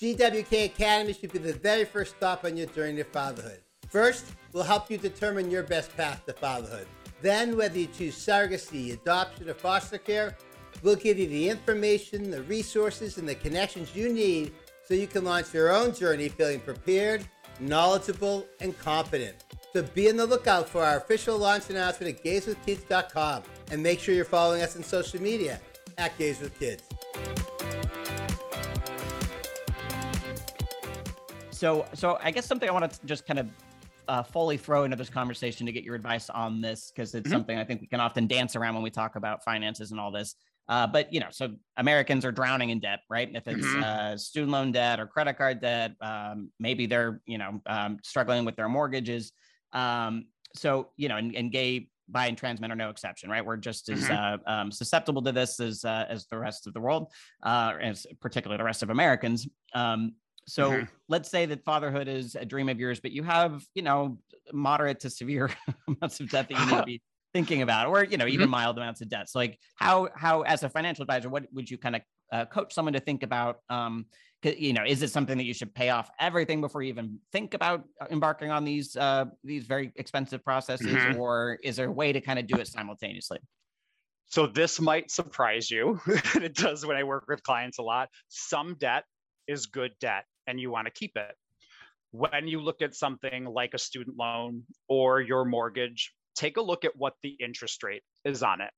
GWK 0.00 0.66
Academy 0.66 1.12
should 1.12 1.32
be 1.32 1.38
the 1.38 1.52
very 1.52 1.84
first 1.84 2.16
stop 2.16 2.44
on 2.44 2.56
your 2.56 2.66
journey 2.68 2.96
to 2.96 3.04
fatherhood. 3.04 3.60
First, 3.88 4.26
we'll 4.52 4.62
help 4.62 4.90
you 4.90 4.98
determine 4.98 5.50
your 5.50 5.62
best 5.62 5.96
path 5.96 6.24
to 6.26 6.32
fatherhood. 6.32 6.86
Then, 7.20 7.56
whether 7.56 7.78
you 7.78 7.86
choose 7.86 8.16
surrogacy, 8.16 8.94
adoption, 8.94 9.48
or 9.48 9.54
foster 9.54 9.98
care, 9.98 10.36
we'll 10.82 10.96
give 10.96 11.18
you 11.18 11.28
the 11.28 11.48
information, 11.48 12.30
the 12.30 12.42
resources, 12.42 13.18
and 13.18 13.28
the 13.28 13.34
connections 13.34 13.94
you 13.94 14.12
need 14.12 14.52
so 14.84 14.94
you 14.94 15.06
can 15.06 15.24
launch 15.24 15.54
your 15.54 15.72
own 15.72 15.94
journey 15.94 16.28
feeling 16.28 16.60
prepared, 16.60 17.24
knowledgeable, 17.60 18.46
and 18.60 18.76
confident. 18.78 19.44
So 19.72 19.82
be 19.82 20.10
on 20.10 20.16
the 20.16 20.26
lookout 20.26 20.68
for 20.68 20.82
our 20.82 20.98
official 20.98 21.38
launch 21.38 21.70
announcement 21.70 22.16
at 22.16 22.24
gayswithkids.com 22.24 23.42
and 23.70 23.82
make 23.82 24.00
sure 24.00 24.14
you're 24.14 24.24
following 24.24 24.62
us 24.62 24.76
on 24.76 24.82
social 24.82 25.22
media 25.22 25.60
at 25.98 26.16
Gays 26.18 26.40
with 26.40 26.58
Kids. 26.58 26.82
So, 31.50 31.86
so 31.94 32.18
I 32.20 32.32
guess 32.32 32.44
something 32.44 32.68
I 32.68 32.72
want 32.72 32.92
to 32.92 33.06
just 33.06 33.24
kind 33.24 33.38
of 33.38 33.48
uh, 34.08 34.22
fully 34.22 34.56
throw 34.56 34.84
into 34.84 34.96
this 34.96 35.08
conversation 35.08 35.64
to 35.66 35.72
get 35.72 35.84
your 35.84 35.94
advice 35.94 36.28
on 36.28 36.60
this 36.60 36.90
because 36.90 37.14
it's 37.14 37.24
mm-hmm. 37.24 37.32
something 37.32 37.58
I 37.58 37.64
think 37.64 37.80
we 37.80 37.86
can 37.86 38.00
often 38.00 38.26
dance 38.26 38.56
around 38.56 38.74
when 38.74 38.82
we 38.82 38.90
talk 38.90 39.16
about 39.16 39.44
finances 39.44 39.92
and 39.92 40.00
all 40.00 40.10
this. 40.10 40.34
Uh, 40.68 40.86
but 40.86 41.12
you 41.12 41.20
know, 41.20 41.26
so 41.30 41.54
Americans 41.76 42.24
are 42.24 42.32
drowning 42.32 42.70
in 42.70 42.80
debt, 42.80 43.00
right? 43.10 43.28
If 43.34 43.46
it's 43.46 43.66
mm-hmm. 43.66 43.82
uh, 43.82 44.16
student 44.16 44.52
loan 44.52 44.72
debt 44.72 45.00
or 45.00 45.06
credit 45.06 45.36
card 45.36 45.60
debt, 45.60 45.92
um, 46.00 46.50
maybe 46.58 46.86
they're 46.86 47.20
you 47.26 47.38
know 47.38 47.60
um, 47.66 47.98
struggling 48.02 48.44
with 48.44 48.56
their 48.56 48.68
mortgages. 48.68 49.32
Um, 49.72 50.26
so 50.54 50.90
you 50.96 51.08
know, 51.08 51.16
and, 51.16 51.34
and, 51.34 51.50
gay, 51.50 51.88
bi, 52.08 52.26
and 52.26 52.36
trans 52.36 52.60
men 52.60 52.70
are 52.70 52.76
no 52.76 52.90
exception, 52.90 53.30
right? 53.30 53.44
We're 53.44 53.56
just 53.56 53.88
as 53.88 54.04
mm-hmm. 54.04 54.48
uh, 54.48 54.52
um, 54.52 54.70
susceptible 54.70 55.22
to 55.22 55.32
this 55.32 55.58
as 55.60 55.84
uh, 55.84 56.06
as 56.08 56.26
the 56.26 56.38
rest 56.38 56.66
of 56.66 56.74
the 56.74 56.80
world, 56.80 57.08
uh, 57.42 57.72
as 57.80 58.06
particularly 58.20 58.58
the 58.58 58.64
rest 58.64 58.82
of 58.82 58.90
Americans. 58.90 59.48
Um, 59.74 60.14
so 60.46 60.70
mm-hmm. 60.70 60.84
let's 61.08 61.30
say 61.30 61.46
that 61.46 61.64
fatherhood 61.64 62.08
is 62.08 62.34
a 62.34 62.44
dream 62.44 62.68
of 62.68 62.78
yours, 62.78 63.00
but 63.00 63.12
you 63.12 63.24
have 63.24 63.64
you 63.74 63.82
know 63.82 64.18
moderate 64.52 65.00
to 65.00 65.10
severe 65.10 65.50
amounts 65.88 66.20
of 66.20 66.30
debt 66.30 66.48
that 66.48 66.58
you 66.58 66.66
need 66.66 66.78
to 66.78 66.84
be 66.84 67.02
thinking 67.32 67.62
about, 67.62 67.88
or 67.88 68.04
you 68.04 68.16
know 68.16 68.26
even 68.26 68.44
mm-hmm. 68.44 68.52
mild 68.52 68.76
amounts 68.76 69.00
of 69.00 69.08
debt. 69.08 69.28
So 69.28 69.38
like 69.38 69.58
how 69.76 70.08
how 70.14 70.42
as 70.42 70.62
a 70.62 70.68
financial 70.68 71.02
advisor, 71.02 71.28
what 71.28 71.44
would 71.52 71.70
you 71.70 71.78
kind 71.78 71.96
of 71.96 72.02
uh, 72.32 72.44
coach 72.46 72.72
someone 72.72 72.94
to 72.94 73.00
think 73.00 73.22
about? 73.22 73.58
Um, 73.68 74.06
you 74.42 74.72
know, 74.72 74.82
is 74.84 75.02
it 75.02 75.10
something 75.10 75.38
that 75.38 75.44
you 75.44 75.54
should 75.54 75.72
pay 75.72 75.90
off 75.90 76.10
everything 76.18 76.60
before 76.60 76.82
you 76.82 76.88
even 76.88 77.18
think 77.30 77.54
about 77.54 77.84
uh, 78.00 78.06
embarking 78.10 78.50
on 78.50 78.64
these 78.64 78.96
uh, 78.96 79.26
these 79.44 79.64
very 79.66 79.92
expensive 79.96 80.44
processes, 80.44 80.86
mm-hmm. 80.86 81.20
or 81.20 81.58
is 81.62 81.76
there 81.76 81.88
a 81.88 81.92
way 81.92 82.12
to 82.12 82.20
kind 82.20 82.38
of 82.38 82.46
do 82.46 82.56
it 82.56 82.66
simultaneously? 82.66 83.38
So 84.26 84.46
this 84.46 84.80
might 84.80 85.10
surprise 85.10 85.70
you. 85.70 86.00
it 86.06 86.54
does 86.54 86.86
when 86.86 86.96
I 86.96 87.04
work 87.04 87.26
with 87.28 87.42
clients 87.42 87.78
a 87.78 87.82
lot. 87.82 88.08
Some 88.28 88.76
debt 88.76 89.04
is 89.46 89.66
good 89.66 89.92
debt, 90.00 90.24
and 90.46 90.58
you 90.58 90.70
want 90.70 90.86
to 90.86 90.92
keep 90.92 91.12
it. 91.16 91.36
When 92.12 92.48
you 92.48 92.60
look 92.60 92.82
at 92.82 92.94
something 92.94 93.44
like 93.44 93.74
a 93.74 93.78
student 93.78 94.16
loan 94.16 94.64
or 94.88 95.20
your 95.20 95.44
mortgage, 95.44 96.12
take 96.34 96.56
a 96.56 96.62
look 96.62 96.84
at 96.84 96.96
what 96.96 97.14
the 97.22 97.36
interest 97.40 97.82
rate 97.82 98.02
is 98.24 98.42
on 98.42 98.60
it. 98.60 98.70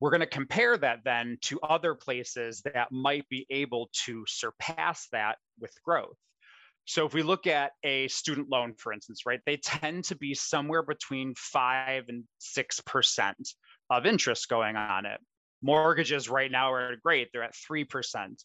We're 0.00 0.10
going 0.10 0.20
to 0.20 0.26
compare 0.26 0.76
that 0.76 1.00
then 1.04 1.38
to 1.42 1.60
other 1.60 1.94
places 1.94 2.62
that 2.62 2.90
might 2.90 3.28
be 3.28 3.46
able 3.50 3.90
to 4.04 4.24
surpass 4.26 5.08
that 5.12 5.38
with 5.60 5.72
growth. 5.84 6.16
So 6.86 7.06
if 7.06 7.14
we 7.14 7.22
look 7.22 7.46
at 7.46 7.72
a 7.82 8.08
student 8.08 8.50
loan, 8.50 8.74
for 8.74 8.92
instance, 8.92 9.22
right, 9.24 9.40
they 9.46 9.56
tend 9.56 10.04
to 10.04 10.16
be 10.16 10.34
somewhere 10.34 10.82
between 10.82 11.34
five 11.36 12.04
and 12.08 12.24
six 12.38 12.80
percent 12.80 13.48
of 13.88 14.04
interest 14.04 14.48
going 14.48 14.76
on 14.76 15.06
it. 15.06 15.20
Mortgages 15.62 16.28
right 16.28 16.50
now 16.50 16.72
are 16.72 16.96
great; 17.02 17.30
they're 17.32 17.42
at 17.42 17.54
three 17.54 17.84
percent 17.84 18.42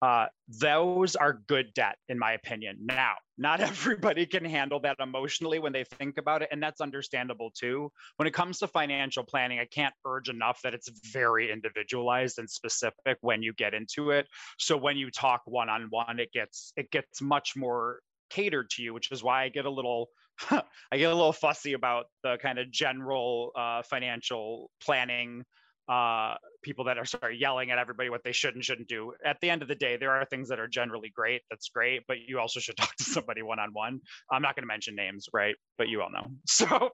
uh, 0.00 0.26
those 0.48 1.16
are 1.16 1.42
good 1.48 1.72
debt 1.74 1.96
in 2.08 2.18
my 2.18 2.32
opinion. 2.32 2.78
Now 2.80 3.14
not 3.36 3.60
everybody 3.72 4.26
can 4.26 4.44
handle 4.44 4.80
that 4.80 4.96
emotionally 5.00 5.58
when 5.58 5.72
they 5.72 5.84
think 5.84 6.18
about 6.18 6.42
it 6.42 6.48
and 6.52 6.62
that's 6.62 6.80
understandable 6.80 7.50
too. 7.50 7.90
When 8.16 8.26
it 8.26 8.34
comes 8.34 8.58
to 8.58 8.68
financial 8.68 9.24
planning 9.24 9.58
i 9.58 9.64
can't 9.64 9.94
urge 10.06 10.28
enough 10.28 10.60
that 10.62 10.74
it's 10.74 10.88
very 11.12 11.50
individualized 11.50 12.38
and 12.38 12.48
specific 12.48 13.18
when 13.20 13.42
you 13.42 13.52
get 13.54 13.74
into 13.74 14.10
it. 14.10 14.26
So 14.58 14.76
when 14.76 14.96
you 14.96 15.10
talk 15.10 15.42
one 15.44 15.68
on 15.68 15.88
one 15.90 16.18
it 16.20 16.32
gets 16.32 16.72
it 16.76 16.90
gets 16.90 17.20
much 17.20 17.54
more 17.56 18.00
catered 18.30 18.68
to 18.68 18.82
you 18.82 18.92
which 18.92 19.10
is 19.10 19.22
why 19.22 19.44
i 19.44 19.48
get 19.48 19.64
a 19.64 19.70
little 19.70 20.08
i 20.50 20.96
get 20.96 21.10
a 21.10 21.14
little 21.14 21.32
fussy 21.32 21.72
about 21.72 22.06
the 22.22 22.36
kind 22.42 22.58
of 22.58 22.70
general 22.70 23.52
uh, 23.56 23.82
financial 23.82 24.70
planning 24.82 25.44
uh, 25.88 26.34
people 26.62 26.84
that 26.84 26.98
are 26.98 27.04
sorry 27.04 27.36
yelling 27.36 27.70
at 27.70 27.78
everybody 27.78 28.10
what 28.10 28.22
they 28.24 28.32
should 28.32 28.54
and 28.54 28.64
shouldn't 28.64 28.88
do. 28.88 29.12
At 29.24 29.38
the 29.40 29.50
end 29.50 29.62
of 29.62 29.68
the 29.68 29.74
day, 29.74 29.96
there 29.96 30.10
are 30.10 30.24
things 30.24 30.48
that 30.48 30.58
are 30.58 30.68
generally 30.68 31.10
great. 31.14 31.42
That's 31.50 31.68
great, 31.68 32.02
but 32.08 32.18
you 32.26 32.38
also 32.38 32.60
should 32.60 32.76
talk 32.78 32.94
to 32.96 33.04
somebody 33.04 33.42
one 33.42 33.58
on 33.58 33.70
one. 33.72 34.00
I'm 34.30 34.42
not 34.42 34.54
going 34.56 34.62
to 34.62 34.68
mention 34.68 34.94
names, 34.94 35.26
right? 35.32 35.54
But 35.76 35.88
you 35.88 36.02
all 36.02 36.10
know. 36.10 36.26
So, 36.46 36.90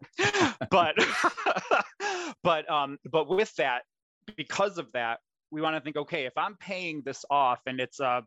but 0.71 0.95
but 2.43 2.71
um, 2.71 2.99
but 3.11 3.29
with 3.29 3.55
that, 3.57 3.83
because 4.37 4.79
of 4.79 4.89
that, 4.93 5.21
we 5.51 5.61
want 5.63 5.77
to 5.77 5.81
think, 5.81 5.97
okay, 5.97 6.27
if 6.27 6.37
I'm 6.37 6.57
paying 6.57 7.03
this 7.05 7.25
off 7.31 7.61
and 7.67 7.81
it's 7.81 8.01
a 8.01 8.23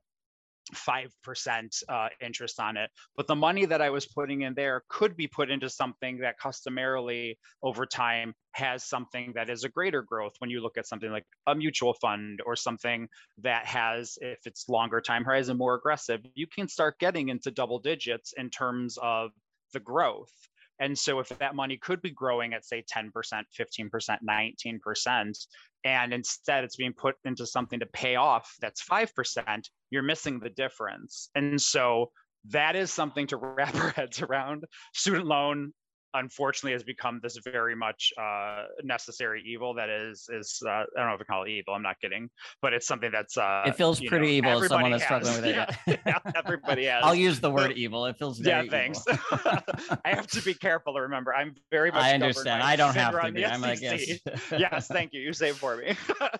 5% 0.75 1.83
uh, 1.89 2.09
interest 2.21 2.59
on 2.59 2.77
it. 2.77 2.89
But 3.15 3.27
the 3.27 3.35
money 3.35 3.65
that 3.65 3.81
I 3.81 3.89
was 3.89 4.05
putting 4.05 4.41
in 4.41 4.53
there 4.53 4.83
could 4.89 5.15
be 5.15 5.27
put 5.27 5.49
into 5.49 5.69
something 5.69 6.19
that 6.19 6.39
customarily 6.39 7.37
over 7.63 7.85
time 7.85 8.33
has 8.51 8.83
something 8.83 9.33
that 9.35 9.49
is 9.49 9.63
a 9.63 9.69
greater 9.69 10.01
growth 10.01 10.33
when 10.39 10.49
you 10.49 10.61
look 10.61 10.77
at 10.77 10.87
something 10.87 11.11
like 11.11 11.25
a 11.47 11.55
mutual 11.55 11.93
fund 11.93 12.41
or 12.45 12.55
something 12.55 13.07
that 13.39 13.65
has, 13.65 14.17
if 14.21 14.39
it's 14.45 14.67
longer 14.67 15.01
time 15.01 15.23
horizon, 15.23 15.57
more 15.57 15.75
aggressive, 15.75 16.21
you 16.35 16.47
can 16.47 16.67
start 16.67 16.99
getting 16.99 17.29
into 17.29 17.51
double 17.51 17.79
digits 17.79 18.33
in 18.37 18.49
terms 18.49 18.97
of 19.01 19.31
the 19.73 19.79
growth. 19.79 20.31
And 20.79 20.97
so 20.97 21.19
if 21.19 21.29
that 21.29 21.55
money 21.55 21.77
could 21.77 22.01
be 22.01 22.11
growing 22.11 22.53
at 22.53 22.65
say 22.65 22.83
10%, 22.95 23.11
15%, 23.13 24.17
19%, 24.29 25.47
and 25.83 26.13
instead 26.13 26.63
it's 26.63 26.75
being 26.75 26.93
put 26.93 27.15
into 27.25 27.45
something 27.45 27.79
to 27.79 27.85
pay 27.85 28.15
off 28.15 28.53
that's 28.61 28.83
5%, 28.83 29.63
you're 29.89 30.03
missing 30.03 30.39
the 30.39 30.49
difference. 30.49 31.29
And 31.35 31.61
so 31.61 32.11
that 32.49 32.75
is 32.75 32.91
something 32.91 33.27
to 33.27 33.37
wrap 33.41 33.75
our 33.75 33.89
heads 33.89 34.21
around. 34.21 34.65
Student 34.93 35.25
loan 35.25 35.73
unfortunately 36.19 36.73
has 36.73 36.83
become 36.83 37.19
this 37.21 37.37
very 37.37 37.75
much 37.75 38.11
uh, 38.19 38.65
necessary 38.83 39.43
evil 39.45 39.73
that 39.73 39.89
is 39.89 40.29
is 40.29 40.61
uh, 40.65 40.69
I 40.69 40.85
don't 40.95 41.07
know 41.07 41.15
if 41.15 41.21
I 41.21 41.23
call 41.23 41.43
it 41.43 41.49
evil. 41.49 41.73
I'm 41.73 41.81
not 41.81 41.99
kidding, 41.99 42.29
but 42.61 42.73
it's 42.73 42.87
something 42.87 43.11
that's 43.11 43.37
uh, 43.37 43.63
it 43.65 43.75
feels 43.75 43.99
pretty 44.01 44.41
know, 44.41 44.49
evil 44.49 44.63
as 44.63 44.69
someone 44.69 44.91
that's 44.91 45.03
struggling 45.03 45.35
with 45.35 45.45
it. 45.45 45.55
Yeah, 45.87 45.97
yeah, 46.05 46.19
everybody 46.35 46.85
has. 46.85 47.03
I'll 47.03 47.15
use 47.15 47.39
the 47.39 47.49
word 47.49 47.71
evil. 47.73 48.05
It 48.05 48.17
feels 48.17 48.39
yeah. 48.39 48.63
Thanks. 48.69 49.03
I 49.31 50.09
have 50.09 50.27
to 50.27 50.41
be 50.41 50.53
careful 50.53 50.93
to 50.93 51.01
remember. 51.01 51.33
I'm 51.33 51.55
very 51.71 51.91
much. 51.91 52.03
I 52.03 52.13
understand. 52.13 52.63
I 52.63 52.75
don't 52.75 52.95
have 52.95 53.19
to 53.19 53.31
be. 53.31 53.45
I'm 53.45 53.61
like 53.61 53.81
yes. 53.81 54.19
yes, 54.51 54.87
thank 54.87 55.13
you. 55.13 55.21
You 55.21 55.33
saved 55.33 55.57
for 55.57 55.77
me. 55.77 55.95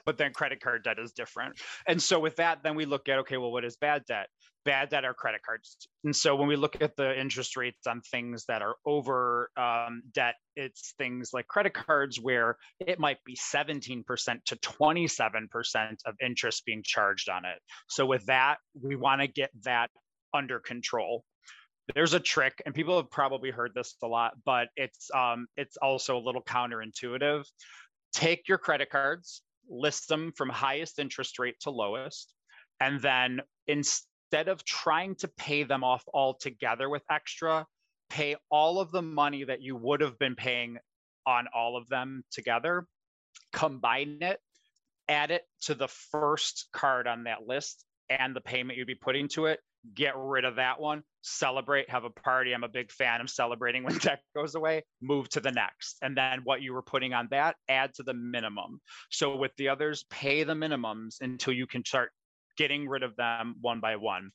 but 0.06 0.18
then 0.18 0.34
credit 0.34 0.62
card 0.62 0.84
debt 0.84 1.00
is 1.00 1.12
different, 1.14 1.60
and 1.88 2.02
so 2.02 2.20
with 2.20 2.36
that, 2.38 2.64
then 2.64 2.76
we 2.76 2.86
look 2.86 3.10
at 3.10 3.20
okay, 3.20 3.38
well, 3.38 3.52
what 3.52 3.66
is 3.66 3.78
bad 3.78 4.06
debt? 4.06 4.28
Bad 4.68 4.90
debt 4.90 5.06
are 5.06 5.14
credit 5.14 5.42
cards. 5.44 5.78
And 6.04 6.14
so 6.14 6.36
when 6.36 6.50
we 6.50 6.58
look 6.58 6.82
at 6.82 6.98
the 6.98 7.18
interest 7.18 7.56
rates 7.56 7.88
on 7.88 8.02
things 8.02 8.44
that 8.50 8.62
are 8.62 8.76
over 8.86 9.50
um, 9.56 10.04
debt, 10.14 10.36
it's 10.58 10.94
things 10.98 11.30
like 11.34 11.48
credit 11.48 11.74
cards 11.74 12.20
where 12.20 12.58
it 12.82 13.00
might 13.00 13.24
be 13.26 13.36
17% 13.36 14.04
to 14.46 14.56
27% 14.58 15.96
of 16.06 16.16
interest 16.22 16.66
being 16.66 16.82
charged 16.84 17.30
on 17.30 17.46
it. 17.46 17.60
So 17.88 18.06
with 18.06 18.26
that, 18.26 18.58
we 18.80 18.98
want 18.98 19.22
to 19.22 19.28
get 19.28 19.52
that 19.64 19.90
under 20.34 20.60
control. 20.60 21.24
There's 21.96 22.14
a 22.14 22.20
trick, 22.20 22.62
and 22.66 22.76
people 22.76 22.98
have 22.98 23.10
probably 23.10 23.50
heard 23.50 23.72
this 23.74 23.96
a 24.04 24.08
lot, 24.08 24.34
but 24.46 24.68
it's 24.76 25.10
um, 25.16 25.48
it's 25.56 25.78
also 25.78 26.18
a 26.18 26.20
little 26.20 26.42
counterintuitive. 26.42 27.46
Take 28.12 28.50
your 28.50 28.58
credit 28.58 28.90
cards, 28.90 29.42
list 29.70 30.10
them 30.10 30.34
from 30.36 30.50
highest 30.50 31.00
interest 31.00 31.40
rate 31.40 31.56
to 31.62 31.70
lowest, 31.70 32.34
and 32.82 33.02
then 33.02 33.40
instead 33.68 34.04
instead 34.30 34.50
of 34.50 34.64
trying 34.66 35.16
to 35.16 35.28
pay 35.28 35.64
them 35.64 35.84
off 35.84 36.04
all 36.14 36.34
together 36.34 36.90
with 36.90 37.04
extra, 37.10 37.66
pay 38.10 38.36
all 38.50 38.80
of 38.80 38.92
the 38.92 39.02
money 39.02 39.44
that 39.44 39.62
you 39.62 39.76
would 39.76 40.02
have 40.02 40.20
been 40.20 40.36
paying 40.36 40.78
on 41.26 41.48
all 41.56 41.78
of 41.78 41.88
them 41.88 42.24
together, 42.32 42.86
combine 43.54 44.18
it, 44.22 44.40
add 45.08 45.32
it 45.32 45.44
to 45.62 45.76
the 45.76 45.88
first 45.88 46.68
card 46.74 47.08
on 47.08 47.24
that 47.24 47.48
list 47.48 47.86
and 48.10 48.36
the 48.36 48.42
payment 48.42 48.78
you'd 48.78 48.88
be 48.88 48.96
putting 48.96 49.28
to 49.30 49.46
it, 49.46 49.60
get 49.94 50.14
rid 50.18 50.44
of 50.44 50.56
that 50.56 50.80
one, 50.80 51.04
celebrate, 51.22 51.90
have 51.90 52.04
a 52.04 52.10
party. 52.10 52.54
I'm 52.54 52.64
a 52.64 52.70
big 52.70 52.92
fan 52.92 53.22
of 53.22 53.30
celebrating 53.30 53.84
when 53.86 53.98
debt 53.98 54.22
goes 54.36 54.56
away, 54.56 54.84
move 55.02 55.30
to 55.30 55.40
the 55.40 55.52
next. 55.52 55.98
And 56.02 56.18
then 56.18 56.42
what 56.44 56.62
you 56.62 56.74
were 56.74 56.82
putting 56.82 57.14
on 57.14 57.30
that, 57.32 57.56
add 57.70 57.94
to 57.96 58.04
the 58.04 58.14
minimum. 58.14 58.82
So 59.10 59.38
with 59.38 59.52
the 59.58 59.70
others, 59.70 60.06
pay 60.10 60.44
the 60.44 60.54
minimums 60.54 61.22
until 61.22 61.54
you 61.54 61.68
can 61.68 61.86
start 61.86 62.12
getting 62.58 62.88
rid 62.88 63.04
of 63.04 63.16
them 63.16 63.56
one 63.62 63.80
by 63.80 63.96
one. 63.96 64.32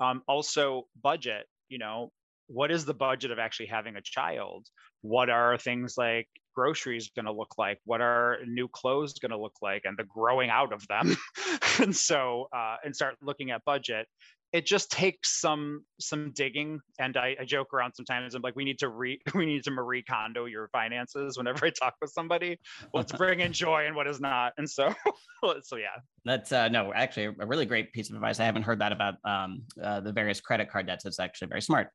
Um, 0.00 0.22
also, 0.26 0.86
budget, 1.02 1.46
you 1.68 1.78
know, 1.78 2.12
what 2.48 2.70
is 2.70 2.84
the 2.84 2.94
budget 2.94 3.30
of 3.30 3.38
actually 3.38 3.66
having 3.66 3.96
a 3.96 4.02
child? 4.02 4.66
what 5.02 5.28
are 5.28 5.58
things 5.58 5.94
like 5.98 6.28
groceries 6.54 7.10
going 7.14 7.26
to 7.26 7.32
look 7.32 7.58
like 7.58 7.78
what 7.84 8.00
are 8.00 8.38
new 8.46 8.68
clothes 8.68 9.14
going 9.14 9.30
to 9.30 9.38
look 9.38 9.56
like 9.60 9.82
and 9.84 9.96
the 9.96 10.04
growing 10.04 10.48
out 10.48 10.72
of 10.72 10.86
them 10.88 11.16
and 11.80 11.94
so 11.94 12.48
uh, 12.56 12.76
and 12.84 12.94
start 12.94 13.16
looking 13.20 13.50
at 13.50 13.64
budget 13.64 14.06
it 14.52 14.66
just 14.66 14.90
takes 14.90 15.40
some 15.40 15.84
some 16.00 16.32
digging 16.34 16.80
and 16.98 17.16
I, 17.16 17.36
I, 17.40 17.44
joke 17.44 17.72
around 17.72 17.94
sometimes 17.94 18.34
i'm 18.34 18.42
like 18.42 18.56
we 18.56 18.64
need 18.64 18.78
to 18.80 18.88
re 18.88 19.20
we 19.34 19.46
need 19.46 19.64
to 19.64 19.70
marie 19.70 20.02
kondo 20.02 20.44
your 20.44 20.68
finances 20.68 21.38
whenever 21.38 21.66
i 21.66 21.70
talk 21.70 21.94
with 22.00 22.10
somebody. 22.10 22.58
What's 22.90 23.12
bringing 23.12 23.52
joy 23.52 23.86
and 23.86 23.96
what 23.96 24.06
is 24.06 24.20
not. 24.20 24.52
And 24.58 24.68
so 24.68 24.94
so 25.62 25.76
yeah. 25.76 26.00
That's 26.24 26.52
uh 26.52 26.68
no 26.68 26.92
actually 26.94 27.34
a 27.40 27.46
really 27.46 27.66
great 27.66 27.92
piece 27.92 28.10
of 28.10 28.16
advice. 28.16 28.40
I 28.40 28.44
haven't 28.44 28.62
heard 28.62 28.80
that 28.80 28.92
about 28.92 29.14
um 29.24 29.62
uh, 29.82 30.00
the 30.00 30.12
various 30.12 30.40
credit 30.40 30.70
card 30.70 30.86
debts. 30.86 31.04
It's 31.04 31.18
actually 31.18 31.48
very 31.48 31.62
smart. 31.62 31.88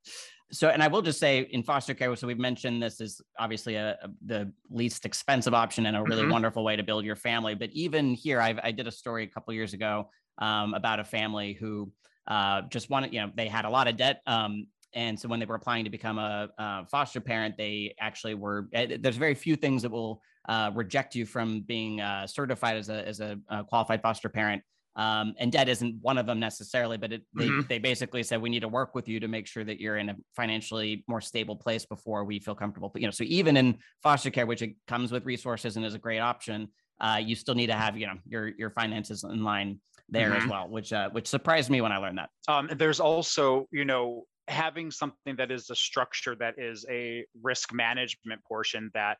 So 0.51 0.69
and 0.69 0.81
i 0.81 0.87
will 0.87 1.01
just 1.01 1.19
say 1.19 1.47
in 1.51 1.63
foster 1.63 1.93
care 1.93 2.15
so 2.15 2.27
we've 2.27 2.39
mentioned 2.39 2.81
this 2.81 3.01
is 3.01 3.21
obviously 3.39 3.75
a, 3.75 3.97
a 4.01 4.09
the 4.25 4.51
least 4.69 5.05
expensive 5.05 5.53
option 5.53 5.85
and 5.85 5.97
a 5.97 6.03
really 6.03 6.23
mm-hmm. 6.23 6.31
wonderful 6.31 6.63
way 6.63 6.75
to 6.75 6.83
build 6.83 7.05
your 7.05 7.15
family. 7.15 7.55
But 7.55 7.69
even 7.71 8.13
here 8.13 8.41
I've, 8.41 8.59
i 8.63 8.71
did 8.71 8.87
a 8.87 8.91
story 8.91 9.23
a 9.23 9.27
couple 9.27 9.53
years 9.53 9.73
ago 9.73 10.09
um, 10.39 10.73
about 10.73 10.99
a 10.99 11.03
family 11.03 11.53
who 11.53 11.91
uh, 12.27 12.61
just 12.69 12.89
wanted, 12.89 13.13
you 13.13 13.21
know, 13.21 13.31
they 13.35 13.47
had 13.47 13.65
a 13.65 13.69
lot 13.69 13.87
of 13.87 13.97
debt. 13.97 14.21
Um, 14.27 14.67
and 14.93 15.19
so 15.19 15.27
when 15.27 15.39
they 15.39 15.45
were 15.45 15.55
applying 15.55 15.83
to 15.83 15.89
become 15.89 16.17
a, 16.17 16.49
a 16.57 16.85
foster 16.87 17.21
parent, 17.21 17.55
they 17.57 17.95
actually 17.99 18.33
were, 18.33 18.67
eh, 18.73 18.97
there's 18.99 19.17
very 19.17 19.35
few 19.35 19.55
things 19.55 19.81
that 19.83 19.91
will 19.91 20.21
uh, 20.49 20.71
reject 20.73 21.15
you 21.15 21.25
from 21.25 21.61
being 21.61 22.01
uh, 22.01 22.25
certified 22.25 22.77
as 22.77 22.89
a, 22.89 23.07
as 23.07 23.19
a, 23.19 23.37
a 23.49 23.63
qualified 23.63 24.01
foster 24.01 24.29
parent. 24.29 24.61
Um, 24.95 25.35
and 25.37 25.51
debt 25.51 25.69
isn't 25.69 25.97
one 26.01 26.17
of 26.17 26.25
them 26.25 26.39
necessarily, 26.39 26.97
but 26.97 27.13
it, 27.13 27.21
they, 27.35 27.45
mm-hmm. 27.45 27.67
they 27.69 27.77
basically 27.77 28.23
said 28.23 28.41
we 28.41 28.49
need 28.49 28.61
to 28.61 28.67
work 28.67 28.95
with 28.95 29.07
you 29.07 29.19
to 29.19 29.27
make 29.27 29.45
sure 29.45 29.63
that 29.63 29.79
you're 29.79 29.97
in 29.97 30.09
a 30.09 30.15
financially 30.35 31.03
more 31.07 31.21
stable 31.21 31.55
place 31.55 31.85
before 31.85 32.23
we 32.23 32.39
feel 32.39 32.55
comfortable. 32.55 32.89
But, 32.89 33.01
you 33.01 33.07
know, 33.07 33.11
so 33.11 33.23
even 33.27 33.57
in 33.57 33.77
foster 34.01 34.31
care, 34.31 34.47
which 34.47 34.63
it 34.63 34.75
comes 34.87 35.11
with 35.11 35.23
resources 35.23 35.77
and 35.77 35.85
is 35.85 35.93
a 35.93 35.99
great 35.99 36.19
option, 36.19 36.69
uh, 36.99 37.19
you 37.23 37.35
still 37.35 37.55
need 37.55 37.67
to 37.67 37.75
have 37.75 37.97
you 37.97 38.07
know 38.07 38.15
your 38.27 38.47
your 38.47 38.69
finances 38.69 39.23
in 39.23 39.43
line 39.43 39.79
there 40.09 40.31
mm-hmm. 40.31 40.43
as 40.43 40.49
well, 40.49 40.67
which 40.69 40.93
uh, 40.93 41.09
which 41.11 41.27
surprised 41.27 41.69
me 41.69 41.81
when 41.81 41.91
I 41.91 41.97
learned 41.97 42.17
that. 42.17 42.29
Um, 42.47 42.69
there's 42.75 42.99
also 42.99 43.67
you 43.71 43.85
know 43.85 44.23
having 44.47 44.91
something 44.91 45.35
that 45.37 45.51
is 45.51 45.69
a 45.69 45.75
structure 45.75 46.35
that 46.35 46.55
is 46.57 46.85
a 46.89 47.25
risk 47.43 47.73
management 47.73 48.41
portion 48.45 48.89
that 48.93 49.17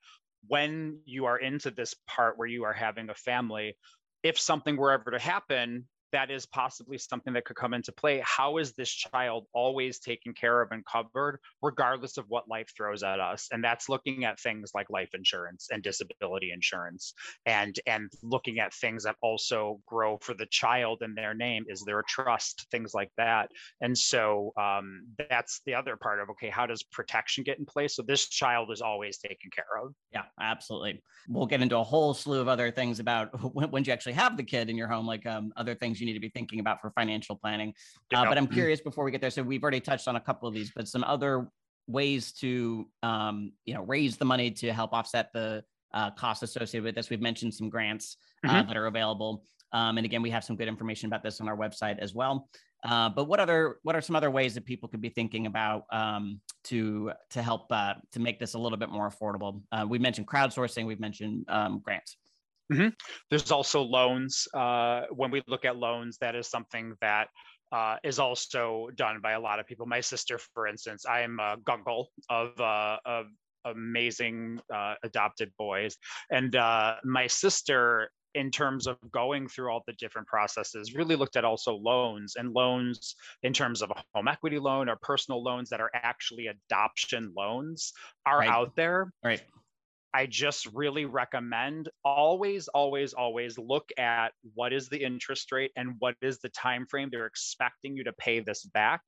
when 0.48 1.00
you 1.06 1.26
are 1.26 1.38
into 1.38 1.72
this 1.72 1.94
part 2.08 2.38
where 2.38 2.48
you 2.48 2.63
are 2.63 2.74
having 2.74 3.10
a 3.10 3.13
family 3.13 3.76
if 4.24 4.40
something 4.40 4.78
were 4.78 4.92
ever 4.92 5.12
to 5.12 5.20
happen 5.20 5.86
that 6.12 6.32
is 6.32 6.46
possibly 6.46 6.98
something 6.98 7.34
that 7.34 7.46
could 7.46 7.56
come 7.56 7.74
into 7.74 7.91
play. 7.91 8.22
How 8.26 8.58
is 8.58 8.74
this 8.74 8.89
child 8.89 9.46
always 9.54 10.00
taken 10.00 10.34
care 10.34 10.62
of 10.62 10.72
and 10.72 10.86
covered, 10.86 11.39
regardless 11.62 12.17
of 12.17 12.26
what 12.28 12.48
life 12.48 12.72
throws 12.76 13.04
at 13.04 13.20
us? 13.20 13.50
And 13.52 13.63
that's 13.63 13.89
looking 13.89 14.24
at 14.26 14.39
things 14.39 14.72
like 14.74 14.89
life 14.89 15.10
insurance 15.13 15.67
and 15.72 15.84
disability 15.84 16.52
insurance, 16.52 17.13
and 17.46 17.78
and 17.86 18.12
looking 18.24 18.60
at 18.60 18.74
things 18.74 19.04
that 19.04 19.15
also 19.22 19.82
grow 19.86 20.17
for 20.22 20.34
the 20.34 20.46
child 20.48 21.02
in 21.02 21.13
their 21.13 21.34
name. 21.34 21.65
Is 21.67 21.84
there 21.86 22.00
a 22.00 22.06
trust? 22.06 22.67
Things 22.72 22.93
like 22.93 23.12
that. 23.17 23.52
And 23.82 23.98
so 23.98 24.54
um, 24.58 25.08
that's 25.30 25.62
the 25.65 25.76
other 25.76 25.98
part 25.98 26.20
of 26.20 26.30
okay, 26.32 26.50
how 26.50 26.65
does 26.65 26.84
protection 26.84 27.43
get 27.43 27.60
in 27.60 27.65
place? 27.65 27.96
So 27.96 28.04
this 28.04 28.28
child 28.30 28.72
is 28.72 28.82
always 28.82 29.17
taken 29.17 29.52
care 29.52 29.84
of. 29.84 29.93
Yeah, 30.13 30.24
absolutely. 30.39 31.02
We'll 31.28 31.46
get 31.46 31.62
into 31.62 31.78
a 31.78 31.84
whole 31.84 32.13
slew 32.13 32.39
of 32.39 32.48
other 32.48 32.72
things 32.72 33.00
about 33.00 33.30
when, 33.54 33.72
when 33.72 33.84
you 33.84 33.91
actually 33.93 34.13
have 34.13 34.38
the 34.38 34.43
kid 34.43 34.70
in 34.70 34.78
your 34.78 34.88
home, 34.88 35.06
like 35.06 35.26
um, 35.26 35.52
other 35.58 35.76
things 35.76 35.96
you 35.99 36.05
need 36.05 36.13
to 36.13 36.19
be 36.19 36.29
thinking 36.29 36.60
about 36.60 36.81
for 36.81 36.91
financial 36.91 37.36
planning. 37.36 37.73
Uh, 38.13 38.25
but 38.25 38.38
I'm 38.38 38.45
mm-hmm. 38.45 38.53
curious 38.53 38.81
before 38.81 39.03
we 39.03 39.12
get 39.12 39.21
there. 39.21 39.29
So 39.29 39.43
we've 39.43 39.62
already 39.62 39.79
touched 39.79 40.07
on 40.07 40.15
a 40.15 40.21
couple 40.21 40.47
of 40.47 40.53
these, 40.53 40.71
but 40.75 40.88
some 40.88 41.03
other 41.03 41.47
ways 41.88 42.33
to 42.33 42.88
um, 43.03 43.51
you 43.65 43.73
know 43.73 43.83
raise 43.83 44.17
the 44.17 44.25
money 44.25 44.51
to 44.51 44.73
help 44.73 44.93
offset 44.93 45.31
the 45.33 45.63
uh, 45.93 46.12
costs 46.12 46.43
associated 46.43 46.83
with 46.83 46.95
this. 46.95 47.10
We've 47.10 47.21
mentioned 47.21 47.53
some 47.53 47.69
grants 47.69 48.17
uh, 48.45 48.49
mm-hmm. 48.49 48.67
that 48.67 48.77
are 48.77 48.88
available, 48.88 49.43
um, 49.71 49.97
and 49.97 50.05
again, 50.05 50.21
we 50.21 50.29
have 50.29 50.43
some 50.43 50.55
good 50.55 50.67
information 50.67 51.07
about 51.07 51.23
this 51.23 51.41
on 51.41 51.47
our 51.47 51.57
website 51.57 51.99
as 51.99 52.13
well. 52.13 52.49
Uh, 52.83 53.10
but 53.10 53.25
what 53.25 53.39
other 53.39 53.77
what 53.83 53.95
are 53.95 54.01
some 54.01 54.15
other 54.15 54.29
ways 54.29 54.53
that 54.53 54.65
people 54.65 54.88
could 54.88 55.01
be 55.01 55.10
thinking 55.10 55.47
about 55.47 55.83
um, 55.91 56.39
to 56.65 57.12
to 57.31 57.41
help 57.41 57.71
uh, 57.71 57.95
to 58.12 58.19
make 58.19 58.39
this 58.39 58.53
a 58.53 58.60
little 58.60 58.77
bit 58.77 58.89
more 58.89 59.10
affordable? 59.10 59.62
Uh, 59.71 59.86
we 59.88 59.97
mentioned 59.97 60.27
crowdsourcing. 60.27 60.86
We've 60.86 60.99
mentioned 60.99 61.45
um, 61.47 61.79
grants. 61.79 62.17
Mm-hmm. 62.71 62.89
There's 63.30 63.51
also 63.51 63.82
loans. 63.82 64.47
Uh, 64.53 65.03
when 65.12 65.32
we 65.32 65.41
look 65.47 65.65
at 65.65 65.77
loans, 65.77 66.17
that 66.19 66.36
is 66.36 66.47
something 66.47 66.93
that 67.01 67.27
uh, 67.71 67.97
is 68.03 68.19
also 68.19 68.89
done 68.95 69.19
by 69.21 69.34
a 69.34 69.39
lot 69.39 69.60
of 69.60 69.67
people. 69.67 69.86
My 69.86 70.01
sister, 70.01 70.39
for 70.53 70.67
instance, 70.67 71.06
I 71.06 71.21
am 71.21 71.39
a 71.39 71.58
guncle 71.65 72.10
of, 72.30 72.60
uh, 72.60 72.97
of 73.06 73.27
amazing 73.65 74.60
uh, 74.73 74.95
adopted 75.03 75.51
boys. 75.58 75.97
And 76.32 76.56
uh, 76.56 76.95
my 77.03 77.27
sister, 77.27 78.10
in 78.36 78.51
terms 78.51 78.88
of 78.88 78.97
going 79.12 79.47
through 79.47 79.69
all 79.71 79.84
the 79.88 79.93
different 79.93 80.27
processes, 80.27 80.93
really 80.93 81.15
looked 81.15 81.36
at 81.36 81.43
also 81.43 81.73
loans 81.75 82.36
and 82.38 82.53
loans 82.53 83.15
in 83.43 83.51
terms 83.51 83.82
of 83.82 83.91
a 83.91 84.03
home 84.13 84.27
equity 84.27 84.60
loan 84.60 84.89
or 84.89 84.97
personal 85.01 85.43
loans 85.43 85.69
that 85.69 85.82
are 85.82 85.91
actually 85.93 86.47
adoption 86.47 87.34
loans 87.36 87.93
are 88.25 88.39
right. 88.39 88.49
out 88.49 88.75
there. 88.75 89.12
Right. 89.23 89.41
I 90.13 90.26
just 90.26 90.65
really 90.74 91.06
recommend 91.06 91.89
always, 92.04 92.67
always, 92.70 93.13
always 93.13 93.58
look 93.58 93.89
at 93.98 94.30
what 94.54 94.74
is 94.74 94.89
the 94.89 95.04
interest 95.04 95.52
rate 95.52 95.72
and 95.76 95.96
what 96.00 96.15
is 96.22 96.39
the 96.39 96.50
time 96.50 96.86
frame 96.88 97.10
they're 97.12 97.26
expecting 97.26 97.96
you 97.96 98.04
to 98.06 98.13
pay 98.13 98.39
this 98.39 98.65
back. 98.65 99.02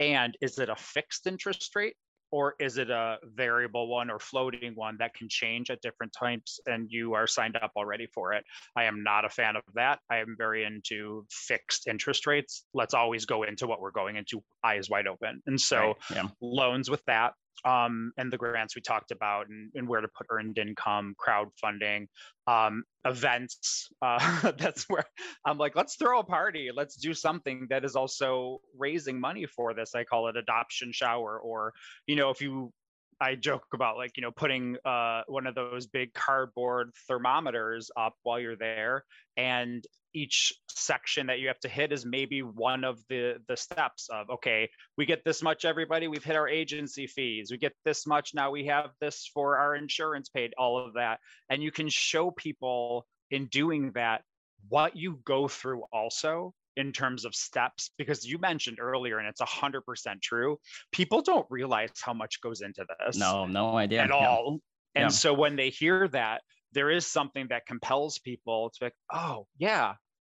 And 0.00 0.36
is 0.40 0.58
it 0.58 0.68
a 0.68 0.76
fixed 0.76 1.26
interest 1.26 1.74
rate 1.76 1.94
or 2.32 2.54
is 2.58 2.78
it 2.78 2.90
a 2.90 3.18
variable 3.36 3.86
one 3.86 4.10
or 4.10 4.18
floating 4.18 4.72
one 4.74 4.96
that 4.98 5.14
can 5.14 5.28
change 5.28 5.70
at 5.70 5.80
different 5.82 6.12
times 6.18 6.58
and 6.66 6.90
you 6.90 7.12
are 7.12 7.26
signed 7.26 7.56
up 7.62 7.70
already 7.76 8.06
for 8.06 8.32
it 8.32 8.42
i 8.74 8.84
am 8.84 9.04
not 9.04 9.24
a 9.24 9.28
fan 9.28 9.54
of 9.54 9.62
that 9.74 10.00
i 10.10 10.16
am 10.16 10.34
very 10.36 10.64
into 10.64 11.24
fixed 11.30 11.86
interest 11.86 12.26
rates 12.26 12.64
let's 12.74 12.94
always 12.94 13.26
go 13.26 13.44
into 13.44 13.66
what 13.66 13.80
we're 13.80 13.92
going 13.92 14.16
into 14.16 14.42
eyes 14.64 14.90
wide 14.90 15.06
open 15.06 15.40
and 15.46 15.60
so 15.60 15.78
right. 15.78 15.96
yeah. 16.14 16.28
loans 16.40 16.90
with 16.90 17.04
that 17.04 17.34
um, 17.64 18.12
and 18.16 18.32
the 18.32 18.38
grants 18.38 18.74
we 18.74 18.82
talked 18.82 19.10
about 19.10 19.48
and, 19.48 19.70
and, 19.74 19.88
where 19.88 20.00
to 20.00 20.08
put 20.08 20.26
earned 20.30 20.58
income, 20.58 21.14
crowdfunding, 21.24 22.06
um, 22.46 22.82
events. 23.04 23.88
Uh, 24.00 24.52
that's 24.58 24.88
where 24.88 25.04
I'm 25.44 25.58
like, 25.58 25.76
let's 25.76 25.96
throw 25.96 26.20
a 26.20 26.24
party. 26.24 26.70
Let's 26.74 26.96
do 26.96 27.14
something 27.14 27.66
that 27.70 27.84
is 27.84 27.94
also 27.94 28.60
raising 28.76 29.20
money 29.20 29.46
for 29.46 29.74
this. 29.74 29.94
I 29.94 30.04
call 30.04 30.28
it 30.28 30.36
adoption 30.36 30.92
shower, 30.92 31.38
or, 31.38 31.72
you 32.06 32.16
know, 32.16 32.30
if 32.30 32.40
you 32.40 32.72
I 33.20 33.36
joke 33.36 33.66
about 33.72 33.96
like 33.96 34.16
you 34.16 34.22
know 34.22 34.32
putting 34.32 34.76
uh, 34.84 35.22
one 35.28 35.46
of 35.46 35.54
those 35.54 35.86
big 35.86 36.12
cardboard 36.12 36.90
thermometers 37.06 37.88
up 37.96 38.14
while 38.24 38.40
you're 38.40 38.56
there, 38.56 39.04
and 39.36 39.84
each 40.14 40.52
section 40.68 41.26
that 41.26 41.38
you 41.38 41.48
have 41.48 41.60
to 41.60 41.68
hit 41.68 41.92
is 41.92 42.04
maybe 42.04 42.42
one 42.42 42.84
of 42.84 43.02
the 43.08 43.36
the 43.48 43.56
steps 43.56 44.08
of 44.10 44.28
okay 44.30 44.68
we 44.96 45.06
get 45.06 45.24
this 45.24 45.42
much 45.42 45.64
everybody 45.64 46.08
we've 46.08 46.24
hit 46.24 46.36
our 46.36 46.48
agency 46.48 47.06
fees. 47.06 47.50
We 47.50 47.56
get 47.58 47.74
this 47.84 48.06
much 48.06 48.34
now 48.34 48.50
we 48.50 48.66
have 48.66 48.90
this 49.00 49.30
for 49.32 49.58
our 49.58 49.74
insurance 49.74 50.28
paid 50.28 50.52
all 50.58 50.78
of 50.78 50.94
that. 50.94 51.18
And 51.48 51.62
you 51.62 51.70
can 51.70 51.88
show 51.88 52.30
people 52.30 53.06
in 53.30 53.46
doing 53.46 53.92
that 53.94 54.22
what 54.68 54.96
you 54.96 55.20
go 55.24 55.48
through 55.48 55.82
also 55.92 56.54
in 56.76 56.92
terms 56.92 57.24
of 57.24 57.34
steps 57.34 57.90
because 57.98 58.24
you 58.24 58.38
mentioned 58.38 58.78
earlier 58.80 59.18
and 59.18 59.28
it's 59.28 59.42
100% 59.42 59.82
true 60.22 60.58
people 60.90 61.20
don't 61.20 61.46
realize 61.50 61.90
how 62.00 62.14
much 62.14 62.40
goes 62.40 62.62
into 62.62 62.86
this 63.04 63.16
no 63.18 63.44
no 63.44 63.76
idea. 63.76 64.00
at 64.02 64.10
all. 64.10 64.58
And 64.94 65.04
yeah. 65.04 65.08
so 65.08 65.34
when 65.34 65.56
they 65.56 65.70
hear 65.70 66.08
that 66.08 66.42
there 66.72 66.90
is 66.90 67.06
something 67.06 67.46
that 67.48 67.66
compels 67.66 68.18
people 68.18 68.70
to 68.70 68.84
like, 68.84 68.94
oh 69.12 69.46
yeah, 69.58 69.94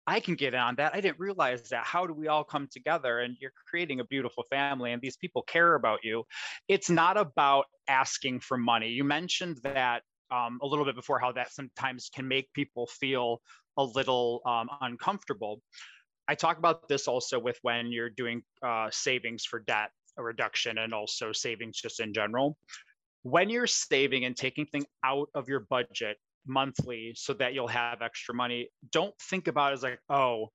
I 0.07 0.21
can 0.21 0.35
get 0.35 0.55
on 0.55 0.75
that. 0.77 0.95
I 0.95 1.01
didn't 1.01 1.21
realize 1.21 1.69
that. 1.71 1.85
How 1.85 2.07
do 2.07 2.13
we 2.13 2.29
all 2.29 2.45
come 2.45 2.69
together? 2.71 3.21
And 3.21 3.37
you're 3.41 3.53
creating 3.69 4.01
a 4.01 4.05
beautiful 4.05 4.45
family, 4.51 4.93
and 4.93 5.01
these 5.01 5.17
people 5.17 5.43
care 5.43 5.75
about 5.75 6.01
you. 6.03 6.25
It's 6.69 6.91
not 6.91 7.17
about 7.17 7.67
asking 7.89 8.41
for 8.41 8.57
money. 8.57 8.89
You 8.89 9.05
mentioned 9.05 9.59
that 9.63 10.03
um, 10.31 10.59
a 10.63 10.67
little 10.67 10.85
bit 10.85 10.97
before, 10.97 11.19
how 11.19 11.33
that 11.33 11.53
sometimes 11.53 12.11
can 12.13 12.27
make 12.27 12.53
people 12.53 12.87
feel 12.87 13.41
a 13.77 13.85
little 13.85 14.41
um, 14.45 14.69
uncomfortable. 14.81 15.61
I 16.27 16.35
talk 16.35 16.59
about 16.59 16.89
this 16.89 17.07
also 17.07 17.39
with 17.39 17.59
when 17.63 17.93
you're 17.93 18.11
doing 18.11 18.43
uh, 18.63 18.89
savings 18.91 19.45
for 19.45 19.61
debt 19.61 19.91
reduction 20.17 20.79
and 20.79 20.93
also 20.93 21.33
savings 21.33 21.81
just 21.81 22.01
in 22.01 22.13
general 22.13 22.57
when 23.23 23.51
you're 23.51 23.67
saving 23.67 24.25
and 24.25 24.37
taking 24.37 24.67
things 24.67 24.85
out 25.05 25.29
of 25.35 25.49
your 25.49 25.61
budget 25.61 26.17
monthly 26.47 27.13
so 27.17 27.33
that 27.35 27.55
you'll 27.55 27.69
have 27.69 28.03
extra 28.03 28.35
money, 28.35 28.69
don't 28.91 29.15
think 29.31 29.49
about 29.49 29.73
it 29.73 29.75
as 29.75 29.83
like, 29.83 30.01
oh, 30.09 30.49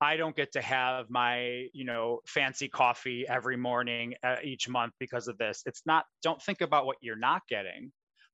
I 0.00 0.16
don't 0.16 0.34
get 0.34 0.52
to 0.52 0.62
have 0.62 1.06
my, 1.10 1.66
you 1.72 1.84
know, 1.84 2.20
fancy 2.26 2.68
coffee 2.68 3.24
every 3.28 3.56
morning 3.56 4.14
uh, 4.24 4.36
each 4.42 4.68
month 4.68 4.94
because 4.98 5.28
of 5.28 5.38
this. 5.38 5.62
It's 5.64 5.82
not, 5.86 6.04
don't 6.22 6.42
think 6.42 6.60
about 6.60 6.86
what 6.86 6.96
you're 7.00 7.16
not 7.16 7.42
getting. 7.48 7.92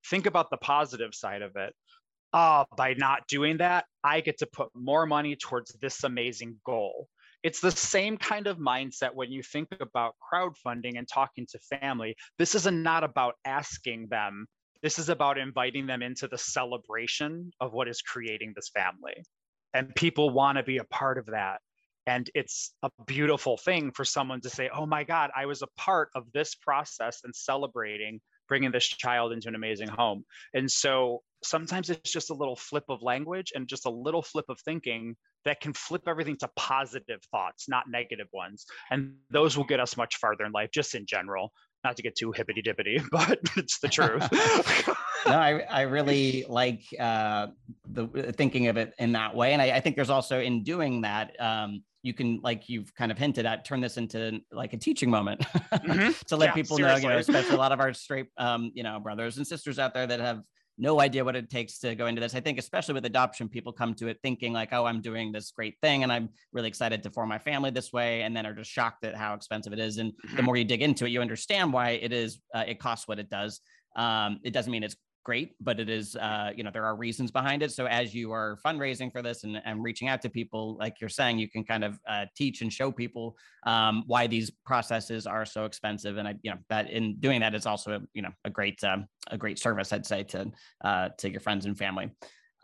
Think 0.09 0.27
about 0.27 0.49
the 0.51 0.57
positive 0.57 1.15
side 1.15 1.43
of 1.43 1.53
it. 1.57 1.75
Uh, 2.33 2.65
by 2.77 2.95
not 2.95 3.27
doing 3.27 3.59
that, 3.59 3.85
I 4.05 4.21
get 4.21 4.39
to 4.39 4.47
put 4.47 4.69
more 4.75 5.07
money 5.07 5.37
towards 5.37 5.73
this 5.81 6.05
amazing 6.05 6.57
goal. 6.65 7.09
It's 7.43 7.61
the 7.61 7.71
same 7.71 8.17
kind 8.17 8.47
of 8.47 8.59
mindset 8.59 9.15
when 9.15 9.31
you 9.31 9.43
think 9.43 9.69
about 9.81 10.15
crowdfunding 10.33 10.99
and 10.99 11.07
talking 11.07 11.47
to 11.51 11.79
family. 11.81 12.17
This 12.39 12.55
is 12.55 12.67
not 12.67 13.05
about 13.05 13.35
asking 13.45 14.09
them, 14.09 14.47
this 14.83 14.99
is 14.99 15.09
about 15.09 15.39
inviting 15.39 15.87
them 15.87 16.03
into 16.03 16.29
the 16.29 16.39
celebration 16.39 17.51
of 17.61 17.73
what 17.73 17.89
is 17.89 18.03
creating 18.03 18.53
this 18.55 18.71
family. 18.71 19.25
And 19.75 19.95
people 19.95 20.31
want 20.31 20.59
to 20.59 20.65
be 20.65 20.79
a 20.79 20.85
part 20.85 21.19
of 21.19 21.27
that. 21.27 21.61
And 22.07 22.31
it's 22.35 22.73
a 22.83 22.91
beautiful 23.07 23.59
thing 23.59 23.93
for 23.93 24.05
someone 24.05 24.41
to 24.41 24.49
say, 24.49 24.71
oh 24.75 24.87
my 24.87 25.05
God, 25.05 25.31
I 25.37 25.45
was 25.45 25.63
a 25.63 25.67
part 25.77 26.09
of 26.15 26.25
this 26.33 26.55
process 26.55 27.21
and 27.23 27.35
celebrating 27.35 28.21
bringing 28.49 28.73
this 28.73 28.87
child 28.87 29.33
into 29.33 29.49
an 29.49 29.55
amazing 29.55 29.89
home. 29.89 30.25
And 30.55 30.71
so 30.71 31.23
sometimes 31.43 31.91
it's 31.91 32.11
just 32.11 32.31
a 32.31 32.35
little 32.35 32.57
flip 32.57 32.85
of 32.89 33.03
language 33.03 33.53
and 33.55 33.69
just 33.69 33.87
a 33.87 33.91
little 33.91 34.23
flip 34.23 34.47
of 34.49 34.59
thinking 34.61 35.17
that 35.45 35.61
can 35.61 35.73
flip 35.73 36.03
everything 36.07 36.37
to 36.37 36.49
positive 36.57 37.21
thoughts, 37.31 37.69
not 37.69 37.85
negative 37.89 38.27
ones. 38.33 38.67
And 38.91 39.15
those 39.31 39.57
will 39.57 39.65
get 39.65 39.81
us 39.81 39.97
much 39.97 40.17
farther 40.17 40.45
in 40.45 40.53
life, 40.53 40.71
just 40.73 40.95
in 40.95 41.07
general. 41.07 41.53
Not 41.85 41.97
to 41.97 42.03
get 42.03 42.17
too 42.17 42.33
hippity 42.33 42.61
dippity, 42.61 43.01
but 43.13 43.39
it's 43.57 43.79
the 43.79 43.89
truth. 43.89 44.27
no, 45.27 45.33
I, 45.33 45.61
I 45.71 45.83
really 45.83 46.45
like 46.49 46.83
uh, 46.99 47.49
the 47.89 48.33
thinking 48.37 48.67
of 48.67 48.77
it 48.77 48.95
in 48.99 49.13
that 49.13 49.35
way. 49.35 49.53
And 49.53 49.63
I, 49.63 49.77
I 49.77 49.81
think 49.81 49.95
there's 49.95 50.11
also 50.11 50.41
in 50.41 50.65
doing 50.65 51.03
that, 51.03 51.41
um, 51.41 51.85
you 52.03 52.15
can 52.15 52.41
like 52.43 52.69
you've 52.69 52.95
kind 52.95 53.11
of 53.11 53.19
hinted 53.19 53.45
at 53.45 53.65
turn 53.65 53.81
this 53.81 53.97
into 53.97 54.41
like 54.53 54.73
a 54.73 54.77
teaching 54.77 55.11
moment 55.11 55.41
mm-hmm. 55.73 56.13
to 56.27 56.37
let 56.37 56.47
yeah, 56.47 56.53
people 56.53 56.77
seriously. 56.77 57.03
know 57.03 57.09
you 57.09 57.15
know 57.15 57.19
especially 57.19 57.57
a 57.57 57.59
lot 57.59 57.73
of 57.73 57.81
our 57.81 57.93
straight 57.93 58.29
um, 58.39 58.71
you 58.73 58.85
know 58.85 59.01
brothers 59.01 59.37
and 59.37 59.47
sisters 59.47 59.81
out 59.81 59.95
there 59.95 60.07
that 60.07 60.21
have 60.21 60.43
no 60.79 61.01
idea 61.01 61.25
what 61.25 61.37
it 61.37 61.51
takes 61.51 61.79
to 61.81 61.95
go 61.95 62.07
into 62.07 62.21
this. 62.21 62.35
I 62.35 62.41
think 62.41 62.59
especially 62.59 62.95
with 62.95 63.05
adoption 63.05 63.49
people 63.49 63.73
come 63.73 63.95
to 63.95 64.09
it 64.09 64.19
thinking 64.23 64.53
like 64.53 64.73
oh 64.73 64.85
i'm 64.85 65.01
doing 65.01 65.33
this 65.33 65.51
great 65.51 65.77
thing 65.83 66.03
and 66.03 66.13
i'm 66.13 66.29
really 66.53 66.69
excited 66.69 67.03
to 67.03 67.11
form 67.11 67.29
my 67.29 67.39
family 67.39 67.71
this 67.71 67.93
way 67.93 68.23
and 68.23 68.37
then 68.37 68.47
are 68.47 68.55
just 68.55 68.71
shocked 68.71 69.05
at 69.05 69.15
how 69.15 69.35
expensive 69.35 69.73
it 69.73 69.79
is. 69.79 69.99
And 69.99 70.13
mm-hmm. 70.13 70.37
the 70.37 70.43
more 70.43 70.57
you 70.57 70.65
dig 70.65 70.83
into 70.83 71.05
it 71.05 71.11
you 71.11 71.21
understand 71.21 71.73
why 71.73 71.91
it 71.91 72.13
is 72.13 72.41
uh, 72.55 72.65
it 72.67 72.79
costs 72.79 73.09
what 73.09 73.19
it 73.19 73.29
does. 73.29 73.61
Um, 73.97 74.39
it 74.45 74.53
doesn't 74.53 74.71
mean 74.71 74.85
it's 74.85 74.97
great, 75.25 75.55
but 75.61 75.79
it 75.79 75.89
is, 75.89 76.17
uh, 76.17 76.51
you 76.57 76.65
know, 76.65 76.71
there 76.73 76.85
are 76.85 76.97
reasons 76.97 77.31
behind 77.31 77.63
it. 77.63 77.73
So 77.73 77.87
as 77.87 78.15
you 78.15 78.33
are 78.33 78.59
fundraising 78.65 79.13
for 79.13 79.23
this 79.23 79.45
and, 79.45 79.61
and 79.65 79.83
reaching 79.83 80.09
out 80.09 80.23
to 80.23 80.31
people, 80.31 80.77
like 80.79 81.01
you're 81.01 81.11
saying, 81.11 81.39
you 81.39 81.49
can 81.49 81.65
kind 81.65 81.85
of 81.85 81.99
uh, 82.09 82.27
teach 82.37 82.63
and 82.63 82.73
show 82.73 82.91
people 82.91 83.37
um, 83.67 84.05
why 84.07 84.27
these 84.27 84.51
processes 84.65 85.27
are 85.27 85.45
so 85.45 85.65
expensive. 85.65 86.17
And 86.17 86.29
I, 86.29 86.35
you 86.43 86.51
know, 86.51 86.59
that 86.71 86.91
in 86.91 87.17
doing 87.21 87.41
that 87.41 87.55
is 87.55 87.67
also, 87.67 88.01
you 88.15 88.23
know, 88.23 88.31
a 88.45 88.51
great, 88.51 88.83
um, 88.85 89.07
a 89.31 89.37
great 89.37 89.59
service, 89.59 89.93
I'd 89.93 90.07
say, 90.07 90.23
to 90.25 90.51
uh, 90.83 91.09
to 91.19 91.31
your 91.31 91.41
friends 91.41 91.67
and 91.67 91.77
family. 91.77 92.11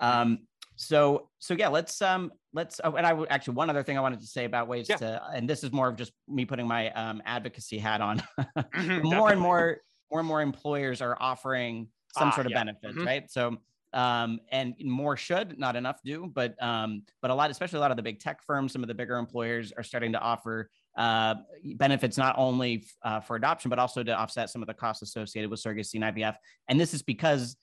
Um, 0.01 0.41
so 0.77 1.29
so 1.39 1.55
yeah 1.55 1.69
let's 1.69 2.03
um 2.03 2.33
let's 2.53 2.81
oh, 2.83 2.97
and 2.97 3.07
i 3.07 3.13
would 3.13 3.29
actually 3.31 3.55
one 3.55 3.71
other 3.71 3.83
thing 3.83 3.97
i 3.97 4.01
wanted 4.01 4.21
to 4.21 4.27
say 4.27 4.45
about 4.45 4.67
ways 4.67 4.89
yeah. 4.89 4.97
to 4.97 5.23
and 5.33 5.49
this 5.49 5.63
is 5.63 5.71
more 5.71 5.89
of 5.89 5.97
just 5.97 6.13
me 6.27 6.45
putting 6.45 6.67
my 6.67 6.91
um 6.93 7.23
advocacy 7.25 7.79
hat 7.79 8.01
on 8.01 8.21
mm-hmm, 8.59 9.07
more 9.07 9.31
and 9.31 9.41
more 9.41 9.79
more 10.11 10.21
and 10.21 10.29
more 10.29 10.43
employers 10.43 11.01
are 11.01 11.17
offering 11.21 11.89
some 12.17 12.29
ah, 12.29 12.33
sort 12.33 12.47
of 12.47 12.53
yeah. 12.53 12.59
benefits, 12.59 12.95
mm-hmm. 12.95 13.07
right? 13.07 13.31
So 13.31 13.59
um, 13.95 14.41
and 14.51 14.75
more 14.83 15.17
should, 15.17 15.57
not 15.57 15.77
enough 15.77 16.01
do, 16.05 16.31
but 16.35 16.61
um, 16.61 17.03
but 17.23 17.31
a 17.31 17.35
lot, 17.35 17.51
especially 17.51 17.77
a 17.77 17.81
lot 17.81 17.93
of 17.93 17.97
the 17.97 18.03
big 18.03 18.19
tech 18.19 18.43
firms, 18.45 18.73
some 18.73 18.83
of 18.83 18.89
the 18.89 18.95
bigger 18.95 19.17
employers 19.17 19.73
are 19.77 19.85
starting 19.85 20.13
to 20.13 20.19
offer 20.19 20.69
uh, 20.99 21.37
benefits 21.77 22.19
not 22.19 22.35
only 22.37 22.85
uh, 23.05 23.21
for 23.21 23.37
adoption 23.37 23.69
but 23.69 23.79
also 23.79 24.03
to 24.03 24.13
offset 24.13 24.51
some 24.51 24.63
of 24.63 24.69
the 24.69 24.75
costs 24.75 25.03
associated 25.03 25.51
with 25.51 25.63
surrogacy 25.63 25.95
and 25.95 26.05
IVF. 26.05 26.35
And 26.69 26.79
this 26.79 26.93
is 26.93 27.03
because 27.03 27.57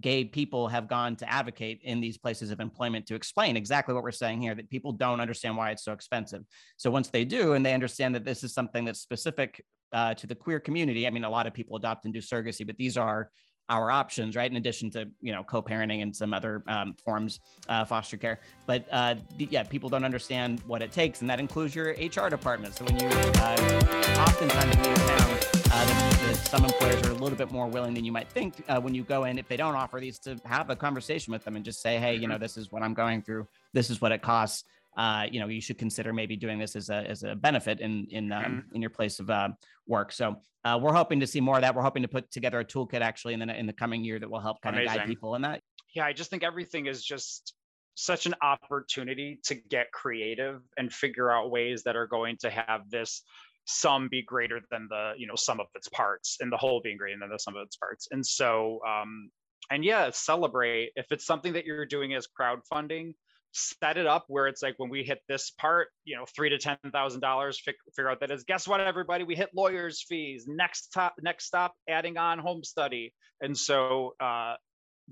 gay 0.00 0.24
people 0.24 0.68
have 0.68 0.88
gone 0.88 1.16
to 1.16 1.30
advocate 1.30 1.80
in 1.82 2.00
these 2.00 2.18
places 2.18 2.50
of 2.50 2.60
employment 2.60 3.06
to 3.06 3.14
explain 3.14 3.56
exactly 3.56 3.94
what 3.94 4.04
we're 4.04 4.12
saying 4.12 4.40
here 4.40 4.54
that 4.54 4.70
people 4.70 4.92
don't 4.92 5.20
understand 5.20 5.56
why 5.56 5.70
it's 5.70 5.84
so 5.84 5.92
expensive. 5.92 6.42
So 6.76 6.90
once 6.90 7.08
they 7.08 7.24
do, 7.24 7.54
and 7.54 7.66
they 7.66 7.74
understand 7.74 8.14
that 8.14 8.24
this 8.24 8.44
is 8.44 8.54
something 8.54 8.84
that's 8.84 9.00
specific 9.00 9.64
uh, 9.92 10.14
to 10.14 10.26
the 10.26 10.34
queer 10.34 10.60
community, 10.60 11.06
I 11.06 11.10
mean, 11.10 11.24
a 11.24 11.30
lot 11.30 11.46
of 11.46 11.54
people 11.54 11.76
adopt 11.76 12.04
and 12.04 12.14
do 12.14 12.20
surrogacy, 12.20 12.66
but 12.66 12.76
these 12.76 12.96
are 12.96 13.30
our 13.68 13.90
options, 13.90 14.36
right? 14.36 14.50
In 14.50 14.56
addition 14.56 14.90
to 14.92 15.08
you 15.20 15.32
know 15.32 15.42
co-parenting 15.42 16.02
and 16.02 16.14
some 16.14 16.32
other 16.32 16.62
um, 16.66 16.94
forms 17.04 17.40
uh, 17.68 17.84
foster 17.84 18.16
care, 18.16 18.40
but 18.66 18.86
uh, 18.90 19.16
yeah, 19.38 19.62
people 19.62 19.88
don't 19.88 20.04
understand 20.04 20.60
what 20.66 20.82
it 20.82 20.92
takes, 20.92 21.20
and 21.20 21.30
that 21.30 21.40
includes 21.40 21.74
your 21.74 21.90
HR 21.92 22.28
department. 22.28 22.74
So 22.74 22.84
when 22.84 22.98
you 22.98 23.08
uh, 23.08 24.24
oftentimes 24.26 24.74
in 24.86 25.48
uh, 25.70 25.84
the, 25.84 26.26
the, 26.28 26.34
some 26.34 26.64
employers 26.64 27.06
are 27.06 27.10
a 27.10 27.14
little 27.14 27.36
bit 27.36 27.52
more 27.52 27.66
willing 27.66 27.94
than 27.94 28.04
you 28.04 28.12
might 28.12 28.28
think 28.30 28.54
uh, 28.68 28.80
when 28.80 28.94
you 28.94 29.04
go 29.04 29.24
in 29.24 29.38
if 29.38 29.48
they 29.48 29.56
don't 29.56 29.74
offer 29.74 30.00
these 30.00 30.18
to 30.20 30.40
have 30.44 30.70
a 30.70 30.76
conversation 30.76 31.30
with 31.30 31.44
them 31.44 31.56
and 31.56 31.64
just 31.64 31.82
say, 31.82 31.98
hey, 31.98 32.14
you 32.14 32.26
know, 32.26 32.34
mm-hmm. 32.34 32.42
this 32.42 32.56
is 32.56 32.72
what 32.72 32.82
I'm 32.82 32.94
going 32.94 33.22
through. 33.22 33.46
This 33.74 33.90
is 33.90 34.00
what 34.00 34.10
it 34.10 34.22
costs. 34.22 34.64
Uh, 34.98 35.26
you 35.30 35.38
know, 35.38 35.46
you 35.46 35.60
should 35.60 35.78
consider 35.78 36.12
maybe 36.12 36.36
doing 36.36 36.58
this 36.58 36.74
as 36.74 36.90
a 36.90 37.08
as 37.08 37.22
a 37.22 37.36
benefit 37.36 37.80
in 37.80 38.06
in 38.10 38.32
um, 38.32 38.42
mm-hmm. 38.42 38.74
in 38.74 38.82
your 38.82 38.90
place 38.90 39.20
of 39.20 39.30
uh, 39.30 39.48
work. 39.86 40.10
So 40.10 40.36
uh, 40.64 40.78
we're 40.82 40.92
hoping 40.92 41.20
to 41.20 41.26
see 41.26 41.40
more 41.40 41.54
of 41.54 41.62
that. 41.62 41.74
We're 41.74 41.82
hoping 41.82 42.02
to 42.02 42.08
put 42.08 42.30
together 42.32 42.58
a 42.58 42.64
toolkit 42.64 43.00
actually 43.00 43.34
in 43.34 43.40
the 43.40 43.56
in 43.56 43.66
the 43.66 43.72
coming 43.72 44.02
year 44.02 44.18
that 44.18 44.28
will 44.28 44.40
help 44.40 44.60
kind 44.60 44.76
Amazing. 44.76 44.90
of 44.90 44.98
guide 44.98 45.06
people 45.06 45.36
in 45.36 45.42
that. 45.42 45.62
Yeah, 45.94 46.04
I 46.04 46.12
just 46.12 46.30
think 46.30 46.42
everything 46.42 46.86
is 46.86 47.04
just 47.04 47.54
such 47.94 48.26
an 48.26 48.34
opportunity 48.42 49.40
to 49.44 49.54
get 49.54 49.90
creative 49.92 50.60
and 50.76 50.92
figure 50.92 51.30
out 51.30 51.50
ways 51.50 51.82
that 51.84 51.96
are 51.96 52.06
going 52.06 52.36
to 52.40 52.50
have 52.50 52.88
this 52.90 53.22
sum 53.66 54.08
be 54.08 54.22
greater 54.22 54.60
than 54.70 54.88
the 54.88 55.12
you 55.16 55.26
know 55.26 55.34
sum 55.36 55.60
of 55.60 55.66
its 55.74 55.88
parts 55.90 56.38
and 56.40 56.50
the 56.50 56.56
whole 56.56 56.80
being 56.82 56.96
greater 56.96 57.18
than 57.20 57.28
the 57.28 57.38
sum 57.38 57.54
of 57.54 57.62
its 57.66 57.76
parts 57.76 58.08
and 58.12 58.24
so 58.24 58.80
um 58.88 59.30
and 59.70 59.84
yeah 59.84 60.08
celebrate 60.10 60.90
if 60.96 61.06
it's 61.10 61.26
something 61.26 61.52
that 61.52 61.66
you're 61.66 61.84
doing 61.84 62.14
as 62.14 62.26
crowdfunding 62.26 63.12
set 63.52 63.96
it 63.96 64.06
up 64.06 64.24
where 64.28 64.46
it's 64.46 64.62
like 64.62 64.74
when 64.78 64.90
we 64.90 65.02
hit 65.02 65.20
this 65.28 65.50
part, 65.50 65.88
you 66.04 66.16
know, 66.16 66.24
three 66.34 66.50
to 66.50 66.58
ten 66.58 66.78
thousand 66.92 67.20
dollars. 67.20 67.60
Figure 67.94 68.10
out 68.10 68.20
that 68.20 68.30
is. 68.30 68.44
Guess 68.44 68.68
what, 68.68 68.80
everybody? 68.80 69.24
We 69.24 69.34
hit 69.34 69.50
lawyers' 69.54 70.04
fees. 70.06 70.46
Next 70.46 70.88
top, 70.88 71.14
next 71.20 71.46
stop, 71.46 71.74
adding 71.88 72.16
on 72.16 72.38
home 72.38 72.62
study, 72.62 73.12
and 73.40 73.56
so 73.56 74.14
uh, 74.20 74.54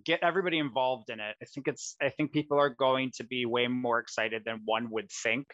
get 0.05 0.20
everybody 0.22 0.59
involved 0.59 1.11
in 1.11 1.20
it. 1.20 1.37
I 1.40 1.44
think 1.46 1.68
it's. 1.68 1.96
I 2.01 2.11
think 2.11 2.33
people 2.33 2.59
are 2.59 2.70
going 2.70 3.12
to 3.16 3.25
be 3.25 3.46
way 3.46 3.68
more 3.68 3.99
excited 3.99 4.42
than 4.44 4.62
one 4.64 4.90
would 4.90 5.11
think 5.11 5.46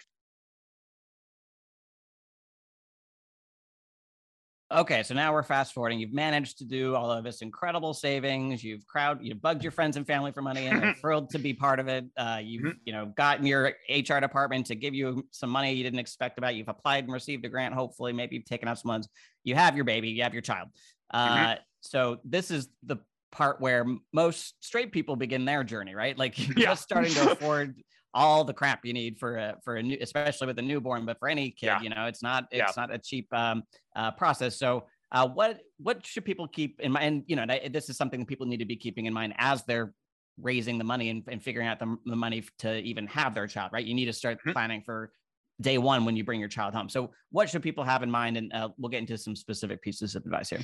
Okay, 4.73 5.03
so 5.03 5.15
now 5.15 5.35
we're 5.35 5.43
fast 5.43 5.75
forwarding. 5.75 5.99
You've 5.99 6.15
managed 6.15 6.57
to 6.59 6.65
do 6.65 6.95
all 6.95 7.11
of 7.11 7.25
this 7.25 7.43
incredible 7.43 7.93
savings. 7.93 8.65
You've 8.65 8.87
crowd, 8.87 9.19
you've 9.21 9.43
bugged 9.43 9.63
your 9.63 9.71
friends 9.71 9.99
and 9.99 10.07
family 10.07 10.33
for 10.33 10.41
money, 10.41 10.67
and 10.67 10.83
they're 10.83 10.95
thrilled 11.01 11.29
to 11.31 11.39
be 11.39 11.53
part 11.53 11.79
of 11.79 11.89
it. 11.89 12.07
Uh, 12.17 12.41
you've, 12.43 12.63
mm-hmm. 12.63 12.79
you 12.85 12.93
know, 12.95 13.13
gotten 13.15 13.45
your 13.45 13.75
HR 13.91 14.19
department 14.21 14.67
to 14.67 14.75
give 14.75 14.95
you 14.95 15.27
some 15.31 15.51
money 15.51 15.73
you 15.75 15.83
didn't 15.83 15.99
expect 15.99 16.39
about. 16.39 16.55
You've 16.55 16.69
applied 16.69 17.05
and 17.05 17.13
received 17.13 17.45
a 17.45 17.49
grant. 17.51 17.75
Hopefully, 17.75 18.15
maybe 18.15 18.37
you've 18.37 18.47
taken 18.47 18.67
out 18.67 18.79
some 18.79 18.91
loans. 18.91 19.09
You 19.45 19.55
have 19.57 19.77
your 19.77 19.85
baby. 19.85 20.09
You 20.09 20.23
have 20.23 20.33
your 20.33 20.43
child. 20.43 20.69
Uh, 21.13 21.29
mm-hmm. 21.29 21.61
So 21.83 22.19
this 22.25 22.51
is 22.51 22.69
the 22.83 22.97
part 23.31 23.61
where 23.61 23.85
most 24.13 24.55
straight 24.65 24.93
people 24.93 25.17
begin 25.17 25.45
their 25.45 25.65
journey, 25.65 25.95
right? 25.95 26.17
Like 26.17 26.39
yeah. 26.57 26.67
just 26.67 26.83
starting 26.83 27.13
to 27.15 27.33
afford 27.33 27.75
all 28.15 28.45
the 28.45 28.53
crap 28.53 28.85
you 28.85 28.93
need 28.93 29.19
for 29.19 29.37
a 29.37 29.57
for 29.65 29.77
a 29.77 29.83
new, 29.83 29.97
especially 30.01 30.47
with 30.47 30.59
a 30.59 30.63
newborn, 30.63 31.07
but 31.07 31.19
for 31.19 31.29
any 31.29 31.51
kid, 31.51 31.67
yeah. 31.67 31.81
you 31.81 31.89
know, 31.89 32.07
it's 32.07 32.23
not 32.23 32.45
it's 32.51 32.77
yeah. 32.77 32.83
not 32.83 32.95
a 32.95 32.99
cheap 32.99 33.33
um, 33.33 33.63
uh, 33.97 34.11
process. 34.13 34.59
So, 34.59 34.87
uh, 35.13 35.29
what 35.29 35.61
what 35.79 36.05
should 36.07 36.25
people 36.25 36.47
keep 36.49 36.81
in 36.81 36.93
mind? 36.93 37.05
And 37.05 37.25
you 37.27 37.37
know, 37.37 37.47
this 37.71 37.89
is 37.89 37.97
something 37.97 38.25
people 38.27 38.47
need 38.47 38.59
to 38.59 38.65
be 38.65 38.77
keeping 38.77 39.07
in 39.07 39.15
mind 39.15 39.35
as 39.39 39.65
they're 39.65 39.95
raising 40.41 40.79
the 40.79 40.85
money 40.85 41.11
and, 41.11 41.23
and 41.29 41.43
figuring 41.43 41.69
out 41.69 41.79
the, 41.79 41.97
the 42.07 42.17
money 42.17 42.43
to 42.59 42.79
even 42.79 43.07
have 43.07 43.35
their 43.35 43.47
child. 43.47 43.71
Right? 43.73 43.85
You 43.85 43.95
need 43.95 44.07
to 44.07 44.13
start 44.13 44.39
mm-hmm. 44.39 44.53
planning 44.53 44.83
for 44.85 45.13
day 45.61 45.79
one 45.79 46.05
when 46.05 46.17
you 46.17 46.25
bring 46.25 46.41
your 46.41 46.49
child 46.49 46.75
home. 46.75 46.89
So, 46.89 47.11
what 47.31 47.49
should 47.49 47.63
people 47.63 47.85
have 47.85 48.03
in 48.03 48.11
mind? 48.11 48.37
And 48.37 48.53
uh, 48.53 48.71
we'll 48.79 48.91
get 48.91 49.01
into 49.01 49.17
some 49.17 49.37
specific 49.37 49.81
pieces 49.83 50.15
of 50.15 50.25
advice 50.25 50.51
here. 50.51 50.61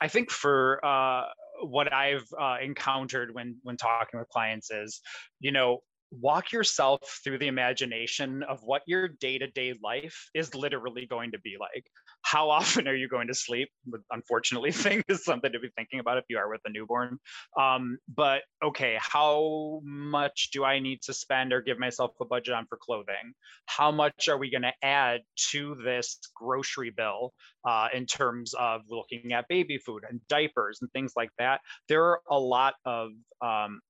I 0.00 0.08
think 0.08 0.30
for 0.30 0.84
uh, 0.84 1.24
what 1.62 1.92
I've 1.92 2.26
uh, 2.40 2.56
encountered 2.62 3.34
when 3.34 3.56
when 3.62 3.76
talking 3.76 4.18
with 4.18 4.28
clients 4.28 4.70
is, 4.70 5.00
you 5.40 5.52
know, 5.52 5.82
walk 6.10 6.52
yourself 6.52 7.20
through 7.22 7.38
the 7.38 7.46
imagination 7.46 8.42
of 8.42 8.60
what 8.62 8.82
your 8.86 9.08
day-to-day 9.08 9.74
life 9.82 10.28
is 10.34 10.54
literally 10.54 11.06
going 11.06 11.32
to 11.32 11.38
be 11.40 11.56
like. 11.58 11.84
How 12.22 12.50
often 12.58 12.88
are 12.88 12.94
you 12.94 13.08
going 13.08 13.28
to 13.28 13.34
sleep? 13.34 13.68
Unfortunately 14.10 14.72
thing 14.80 15.02
is 15.08 15.24
something 15.24 15.52
to 15.52 15.60
be 15.60 15.70
thinking 15.76 16.00
about 16.00 16.18
if 16.18 16.24
you 16.28 16.38
are 16.38 16.50
with 16.50 16.60
a 16.64 16.70
newborn. 16.70 17.18
Um, 17.58 17.98
but 18.14 18.42
okay 18.62 18.98
how 19.00 19.80
much 19.84 20.50
do 20.52 20.64
i 20.64 20.78
need 20.78 21.00
to 21.02 21.14
spend 21.14 21.52
or 21.52 21.62
give 21.62 21.78
myself 21.78 22.12
a 22.20 22.24
budget 22.24 22.54
on 22.54 22.66
for 22.66 22.78
clothing? 22.80 23.34
How 23.66 23.90
much 23.90 24.28
are 24.28 24.38
we 24.38 24.50
going 24.50 24.62
to 24.62 24.72
add 24.82 25.20
to 25.50 25.76
this 25.76 26.18
grocery 26.34 26.90
bill 26.90 27.32
uh, 27.66 27.88
in 27.92 28.06
terms 28.06 28.54
of 28.54 28.82
looking 28.88 29.32
at 29.32 29.48
baby 29.48 29.78
food 29.78 30.04
and 30.08 30.20
diapers 30.28 30.78
and 30.80 30.90
things 30.92 31.12
like 31.16 31.30
that? 31.38 31.60
There 31.88 32.04
are 32.04 32.20
a 32.30 32.38
lot 32.38 32.74
of 32.84 33.10
um, 33.42 33.80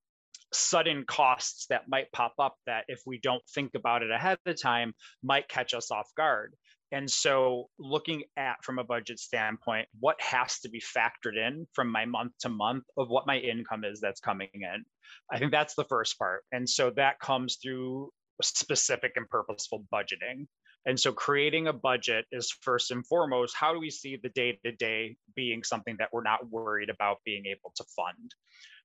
sudden 0.53 1.03
costs 1.07 1.65
that 1.69 1.87
might 1.87 2.11
pop 2.11 2.33
up 2.39 2.55
that 2.65 2.83
if 2.87 3.01
we 3.05 3.19
don't 3.19 3.43
think 3.53 3.71
about 3.75 4.03
it 4.03 4.11
ahead 4.11 4.37
of 4.45 4.61
time 4.61 4.93
might 5.23 5.47
catch 5.47 5.73
us 5.73 5.91
off 5.91 6.09
guard 6.17 6.53
and 6.93 7.09
so 7.09 7.69
looking 7.79 8.21
at 8.35 8.57
from 8.63 8.77
a 8.77 8.83
budget 8.83 9.17
standpoint 9.17 9.87
what 9.99 10.19
has 10.19 10.59
to 10.59 10.69
be 10.69 10.81
factored 10.81 11.37
in 11.37 11.65
from 11.73 11.89
my 11.89 12.05
month 12.05 12.33
to 12.39 12.49
month 12.49 12.83
of 12.97 13.07
what 13.09 13.27
my 13.27 13.37
income 13.37 13.83
is 13.85 14.01
that's 14.01 14.19
coming 14.19 14.49
in 14.53 14.83
i 15.31 15.37
think 15.37 15.51
that's 15.51 15.75
the 15.75 15.85
first 15.85 16.17
part 16.19 16.43
and 16.51 16.67
so 16.67 16.89
that 16.89 17.19
comes 17.19 17.57
through 17.61 18.11
specific 18.43 19.13
and 19.15 19.29
purposeful 19.29 19.85
budgeting. 19.93 20.47
And 20.85 20.99
so 20.99 21.11
creating 21.11 21.67
a 21.67 21.73
budget 21.73 22.25
is 22.31 22.55
first 22.61 22.91
and 22.91 23.05
foremost 23.05 23.55
how 23.55 23.73
do 23.73 23.79
we 23.79 23.91
see 23.91 24.17
the 24.21 24.29
day 24.29 24.57
to 24.65 24.71
day 24.71 25.15
being 25.35 25.63
something 25.63 25.95
that 25.99 26.09
we're 26.11 26.23
not 26.23 26.49
worried 26.49 26.89
about 26.89 27.17
being 27.23 27.45
able 27.45 27.71
to 27.75 27.83
fund? 27.95 28.31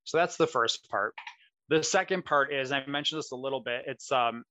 So 0.05 0.18
that's 0.18 0.37
the 0.37 0.46
first 0.46 0.88
part. 0.90 1.14
The 1.68 1.83
second 1.83 2.24
part 2.24 2.52
is 2.52 2.72
I 2.72 2.85
mentioned 2.87 3.18
this 3.18 3.33
a 3.33 3.37
little 3.37 3.61
bit. 3.61 3.85
It's 3.87 4.12
um, 4.12 4.44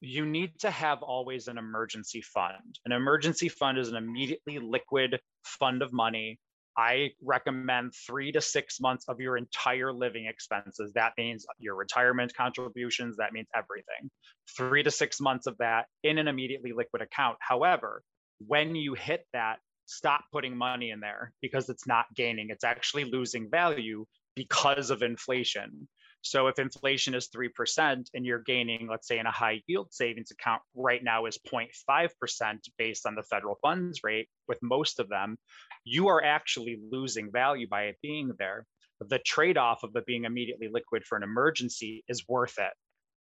you 0.00 0.26
need 0.26 0.58
to 0.60 0.70
have 0.70 1.02
always 1.02 1.48
an 1.48 1.58
emergency 1.58 2.22
fund. 2.22 2.78
An 2.84 2.92
emergency 2.92 3.48
fund 3.48 3.78
is 3.78 3.88
an 3.88 3.96
immediately 3.96 4.58
liquid 4.58 5.20
fund 5.44 5.82
of 5.82 5.92
money 5.92 6.38
I 6.76 7.10
recommend 7.22 7.92
three 8.06 8.32
to 8.32 8.40
six 8.40 8.80
months 8.80 9.04
of 9.08 9.20
your 9.20 9.36
entire 9.36 9.92
living 9.92 10.26
expenses. 10.26 10.92
That 10.94 11.12
means 11.16 11.46
your 11.58 11.76
retirement 11.76 12.34
contributions, 12.34 13.16
that 13.18 13.32
means 13.32 13.46
everything. 13.54 14.10
Three 14.56 14.82
to 14.82 14.90
six 14.90 15.20
months 15.20 15.46
of 15.46 15.56
that 15.58 15.86
in 16.02 16.18
an 16.18 16.26
immediately 16.26 16.72
liquid 16.72 17.02
account. 17.02 17.36
However, 17.40 18.02
when 18.44 18.74
you 18.74 18.94
hit 18.94 19.24
that, 19.32 19.58
stop 19.86 20.24
putting 20.32 20.56
money 20.56 20.90
in 20.90 20.98
there 20.98 21.32
because 21.40 21.68
it's 21.68 21.86
not 21.86 22.06
gaining, 22.16 22.48
it's 22.50 22.64
actually 22.64 23.04
losing 23.04 23.48
value 23.50 24.04
because 24.34 24.90
of 24.90 25.02
inflation. 25.02 25.86
So 26.24 26.46
if 26.46 26.58
inflation 26.58 27.14
is 27.14 27.28
3% 27.28 28.08
and 28.14 28.24
you're 28.24 28.38
gaining, 28.38 28.88
let's 28.90 29.06
say 29.06 29.18
in 29.18 29.26
a 29.26 29.30
high 29.30 29.60
yield 29.66 29.92
savings 29.92 30.30
account 30.30 30.62
right 30.74 31.04
now 31.04 31.26
is 31.26 31.38
0.5% 31.46 32.58
based 32.78 33.06
on 33.06 33.14
the 33.14 33.22
federal 33.22 33.56
funds 33.60 34.00
rate 34.02 34.28
with 34.48 34.58
most 34.62 35.00
of 35.00 35.10
them, 35.10 35.36
you 35.84 36.08
are 36.08 36.24
actually 36.24 36.78
losing 36.90 37.30
value 37.30 37.68
by 37.68 37.84
it 37.84 37.98
being 38.02 38.32
there. 38.38 38.64
The 39.00 39.18
trade 39.18 39.58
off 39.58 39.82
of 39.82 39.94
it 39.94 40.06
being 40.06 40.24
immediately 40.24 40.68
liquid 40.72 41.04
for 41.04 41.18
an 41.18 41.24
emergency 41.24 42.04
is 42.08 42.26
worth 42.26 42.58
it. 42.58 42.72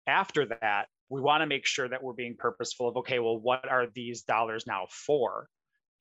After 0.06 0.44
that, 0.44 0.88
we 1.08 1.22
want 1.22 1.40
to 1.40 1.46
make 1.46 1.64
sure 1.64 1.88
that 1.88 2.02
we're 2.02 2.12
being 2.12 2.36
purposeful 2.38 2.88
of 2.88 2.98
okay, 2.98 3.18
well, 3.18 3.38
what 3.38 3.66
are 3.66 3.86
these 3.94 4.24
dollars 4.24 4.66
now 4.66 4.88
for? 4.90 5.48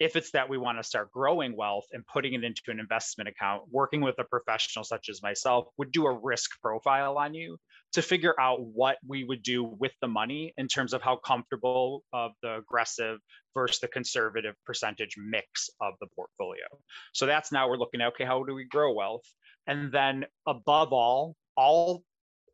If 0.03 0.17
it's 0.17 0.31
that 0.31 0.49
we 0.49 0.57
want 0.57 0.77
to 0.77 0.83
start 0.83 1.09
growing 1.11 1.55
wealth 1.55 1.85
and 1.93 2.05
putting 2.05 2.33
it 2.33 2.43
into 2.43 2.61
an 2.67 2.79
investment 2.79 3.29
account, 3.29 3.63
working 3.71 4.01
with 4.01 4.19
a 4.19 4.23
professional 4.25 4.83
such 4.83 5.07
as 5.07 5.23
myself 5.23 5.67
would 5.77 5.93
do 5.93 6.05
a 6.05 6.19
risk 6.21 6.59
profile 6.61 7.17
on 7.17 7.33
you 7.33 7.57
to 7.93 8.01
figure 8.01 8.35
out 8.37 8.61
what 8.61 8.97
we 9.07 9.23
would 9.23 9.41
do 9.43 9.63
with 9.63 9.93
the 10.01 10.07
money 10.07 10.53
in 10.57 10.67
terms 10.67 10.93
of 10.93 11.01
how 11.01 11.15
comfortable 11.15 12.03
of 12.11 12.31
the 12.41 12.57
aggressive 12.57 13.19
versus 13.53 13.79
the 13.79 13.87
conservative 13.87 14.55
percentage 14.65 15.15
mix 15.17 15.69
of 15.79 15.93
the 16.01 16.07
portfolio. 16.13 16.65
So 17.13 17.25
that's 17.25 17.53
now 17.53 17.69
we're 17.69 17.77
looking 17.77 18.01
at 18.01 18.07
okay, 18.07 18.25
how 18.25 18.43
do 18.43 18.53
we 18.53 18.65
grow 18.65 18.91
wealth? 18.91 19.25
And 19.67 19.89
then 19.89 20.25
above 20.45 20.91
all, 20.91 21.37
all 21.55 22.03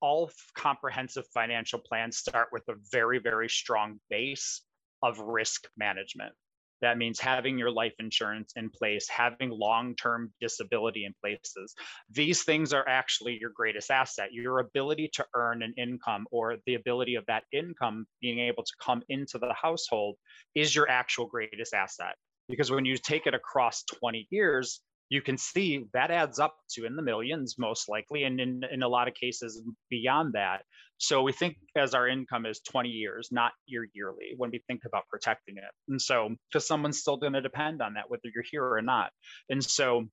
all 0.01 0.31
comprehensive 0.55 1.25
financial 1.33 1.79
plans 1.79 2.17
start 2.17 2.49
with 2.53 2.63
a 2.69 2.75
very 2.91 3.19
very 3.19 3.49
strong 3.49 3.99
base 4.09 4.61
of 5.01 5.19
risk 5.19 5.67
management 5.77 6.33
that 6.81 6.97
means 6.97 7.19
having 7.19 7.57
your 7.57 7.71
life 7.71 7.93
insurance 7.99 8.53
in 8.55 8.69
place, 8.69 9.07
having 9.09 9.49
long 9.49 9.95
term 9.95 10.31
disability 10.39 11.05
in 11.05 11.13
places. 11.21 11.73
These 12.09 12.43
things 12.43 12.73
are 12.73 12.87
actually 12.87 13.37
your 13.39 13.51
greatest 13.53 13.91
asset. 13.91 14.33
Your 14.33 14.59
ability 14.59 15.09
to 15.13 15.25
earn 15.35 15.63
an 15.63 15.73
income 15.77 16.25
or 16.31 16.57
the 16.65 16.75
ability 16.75 17.15
of 17.15 17.25
that 17.27 17.43
income 17.51 18.05
being 18.21 18.39
able 18.39 18.63
to 18.63 18.73
come 18.81 19.03
into 19.09 19.37
the 19.37 19.53
household 19.53 20.15
is 20.55 20.75
your 20.75 20.89
actual 20.89 21.27
greatest 21.27 21.73
asset. 21.73 22.15
Because 22.47 22.71
when 22.71 22.85
you 22.85 22.97
take 22.97 23.27
it 23.27 23.33
across 23.35 23.83
20 23.83 24.27
years, 24.31 24.81
you 25.09 25.21
can 25.21 25.37
see 25.37 25.87
that 25.93 26.11
adds 26.11 26.39
up 26.39 26.55
to 26.69 26.85
in 26.85 26.95
the 26.95 27.01
millions 27.01 27.55
most 27.57 27.89
likely 27.89 28.23
and 28.23 28.39
in, 28.39 28.61
in 28.71 28.83
a 28.83 28.87
lot 28.87 29.07
of 29.07 29.15
cases 29.15 29.61
beyond 29.89 30.33
that. 30.33 30.61
So 30.99 31.23
we 31.23 31.31
think 31.31 31.57
as 31.75 31.93
our 31.93 32.07
income 32.07 32.45
is 32.45 32.59
20 32.59 32.89
years 32.89 33.29
not 33.31 33.51
your 33.65 33.85
yearly 33.93 34.33
when 34.37 34.51
we 34.51 34.63
think 34.67 34.81
about 34.85 35.07
protecting 35.09 35.57
it. 35.57 35.63
And 35.87 35.99
so 36.01 36.29
because 36.51 36.67
someone's 36.67 36.99
still 36.99 37.17
going 37.17 37.33
to 37.33 37.41
depend 37.41 37.81
on 37.81 37.95
that 37.95 38.09
whether 38.09 38.29
you're 38.33 38.43
here 38.49 38.63
or 38.63 38.81
not. 38.81 39.11
And 39.49 39.63
so 39.63 40.05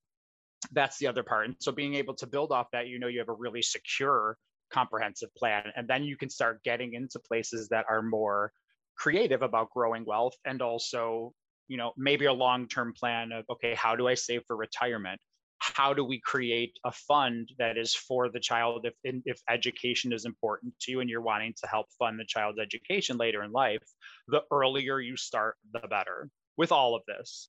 that's 0.73 0.99
the 0.99 1.07
other 1.09 1.23
part. 1.23 1.47
And 1.47 1.57
so 1.59 1.73
being 1.73 1.95
able 1.95 2.15
to 2.15 2.27
build 2.27 2.51
off 2.51 2.69
that 2.73 2.89
you 2.89 2.99
know 2.99 3.09
you 3.09 3.19
have 3.19 3.29
a 3.29 3.35
really 3.35 3.63
secure 3.63 4.39
comprehensive 4.71 5.33
plan 5.37 5.65
and 5.77 5.87
then 5.87 6.03
you 6.03 6.17
can 6.17 6.29
start 6.29 6.63
getting 6.65 6.95
into 6.95 7.21
places 7.21 7.69
that 7.69 7.85
are 7.89 8.03
more 8.03 8.51
creative 8.97 9.43
about 9.43 9.71
growing 9.71 10.05
wealth 10.05 10.35
and 10.45 10.61
also 10.61 11.33
you 11.69 11.77
know 11.77 11.93
maybe 11.97 12.27
a 12.27 12.33
long-term 12.33 12.93
plan 12.99 13.33
of 13.33 13.45
okay 13.51 13.75
how 13.75 13.97
do 13.97 14.09
i 14.09 14.15
save 14.15 14.43
for 14.47 14.57
retirement? 14.57 15.21
How 15.59 15.95
do 15.95 16.05
we 16.05 16.21
create 16.21 16.75
a 16.85 16.93
fund 16.93 17.49
that 17.59 17.79
is 17.79 17.95
for 17.95 18.29
the 18.29 18.41
child 18.41 18.87
if 18.87 18.95
if 19.25 19.41
education 19.49 20.13
is 20.13 20.27
important 20.27 20.75
to 20.83 20.93
you 20.93 21.01
and 21.01 21.09
you're 21.09 21.23
wanting 21.23 21.55
to 21.63 21.67
help 21.67 21.87
fund 21.99 22.21
the 22.21 22.27
child's 22.27 22.59
education 22.59 23.17
later 23.17 23.43
in 23.43 23.53
life 23.53 23.83
the 24.29 24.43
earlier 24.53 25.01
you 25.01 25.17
start 25.17 25.57
the 25.73 25.89
better 25.89 26.29
with 26.57 26.73
all 26.73 26.95
of 26.95 27.03
this 27.07 27.49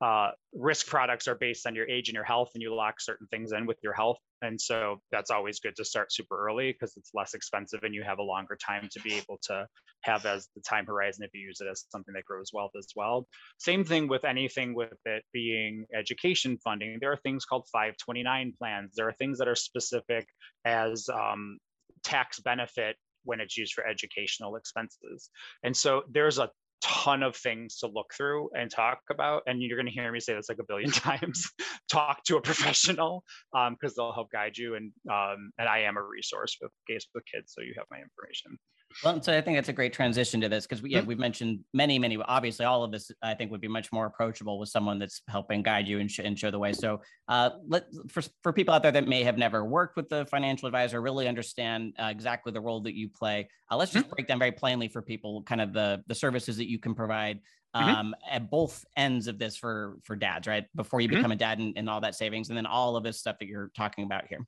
uh, 0.00 0.30
risk 0.52 0.86
products 0.86 1.26
are 1.26 1.34
based 1.34 1.66
on 1.66 1.74
your 1.74 1.88
age 1.88 2.08
and 2.08 2.14
your 2.14 2.24
health 2.24 2.50
and 2.54 2.62
you 2.62 2.74
lock 2.74 3.00
certain 3.00 3.26
things 3.28 3.52
in 3.52 3.64
with 3.66 3.78
your 3.82 3.94
health. 3.94 4.18
And 4.42 4.60
so 4.60 5.00
that's 5.10 5.30
always 5.30 5.60
good 5.60 5.74
to 5.76 5.84
start 5.84 6.12
super 6.12 6.46
early 6.46 6.72
because 6.72 6.94
it's 6.96 7.12
less 7.14 7.32
expensive 7.32 7.82
and 7.82 7.94
you 7.94 8.02
have 8.02 8.18
a 8.18 8.22
longer 8.22 8.56
time 8.56 8.88
to 8.92 9.00
be 9.00 9.14
able 9.14 9.38
to 9.44 9.66
have 10.02 10.26
as 10.26 10.48
the 10.54 10.60
time 10.60 10.84
horizon 10.86 11.24
if 11.24 11.30
you 11.32 11.40
use 11.40 11.60
it 11.60 11.68
as 11.70 11.86
something 11.90 12.12
that 12.14 12.26
grows 12.26 12.50
wealth 12.52 12.72
as 12.76 12.88
well. 12.94 13.26
Same 13.58 13.84
thing 13.84 14.06
with 14.06 14.24
anything 14.24 14.74
with 14.74 14.98
it 15.06 15.24
being 15.32 15.86
education 15.94 16.58
funding. 16.62 16.98
There 17.00 17.12
are 17.12 17.16
things 17.16 17.46
called 17.46 17.66
529 17.72 18.52
plans. 18.58 18.92
There 18.94 19.08
are 19.08 19.14
things 19.14 19.38
that 19.38 19.48
are 19.48 19.54
specific 19.54 20.26
as 20.66 21.08
um, 21.08 21.58
tax 22.04 22.38
benefit 22.40 22.96
when 23.24 23.40
it's 23.40 23.56
used 23.56 23.72
for 23.72 23.86
educational 23.86 24.56
expenses. 24.56 25.30
And 25.62 25.76
so 25.76 26.02
there's 26.10 26.38
a 26.38 26.50
ton 26.82 27.22
of 27.22 27.36
things 27.36 27.78
to 27.78 27.86
look 27.86 28.12
through 28.16 28.50
and 28.56 28.70
talk 28.70 28.98
about. 29.10 29.42
And 29.46 29.62
you're 29.62 29.76
going 29.76 29.86
to 29.86 29.92
hear 29.92 30.10
me 30.10 30.20
say 30.20 30.34
this 30.34 30.48
like 30.48 30.58
a 30.60 30.64
billion 30.64 30.90
times. 30.92 31.50
talk 31.90 32.22
to 32.24 32.36
a 32.36 32.42
professional 32.42 33.24
because 33.52 33.90
um, 33.90 33.94
they'll 33.96 34.12
help 34.12 34.30
guide 34.30 34.56
you. 34.56 34.74
And 34.74 34.92
um, 35.10 35.50
and 35.58 35.68
I 35.68 35.80
am 35.80 35.96
a 35.96 36.02
resource 36.02 36.56
with 36.60 36.72
Gays 36.88 37.06
with 37.14 37.24
Kids, 37.32 37.52
so 37.54 37.62
you 37.62 37.74
have 37.76 37.86
my 37.90 37.98
information. 37.98 38.58
Well, 39.04 39.22
so 39.22 39.36
I 39.36 39.40
think 39.40 39.56
that's 39.56 39.68
a 39.68 39.74
great 39.74 39.92
transition 39.92 40.40
to 40.40 40.48
this 40.48 40.66
because 40.66 40.82
we, 40.82 40.90
yeah, 40.90 41.00
mm-hmm. 41.00 41.08
we've 41.08 41.18
mentioned 41.18 41.60
many, 41.74 41.98
many. 41.98 42.16
Obviously, 42.16 42.64
all 42.64 42.82
of 42.82 42.92
this 42.92 43.10
I 43.22 43.34
think 43.34 43.50
would 43.50 43.60
be 43.60 43.68
much 43.68 43.92
more 43.92 44.06
approachable 44.06 44.58
with 44.58 44.68
someone 44.68 44.98
that's 44.98 45.20
helping 45.28 45.62
guide 45.62 45.86
you 45.86 46.00
and, 46.00 46.10
sh- 46.10 46.20
and 46.20 46.38
show 46.38 46.50
the 46.50 46.58
way. 46.58 46.72
So, 46.72 47.02
uh, 47.28 47.50
let 47.66 47.84
for 48.08 48.22
for 48.42 48.52
people 48.52 48.74
out 48.74 48.82
there 48.82 48.92
that 48.92 49.06
may 49.06 49.22
have 49.22 49.36
never 49.36 49.64
worked 49.64 49.96
with 49.96 50.08
the 50.08 50.24
financial 50.26 50.66
advisor, 50.66 51.00
really 51.02 51.28
understand 51.28 51.94
uh, 51.98 52.06
exactly 52.06 52.52
the 52.52 52.60
role 52.60 52.80
that 52.82 52.94
you 52.94 53.08
play. 53.08 53.48
Uh, 53.70 53.76
let's 53.76 53.92
just 53.92 54.06
mm-hmm. 54.06 54.14
break 54.14 54.28
down 54.28 54.38
very 54.38 54.52
plainly 54.52 54.88
for 54.88 55.02
people, 55.02 55.42
kind 55.42 55.60
of 55.60 55.72
the 55.72 56.02
the 56.06 56.14
services 56.14 56.56
that 56.56 56.68
you 56.70 56.78
can 56.78 56.94
provide 56.94 57.40
mm-hmm. 57.74 57.88
um, 57.88 58.06
mm-hmm. 58.06 58.36
at 58.36 58.50
both 58.50 58.84
ends 58.96 59.28
of 59.28 59.38
this 59.38 59.56
for 59.56 59.98
for 60.04 60.16
dads, 60.16 60.46
right? 60.46 60.64
Before 60.74 61.00
you 61.00 61.08
mm-hmm. 61.08 61.18
become 61.18 61.32
a 61.32 61.36
dad 61.36 61.58
and, 61.58 61.74
and 61.76 61.90
all 61.90 62.00
that 62.00 62.14
savings, 62.14 62.48
and 62.48 62.56
then 62.56 62.66
all 62.66 62.96
of 62.96 63.04
this 63.04 63.18
stuff 63.18 63.38
that 63.40 63.46
you're 63.46 63.70
talking 63.76 64.04
about 64.04 64.26
here. 64.28 64.46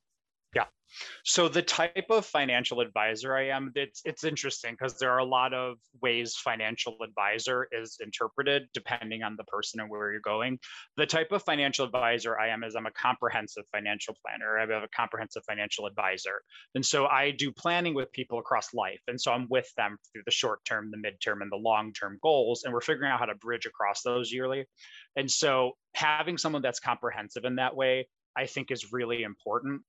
Yeah. 0.54 0.64
So 1.24 1.48
the 1.48 1.62
type 1.62 2.06
of 2.10 2.24
financial 2.24 2.80
advisor 2.80 3.36
I 3.36 3.48
am, 3.48 3.72
it's 3.74 4.00
it's 4.04 4.24
interesting 4.24 4.72
because 4.72 4.98
there 4.98 5.10
are 5.10 5.18
a 5.18 5.24
lot 5.24 5.52
of 5.52 5.76
ways 6.00 6.36
financial 6.36 6.96
advisor 7.02 7.68
is 7.72 7.98
interpreted 8.00 8.68
depending 8.72 9.22
on 9.22 9.36
the 9.36 9.44
person 9.44 9.80
and 9.80 9.90
where 9.90 10.10
you're 10.10 10.20
going. 10.20 10.58
The 10.96 11.06
type 11.06 11.32
of 11.32 11.42
financial 11.42 11.84
advisor 11.84 12.38
I 12.38 12.48
am 12.48 12.64
is 12.64 12.74
I'm 12.74 12.86
a 12.86 12.90
comprehensive 12.92 13.64
financial 13.70 14.16
planner. 14.24 14.58
I 14.58 14.60
have 14.62 14.82
a 14.82 14.88
comprehensive 14.88 15.42
financial 15.46 15.86
advisor. 15.86 16.42
And 16.74 16.84
so 16.84 17.06
I 17.06 17.32
do 17.32 17.52
planning 17.52 17.94
with 17.94 18.10
people 18.12 18.38
across 18.38 18.72
life. 18.72 19.00
And 19.06 19.20
so 19.20 19.32
I'm 19.32 19.46
with 19.50 19.70
them 19.76 19.98
through 20.12 20.22
the 20.24 20.32
short 20.32 20.64
term, 20.64 20.90
the 20.90 20.96
midterm, 20.96 21.42
and 21.42 21.52
the 21.52 21.56
long 21.56 21.92
term 21.92 22.18
goals. 22.22 22.64
And 22.64 22.72
we're 22.72 22.80
figuring 22.80 23.12
out 23.12 23.18
how 23.18 23.26
to 23.26 23.34
bridge 23.34 23.66
across 23.66 24.02
those 24.02 24.32
yearly. 24.32 24.66
And 25.16 25.30
so 25.30 25.72
having 25.94 26.38
someone 26.38 26.62
that's 26.62 26.80
comprehensive 26.80 27.44
in 27.44 27.56
that 27.56 27.76
way, 27.76 28.08
I 28.36 28.46
think 28.46 28.70
is 28.70 28.92
really 28.92 29.22
important 29.24 29.82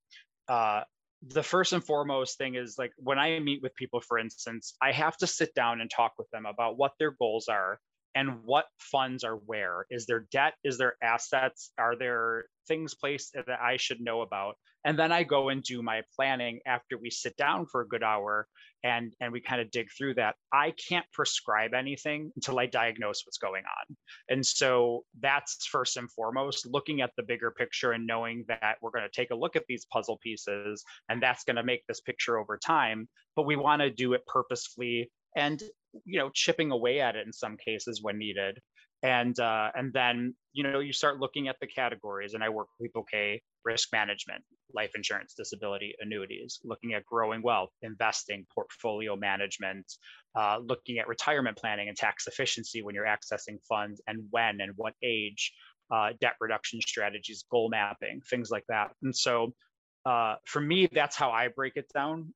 uh, 0.50 0.82
the 1.28 1.42
first 1.42 1.72
and 1.72 1.84
foremost 1.84 2.38
thing 2.38 2.56
is 2.56 2.76
like 2.76 2.92
when 2.96 3.18
I 3.18 3.38
meet 3.38 3.62
with 3.62 3.74
people, 3.76 4.00
for 4.00 4.18
instance, 4.18 4.74
I 4.82 4.90
have 4.92 5.16
to 5.18 5.26
sit 5.26 5.54
down 5.54 5.80
and 5.80 5.88
talk 5.88 6.12
with 6.18 6.28
them 6.30 6.44
about 6.44 6.76
what 6.76 6.92
their 6.98 7.12
goals 7.12 7.46
are 7.48 7.78
and 8.14 8.44
what 8.44 8.66
funds 8.78 9.24
are 9.24 9.36
where. 9.36 9.86
Is 9.90 10.06
there 10.06 10.26
debt? 10.32 10.54
Is 10.64 10.78
there 10.78 10.96
assets? 11.02 11.72
Are 11.78 11.96
there 11.96 12.46
things 12.66 12.94
placed 12.94 13.34
that 13.34 13.48
I 13.60 13.76
should 13.76 14.00
know 14.00 14.22
about? 14.22 14.56
And 14.84 14.98
then 14.98 15.12
I 15.12 15.24
go 15.24 15.50
and 15.50 15.62
do 15.62 15.82
my 15.82 16.02
planning 16.16 16.60
after 16.66 16.96
we 16.96 17.10
sit 17.10 17.36
down 17.36 17.66
for 17.66 17.82
a 17.82 17.88
good 17.88 18.02
hour 18.02 18.46
and, 18.82 19.12
and 19.20 19.30
we 19.30 19.40
kind 19.40 19.60
of 19.60 19.70
dig 19.70 19.88
through 19.96 20.14
that. 20.14 20.36
I 20.52 20.72
can't 20.88 21.04
prescribe 21.12 21.74
anything 21.74 22.32
until 22.34 22.58
I 22.58 22.66
diagnose 22.66 23.22
what's 23.26 23.36
going 23.36 23.64
on. 23.64 23.96
And 24.30 24.44
so 24.44 25.04
that's 25.20 25.66
first 25.66 25.98
and 25.98 26.10
foremost 26.10 26.66
looking 26.66 27.02
at 27.02 27.10
the 27.16 27.22
bigger 27.22 27.50
picture 27.50 27.92
and 27.92 28.06
knowing 28.06 28.44
that 28.48 28.76
we're 28.80 28.90
going 28.90 29.04
to 29.04 29.20
take 29.20 29.30
a 29.30 29.36
look 29.36 29.54
at 29.54 29.64
these 29.68 29.86
puzzle 29.92 30.18
pieces 30.22 30.82
and 31.10 31.22
that's 31.22 31.44
going 31.44 31.56
to 31.56 31.62
make 31.62 31.86
this 31.86 32.00
picture 32.00 32.38
over 32.38 32.56
time. 32.56 33.06
But 33.36 33.46
we 33.46 33.56
want 33.56 33.82
to 33.82 33.90
do 33.90 34.14
it 34.14 34.26
purposefully 34.26 35.10
and 35.36 35.62
you 36.04 36.18
know 36.18 36.30
chipping 36.32 36.70
away 36.70 37.00
at 37.00 37.16
it 37.16 37.26
in 37.26 37.32
some 37.32 37.56
cases 37.56 38.02
when 38.02 38.18
needed 38.18 38.58
and 39.02 39.38
uh, 39.40 39.70
and 39.74 39.92
then 39.92 40.34
you 40.52 40.62
know 40.62 40.80
you 40.80 40.92
start 40.92 41.18
looking 41.20 41.48
at 41.48 41.56
the 41.60 41.66
categories 41.66 42.34
and 42.34 42.44
i 42.44 42.48
work 42.48 42.68
with 42.78 42.86
people 42.88 43.00
okay 43.00 43.40
risk 43.64 43.88
management, 43.92 44.42
life 44.74 44.92
insurance, 44.94 45.34
disability, 45.34 45.94
annuities, 46.00 46.60
looking 46.64 46.94
at 46.94 47.04
growing 47.04 47.42
wealth, 47.42 47.70
investing, 47.82 48.46
portfolio 48.54 49.16
management, 49.16 49.86
uh, 50.34 50.58
looking 50.62 50.98
at 50.98 51.08
retirement 51.08 51.56
planning 51.56 51.88
and 51.88 51.96
tax 51.96 52.26
efficiency 52.26 52.82
when 52.82 52.94
you're 52.94 53.04
accessing 53.04 53.58
funds 53.68 54.00
and 54.06 54.22
when 54.30 54.60
and 54.60 54.72
what 54.76 54.94
age, 55.02 55.52
uh, 55.90 56.10
debt 56.20 56.34
reduction 56.40 56.80
strategies, 56.80 57.44
goal 57.50 57.68
mapping, 57.68 58.20
things 58.28 58.50
like 58.50 58.64
that. 58.68 58.90
And 59.02 59.14
so 59.14 59.52
uh, 60.06 60.36
for 60.46 60.60
me, 60.60 60.88
that's 60.92 61.16
how 61.16 61.30
I 61.30 61.48
break 61.48 61.76
it 61.76 61.90
down. 61.92 62.32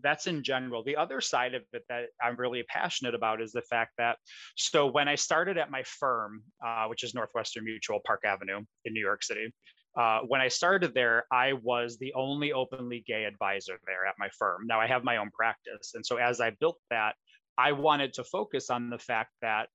That's 0.00 0.26
in 0.26 0.42
general. 0.42 0.82
The 0.82 0.96
other 0.96 1.20
side 1.20 1.54
of 1.54 1.62
it 1.72 1.82
that 1.88 2.06
I'm 2.22 2.36
really 2.36 2.62
passionate 2.62 3.14
about 3.14 3.42
is 3.42 3.52
the 3.52 3.62
fact 3.62 3.92
that 3.98 4.16
so 4.56 4.86
when 4.86 5.08
I 5.08 5.16
started 5.16 5.58
at 5.58 5.70
my 5.70 5.82
firm, 5.82 6.42
uh, 6.64 6.86
which 6.86 7.02
is 7.02 7.14
Northwestern 7.14 7.64
Mutual 7.64 8.00
Park 8.06 8.22
Avenue 8.24 8.60
in 8.84 8.92
New 8.94 9.00
York 9.00 9.22
City, 9.22 9.52
uh, 9.98 10.20
when 10.26 10.40
I 10.40 10.48
started 10.48 10.94
there, 10.94 11.26
I 11.30 11.52
was 11.52 11.98
the 11.98 12.14
only 12.14 12.52
openly 12.52 13.04
gay 13.06 13.24
advisor 13.24 13.78
there 13.86 14.06
at 14.08 14.14
my 14.18 14.30
firm. 14.38 14.66
Now 14.66 14.80
I 14.80 14.86
have 14.86 15.04
my 15.04 15.18
own 15.18 15.30
practice. 15.30 15.92
And 15.94 16.04
so 16.04 16.16
as 16.16 16.40
I 16.40 16.50
built 16.50 16.78
that, 16.90 17.14
I 17.58 17.72
wanted 17.72 18.14
to 18.14 18.24
focus 18.24 18.70
on 18.70 18.88
the 18.88 18.98
fact 18.98 19.32
that 19.42 19.68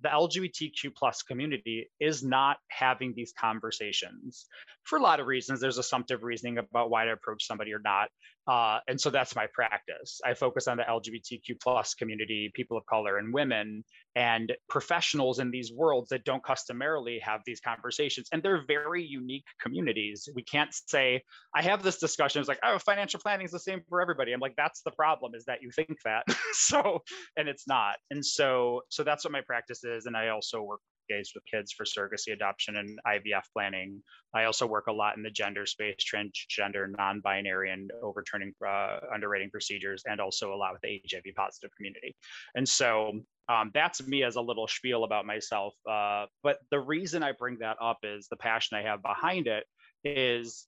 the 0.00 0.08
LGBTQ 0.08 0.94
plus 0.96 1.22
community 1.22 1.90
is 2.00 2.22
not 2.22 2.58
having 2.68 3.12
these 3.14 3.32
conversations 3.38 4.46
for 4.88 4.98
a 4.98 5.02
lot 5.02 5.20
of 5.20 5.26
reasons. 5.26 5.60
There's 5.60 5.78
assumptive 5.78 6.22
reasoning 6.22 6.58
about 6.58 6.90
why 6.90 7.04
to 7.04 7.12
approach 7.12 7.46
somebody 7.46 7.72
or 7.72 7.80
not. 7.84 8.08
Uh, 8.48 8.78
and 8.88 8.98
so 8.98 9.10
that's 9.10 9.36
my 9.36 9.46
practice. 9.52 10.20
I 10.24 10.32
focus 10.32 10.68
on 10.68 10.78
the 10.78 10.84
LGBTQ 10.84 11.60
plus 11.62 11.92
community, 11.92 12.50
people 12.54 12.78
of 12.78 12.86
color, 12.86 13.18
and 13.18 13.32
women, 13.34 13.84
and 14.16 14.50
professionals 14.70 15.38
in 15.38 15.50
these 15.50 15.70
worlds 15.70 16.08
that 16.08 16.24
don't 16.24 16.42
customarily 16.42 17.20
have 17.22 17.42
these 17.44 17.60
conversations. 17.60 18.26
And 18.32 18.42
they're 18.42 18.64
very 18.66 19.04
unique 19.04 19.44
communities. 19.60 20.26
We 20.34 20.42
can't 20.42 20.70
say, 20.72 21.22
I 21.54 21.62
have 21.62 21.82
this 21.82 21.98
discussion. 21.98 22.40
It's 22.40 22.48
like, 22.48 22.60
oh, 22.64 22.78
financial 22.78 23.20
planning 23.20 23.44
is 23.44 23.52
the 23.52 23.60
same 23.60 23.82
for 23.90 24.00
everybody. 24.00 24.32
I'm 24.32 24.40
like, 24.40 24.56
that's 24.56 24.80
the 24.80 24.92
problem 24.92 25.32
is 25.34 25.44
that 25.44 25.58
you 25.60 25.70
think 25.70 25.90
that. 26.06 26.24
so, 26.52 27.02
and 27.36 27.48
it's 27.48 27.68
not. 27.68 27.96
And 28.10 28.24
so, 28.24 28.80
so 28.88 29.04
that's 29.04 29.24
what 29.24 29.32
my 29.32 29.42
practice 29.42 29.84
is. 29.84 30.06
And 30.06 30.16
I 30.16 30.28
also 30.28 30.62
work 30.62 30.80
with 31.10 31.44
kids 31.50 31.72
for 31.72 31.84
surrogacy 31.84 32.32
adoption 32.32 32.76
and 32.76 32.98
IVF 33.06 33.42
planning. 33.52 34.02
I 34.34 34.44
also 34.44 34.66
work 34.66 34.86
a 34.88 34.92
lot 34.92 35.16
in 35.16 35.22
the 35.22 35.30
gender 35.30 35.66
space, 35.66 35.96
transgender, 35.98 36.86
non-binary, 36.96 37.70
and 37.70 37.90
overturning 38.02 38.52
uh, 38.66 39.00
underwriting 39.12 39.50
procedures, 39.50 40.02
and 40.06 40.20
also 40.20 40.52
a 40.52 40.56
lot 40.56 40.72
with 40.72 40.82
the 40.82 41.00
HIV 41.10 41.34
positive 41.34 41.70
community. 41.76 42.14
And 42.54 42.68
so 42.68 43.12
um, 43.48 43.70
that's 43.72 44.06
me 44.06 44.22
as 44.22 44.36
a 44.36 44.40
little 44.40 44.68
spiel 44.68 45.04
about 45.04 45.26
myself. 45.26 45.74
Uh, 45.88 46.26
but 46.42 46.58
the 46.70 46.80
reason 46.80 47.22
I 47.22 47.32
bring 47.32 47.58
that 47.60 47.76
up 47.80 47.98
is 48.02 48.28
the 48.28 48.36
passion 48.36 48.76
I 48.76 48.82
have 48.82 49.02
behind 49.02 49.46
it 49.46 49.64
is 50.04 50.66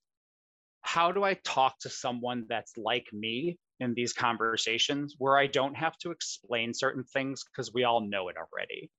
how 0.82 1.12
do 1.12 1.22
I 1.22 1.34
talk 1.44 1.78
to 1.80 1.90
someone 1.90 2.46
that's 2.48 2.72
like 2.76 3.06
me 3.12 3.58
in 3.80 3.94
these 3.94 4.12
conversations 4.12 5.14
where 5.18 5.38
I 5.38 5.46
don't 5.46 5.76
have 5.76 5.96
to 5.98 6.10
explain 6.10 6.72
certain 6.74 7.04
things 7.04 7.44
because 7.44 7.72
we 7.72 7.84
all 7.84 8.00
know 8.00 8.28
it 8.28 8.36
already 8.36 8.90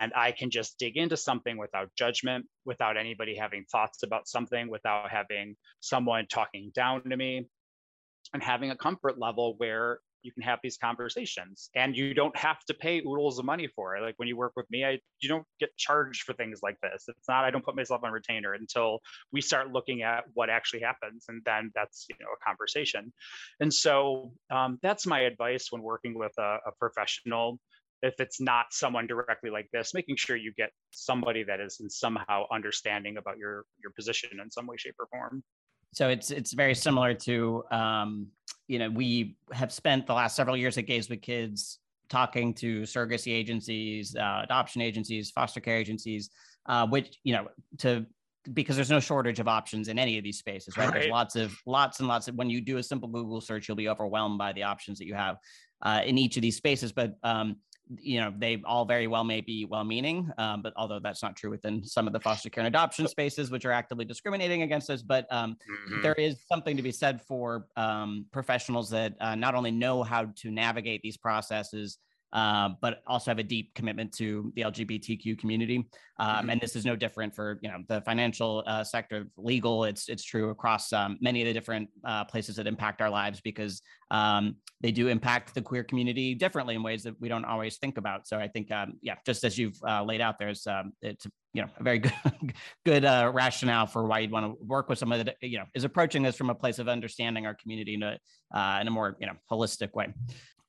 and 0.00 0.12
I 0.14 0.32
can 0.32 0.50
just 0.50 0.78
dig 0.78 0.96
into 0.96 1.16
something 1.16 1.56
without 1.56 1.90
judgment, 1.96 2.46
without 2.64 2.96
anybody 2.96 3.36
having 3.36 3.64
thoughts 3.70 4.02
about 4.02 4.28
something, 4.28 4.68
without 4.68 5.10
having 5.10 5.56
someone 5.80 6.26
talking 6.28 6.72
down 6.74 7.02
to 7.04 7.16
me, 7.16 7.48
and 8.34 8.42
having 8.42 8.70
a 8.70 8.76
comfort 8.76 9.18
level 9.18 9.54
where 9.58 10.00
you 10.22 10.32
can 10.32 10.42
have 10.42 10.60
these 10.62 10.76
conversations. 10.76 11.68
And 11.74 11.96
you 11.96 12.14
don't 12.14 12.36
have 12.36 12.64
to 12.66 12.74
pay 12.74 13.00
oodles 13.00 13.38
of 13.38 13.44
money 13.44 13.68
for 13.74 13.96
it. 13.96 14.02
Like 14.02 14.14
when 14.18 14.28
you 14.28 14.36
work 14.36 14.52
with 14.56 14.70
me 14.70 14.84
i 14.84 14.98
you 15.20 15.28
don't 15.28 15.46
get 15.60 15.76
charged 15.76 16.22
for 16.22 16.32
things 16.32 16.60
like 16.62 16.76
this. 16.80 17.04
It's 17.08 17.28
not 17.28 17.44
i 17.44 17.50
don't 17.50 17.64
put 17.64 17.76
myself 17.76 18.02
on 18.04 18.12
retainer 18.12 18.54
until 18.54 19.00
we 19.32 19.40
start 19.40 19.72
looking 19.72 20.02
at 20.02 20.24
what 20.34 20.50
actually 20.50 20.80
happens 20.80 21.26
and 21.28 21.42
then 21.44 21.70
that's 21.74 22.06
you 22.08 22.16
know 22.20 22.28
a 22.28 22.44
conversation. 22.44 23.12
And 23.60 23.72
so 23.72 24.32
um, 24.50 24.78
that's 24.82 25.06
my 25.06 25.20
advice 25.20 25.66
when 25.70 25.82
working 25.82 26.16
with 26.16 26.32
a, 26.38 26.58
a 26.66 26.72
professional 26.78 27.58
if 28.02 28.18
it's 28.18 28.40
not 28.40 28.66
someone 28.70 29.06
directly 29.06 29.50
like 29.50 29.70
this, 29.72 29.94
making 29.94 30.16
sure 30.16 30.36
you 30.36 30.52
get 30.56 30.70
somebody 30.90 31.44
that 31.44 31.60
is 31.60 31.80
somehow 31.88 32.44
understanding 32.52 33.16
about 33.16 33.38
your 33.38 33.64
your 33.82 33.92
position 33.92 34.40
in 34.40 34.50
some 34.50 34.66
way, 34.66 34.76
shape, 34.76 34.94
or 34.98 35.06
form. 35.06 35.42
So 35.92 36.08
it's 36.08 36.30
it's 36.30 36.52
very 36.52 36.74
similar 36.74 37.14
to 37.14 37.64
um, 37.70 38.26
you 38.66 38.78
know 38.78 38.90
we 38.90 39.36
have 39.52 39.72
spent 39.72 40.06
the 40.06 40.14
last 40.14 40.36
several 40.36 40.56
years 40.56 40.76
at 40.78 40.86
Gays 40.86 41.08
with 41.08 41.22
Kids 41.22 41.78
talking 42.08 42.52
to 42.52 42.82
surrogacy 42.82 43.32
agencies, 43.32 44.14
uh, 44.16 44.40
adoption 44.42 44.82
agencies, 44.82 45.30
foster 45.30 45.60
care 45.60 45.76
agencies, 45.76 46.30
uh, 46.66 46.86
which 46.86 47.18
you 47.24 47.34
know 47.34 47.48
to 47.78 48.04
because 48.52 48.74
there's 48.74 48.90
no 48.90 48.98
shortage 48.98 49.38
of 49.38 49.46
options 49.46 49.86
in 49.86 49.98
any 49.98 50.18
of 50.18 50.24
these 50.24 50.38
spaces, 50.38 50.76
right? 50.76 50.86
right? 50.86 50.94
There's 50.94 51.10
lots 51.10 51.36
of 51.36 51.54
lots 51.66 52.00
and 52.00 52.08
lots 52.08 52.26
of 52.26 52.34
when 52.34 52.50
you 52.50 52.60
do 52.60 52.78
a 52.78 52.82
simple 52.82 53.08
Google 53.08 53.40
search, 53.40 53.68
you'll 53.68 53.76
be 53.76 53.88
overwhelmed 53.88 54.38
by 54.38 54.52
the 54.52 54.64
options 54.64 54.98
that 54.98 55.06
you 55.06 55.14
have 55.14 55.36
uh, 55.82 56.00
in 56.04 56.18
each 56.18 56.36
of 56.36 56.42
these 56.42 56.56
spaces. 56.56 56.90
But 56.90 57.14
um, 57.22 57.56
you 58.00 58.20
know 58.20 58.32
they 58.38 58.62
all 58.64 58.84
very 58.84 59.06
well 59.06 59.24
may 59.24 59.40
be 59.40 59.64
well-meaning 59.64 60.30
um, 60.38 60.62
but 60.62 60.72
although 60.76 61.00
that's 61.00 61.22
not 61.22 61.36
true 61.36 61.50
within 61.50 61.84
some 61.84 62.06
of 62.06 62.12
the 62.12 62.20
foster 62.20 62.48
care 62.48 62.62
and 62.62 62.68
adoption 62.68 63.06
spaces 63.06 63.50
which 63.50 63.64
are 63.64 63.72
actively 63.72 64.04
discriminating 64.04 64.62
against 64.62 64.88
us 64.88 65.02
but 65.02 65.26
um, 65.30 65.56
mm-hmm. 65.88 66.02
there 66.02 66.14
is 66.14 66.36
something 66.48 66.76
to 66.76 66.82
be 66.82 66.92
said 66.92 67.20
for 67.22 67.66
um, 67.76 68.24
professionals 68.32 68.88
that 68.88 69.14
uh, 69.20 69.34
not 69.34 69.54
only 69.54 69.70
know 69.70 70.02
how 70.02 70.26
to 70.36 70.50
navigate 70.50 71.02
these 71.02 71.16
processes 71.16 71.98
uh, 72.32 72.70
but 72.80 73.02
also 73.06 73.30
have 73.30 73.38
a 73.38 73.42
deep 73.42 73.74
commitment 73.74 74.12
to 74.14 74.52
the 74.56 74.62
LGBTQ 74.62 75.38
community. 75.38 75.88
Um, 76.18 76.28
mm-hmm. 76.28 76.50
And 76.50 76.60
this 76.60 76.76
is 76.76 76.84
no 76.84 76.96
different 76.96 77.34
for 77.34 77.58
you 77.62 77.70
know 77.70 77.78
the 77.88 78.00
financial 78.02 78.62
uh, 78.66 78.84
sector, 78.84 79.26
legal. 79.36 79.84
It's 79.84 80.08
it's 80.08 80.24
true 80.24 80.50
across 80.50 80.92
um, 80.92 81.18
many 81.20 81.42
of 81.42 81.46
the 81.46 81.52
different 81.52 81.88
uh, 82.04 82.24
places 82.24 82.56
that 82.56 82.66
impact 82.66 83.00
our 83.00 83.10
lives 83.10 83.40
because 83.40 83.82
um, 84.10 84.56
they 84.80 84.92
do 84.92 85.08
impact 85.08 85.54
the 85.54 85.62
queer 85.62 85.84
community 85.84 86.34
differently 86.34 86.74
in 86.74 86.82
ways 86.82 87.02
that 87.02 87.20
we 87.20 87.28
don't 87.28 87.44
always 87.44 87.78
think 87.78 87.98
about. 87.98 88.26
So 88.26 88.38
I 88.38 88.48
think 88.48 88.70
um, 88.70 88.94
yeah, 89.02 89.16
just 89.26 89.44
as 89.44 89.58
you've 89.58 89.78
uh, 89.86 90.02
laid 90.04 90.20
out, 90.20 90.38
there's 90.38 90.66
um, 90.66 90.92
it's 91.02 91.26
you 91.54 91.62
know 91.62 91.68
a 91.78 91.82
very 91.82 91.98
good 91.98 92.54
good 92.84 93.04
uh, 93.04 93.30
rationale 93.34 93.86
for 93.86 94.06
why 94.06 94.20
you'd 94.20 94.30
want 94.30 94.46
to 94.46 94.64
work 94.64 94.88
with 94.88 94.98
someone 94.98 95.24
that 95.24 95.36
you 95.40 95.58
know 95.58 95.64
is 95.74 95.84
approaching 95.84 96.22
this 96.22 96.36
from 96.36 96.50
a 96.50 96.54
place 96.54 96.78
of 96.78 96.88
understanding 96.88 97.46
our 97.46 97.54
community 97.54 97.94
in 97.94 98.02
a 98.02 98.18
uh, 98.54 98.78
in 98.80 98.88
a 98.88 98.90
more 98.90 99.16
you 99.20 99.26
know 99.26 99.34
holistic 99.50 99.92
way. 99.94 100.12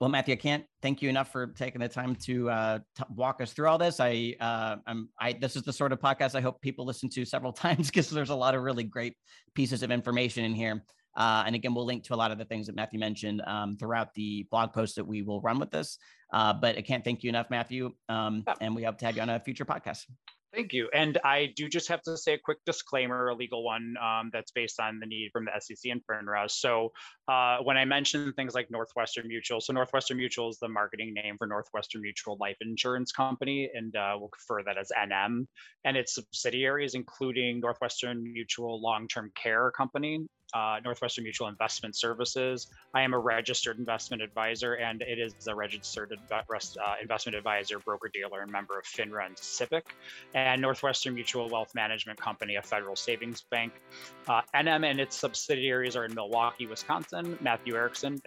Well, 0.04 0.10
Matthew, 0.10 0.34
I 0.34 0.36
can't 0.36 0.66
thank 0.82 1.02
you 1.02 1.08
enough 1.08 1.32
for 1.32 1.48
taking 1.48 1.80
the 1.80 1.88
time 1.88 2.18
to 2.26 2.50
uh, 2.50 2.80
t- 2.94 3.06
walk 3.16 3.40
us 3.40 3.54
through 3.54 3.70
all 3.70 3.78
this. 3.78 4.02
I, 4.02 4.36
uh, 4.38 4.76
I'm, 4.86 5.08
I, 5.18 5.32
this 5.32 5.56
is 5.56 5.62
the 5.62 5.72
sort 5.72 5.94
of 5.94 6.02
podcast 6.02 6.36
I 6.36 6.42
hope 6.42 6.60
people 6.60 6.86
listen 6.86 7.08
to 7.12 7.24
several 7.24 7.54
times 7.54 7.88
because 7.88 8.10
there's 8.10 8.30
a 8.30 8.36
lot 8.36 8.54
of 8.54 8.64
really 8.64 8.84
great 8.84 9.16
pieces 9.56 9.82
of 9.82 9.92
information 9.92 10.44
in 10.44 10.56
here. 10.56 10.84
Uh, 11.16 11.44
and 11.46 11.56
again, 11.56 11.74
we'll 11.74 11.86
link 11.86 12.04
to 12.04 12.14
a 12.14 12.18
lot 12.18 12.32
of 12.32 12.38
the 12.38 12.44
things 12.44 12.68
that 12.68 12.76
Matthew 12.76 13.00
mentioned 13.00 13.44
um, 13.48 13.78
throughout 13.78 14.14
the 14.14 14.46
blog 14.52 14.74
post 14.74 14.98
that 14.98 15.08
we 15.08 15.22
will 15.22 15.40
run 15.40 15.58
with 15.58 15.72
this. 15.72 15.98
Uh, 16.34 16.52
but 16.52 16.78
I 16.78 16.82
can't 16.82 17.06
thank 17.06 17.24
you 17.24 17.30
enough, 17.30 17.50
Matthew. 17.50 17.94
Um, 18.10 18.44
and 18.60 18.76
we 18.76 18.84
hope 18.84 18.98
to 18.98 19.06
have 19.06 19.16
you 19.16 19.22
on 19.22 19.30
a 19.30 19.40
future 19.40 19.64
podcast. 19.64 20.02
Thank 20.54 20.72
you. 20.72 20.88
And 20.94 21.18
I 21.26 21.52
do 21.56 21.68
just 21.68 21.88
have 21.88 22.04
to 22.04 22.16
say 22.16 22.36
a 22.36 22.38
quick 22.38 22.60
disclaimer, 22.64 23.30
a 23.30 23.36
legal 23.36 23.64
one 23.64 23.96
um, 24.00 24.30
that's 24.32 24.52
based 24.52 24.80
on 24.80 25.00
the 25.00 25.08
need 25.08 25.32
from 25.34 25.46
the 25.46 25.52
SEC 25.60 25.92
and 25.92 26.00
FINRA. 26.06 26.50
So 26.52 26.92
uh, 27.28 27.58
when 27.64 27.76
I 27.76 27.86
mention 27.86 28.32
things 28.34 28.54
like 28.54 28.70
Northwestern 28.70 29.28
Mutual, 29.28 29.62
so 29.62 29.74
Northwestern 29.74 30.18
Mutual 30.18 30.50
is 30.50 30.60
the 30.60 30.70
marketing 30.70 31.16
name 31.16 31.38
for 31.40 31.48
Northwestern 31.48 32.04
Mutual 32.04 32.38
Life 32.40 32.58
Insurance 32.62 33.12
Company, 33.12 33.68
and 33.74 33.96
uh, 33.96 34.16
we'll 34.20 34.30
refer 34.32 34.62
that 34.64 34.78
as 34.78 34.92
NM, 34.96 35.48
and 35.86 35.98
its 35.98 36.14
subsidiaries, 36.14 36.94
including 36.94 37.60
Northwestern 37.60 38.22
Mutual 38.22 38.80
Long 38.80 39.08
Term 39.08 39.32
Care 39.36 39.72
Company, 39.72 40.20
uh, 40.54 40.80
Northwestern 40.84 41.24
Mutual 41.24 41.48
Investment 41.48 41.96
Services. 41.96 42.68
I 42.94 43.02
am 43.02 43.14
a 43.14 43.20
registered 43.20 43.80
investment 43.80 44.22
advisor, 44.22 44.76
and 44.76 45.02
it 45.02 45.20
is 45.20 45.34
a 45.48 45.56
registered 45.56 46.18
uh, 46.32 46.42
investment 47.02 47.36
advisor, 47.36 47.80
broker 47.80 48.10
dealer, 48.14 48.42
and 48.42 48.52
member 48.52 48.78
of 48.78 48.86
FINRA 48.86 49.26
and 49.26 49.36
SIPC, 49.36 49.82
and 50.34 50.62
Northwestern 50.62 51.14
Mutual 51.14 51.50
Wealth 51.50 51.74
Management 51.76 52.20
Company, 52.20 52.56
a 52.56 52.62
federal 52.62 52.96
savings 52.96 53.42
bank. 53.50 53.74
Uh, 54.28 54.42
NM 54.56 54.86
and 54.86 55.00
its 55.00 55.16
subsidiaries 55.16 55.96
are 55.96 56.06
in 56.06 56.14
Milwaukee, 56.14 56.68
Wisconsin. 56.68 57.38
Matthew 57.42 57.76
Erickson. 57.76 58.22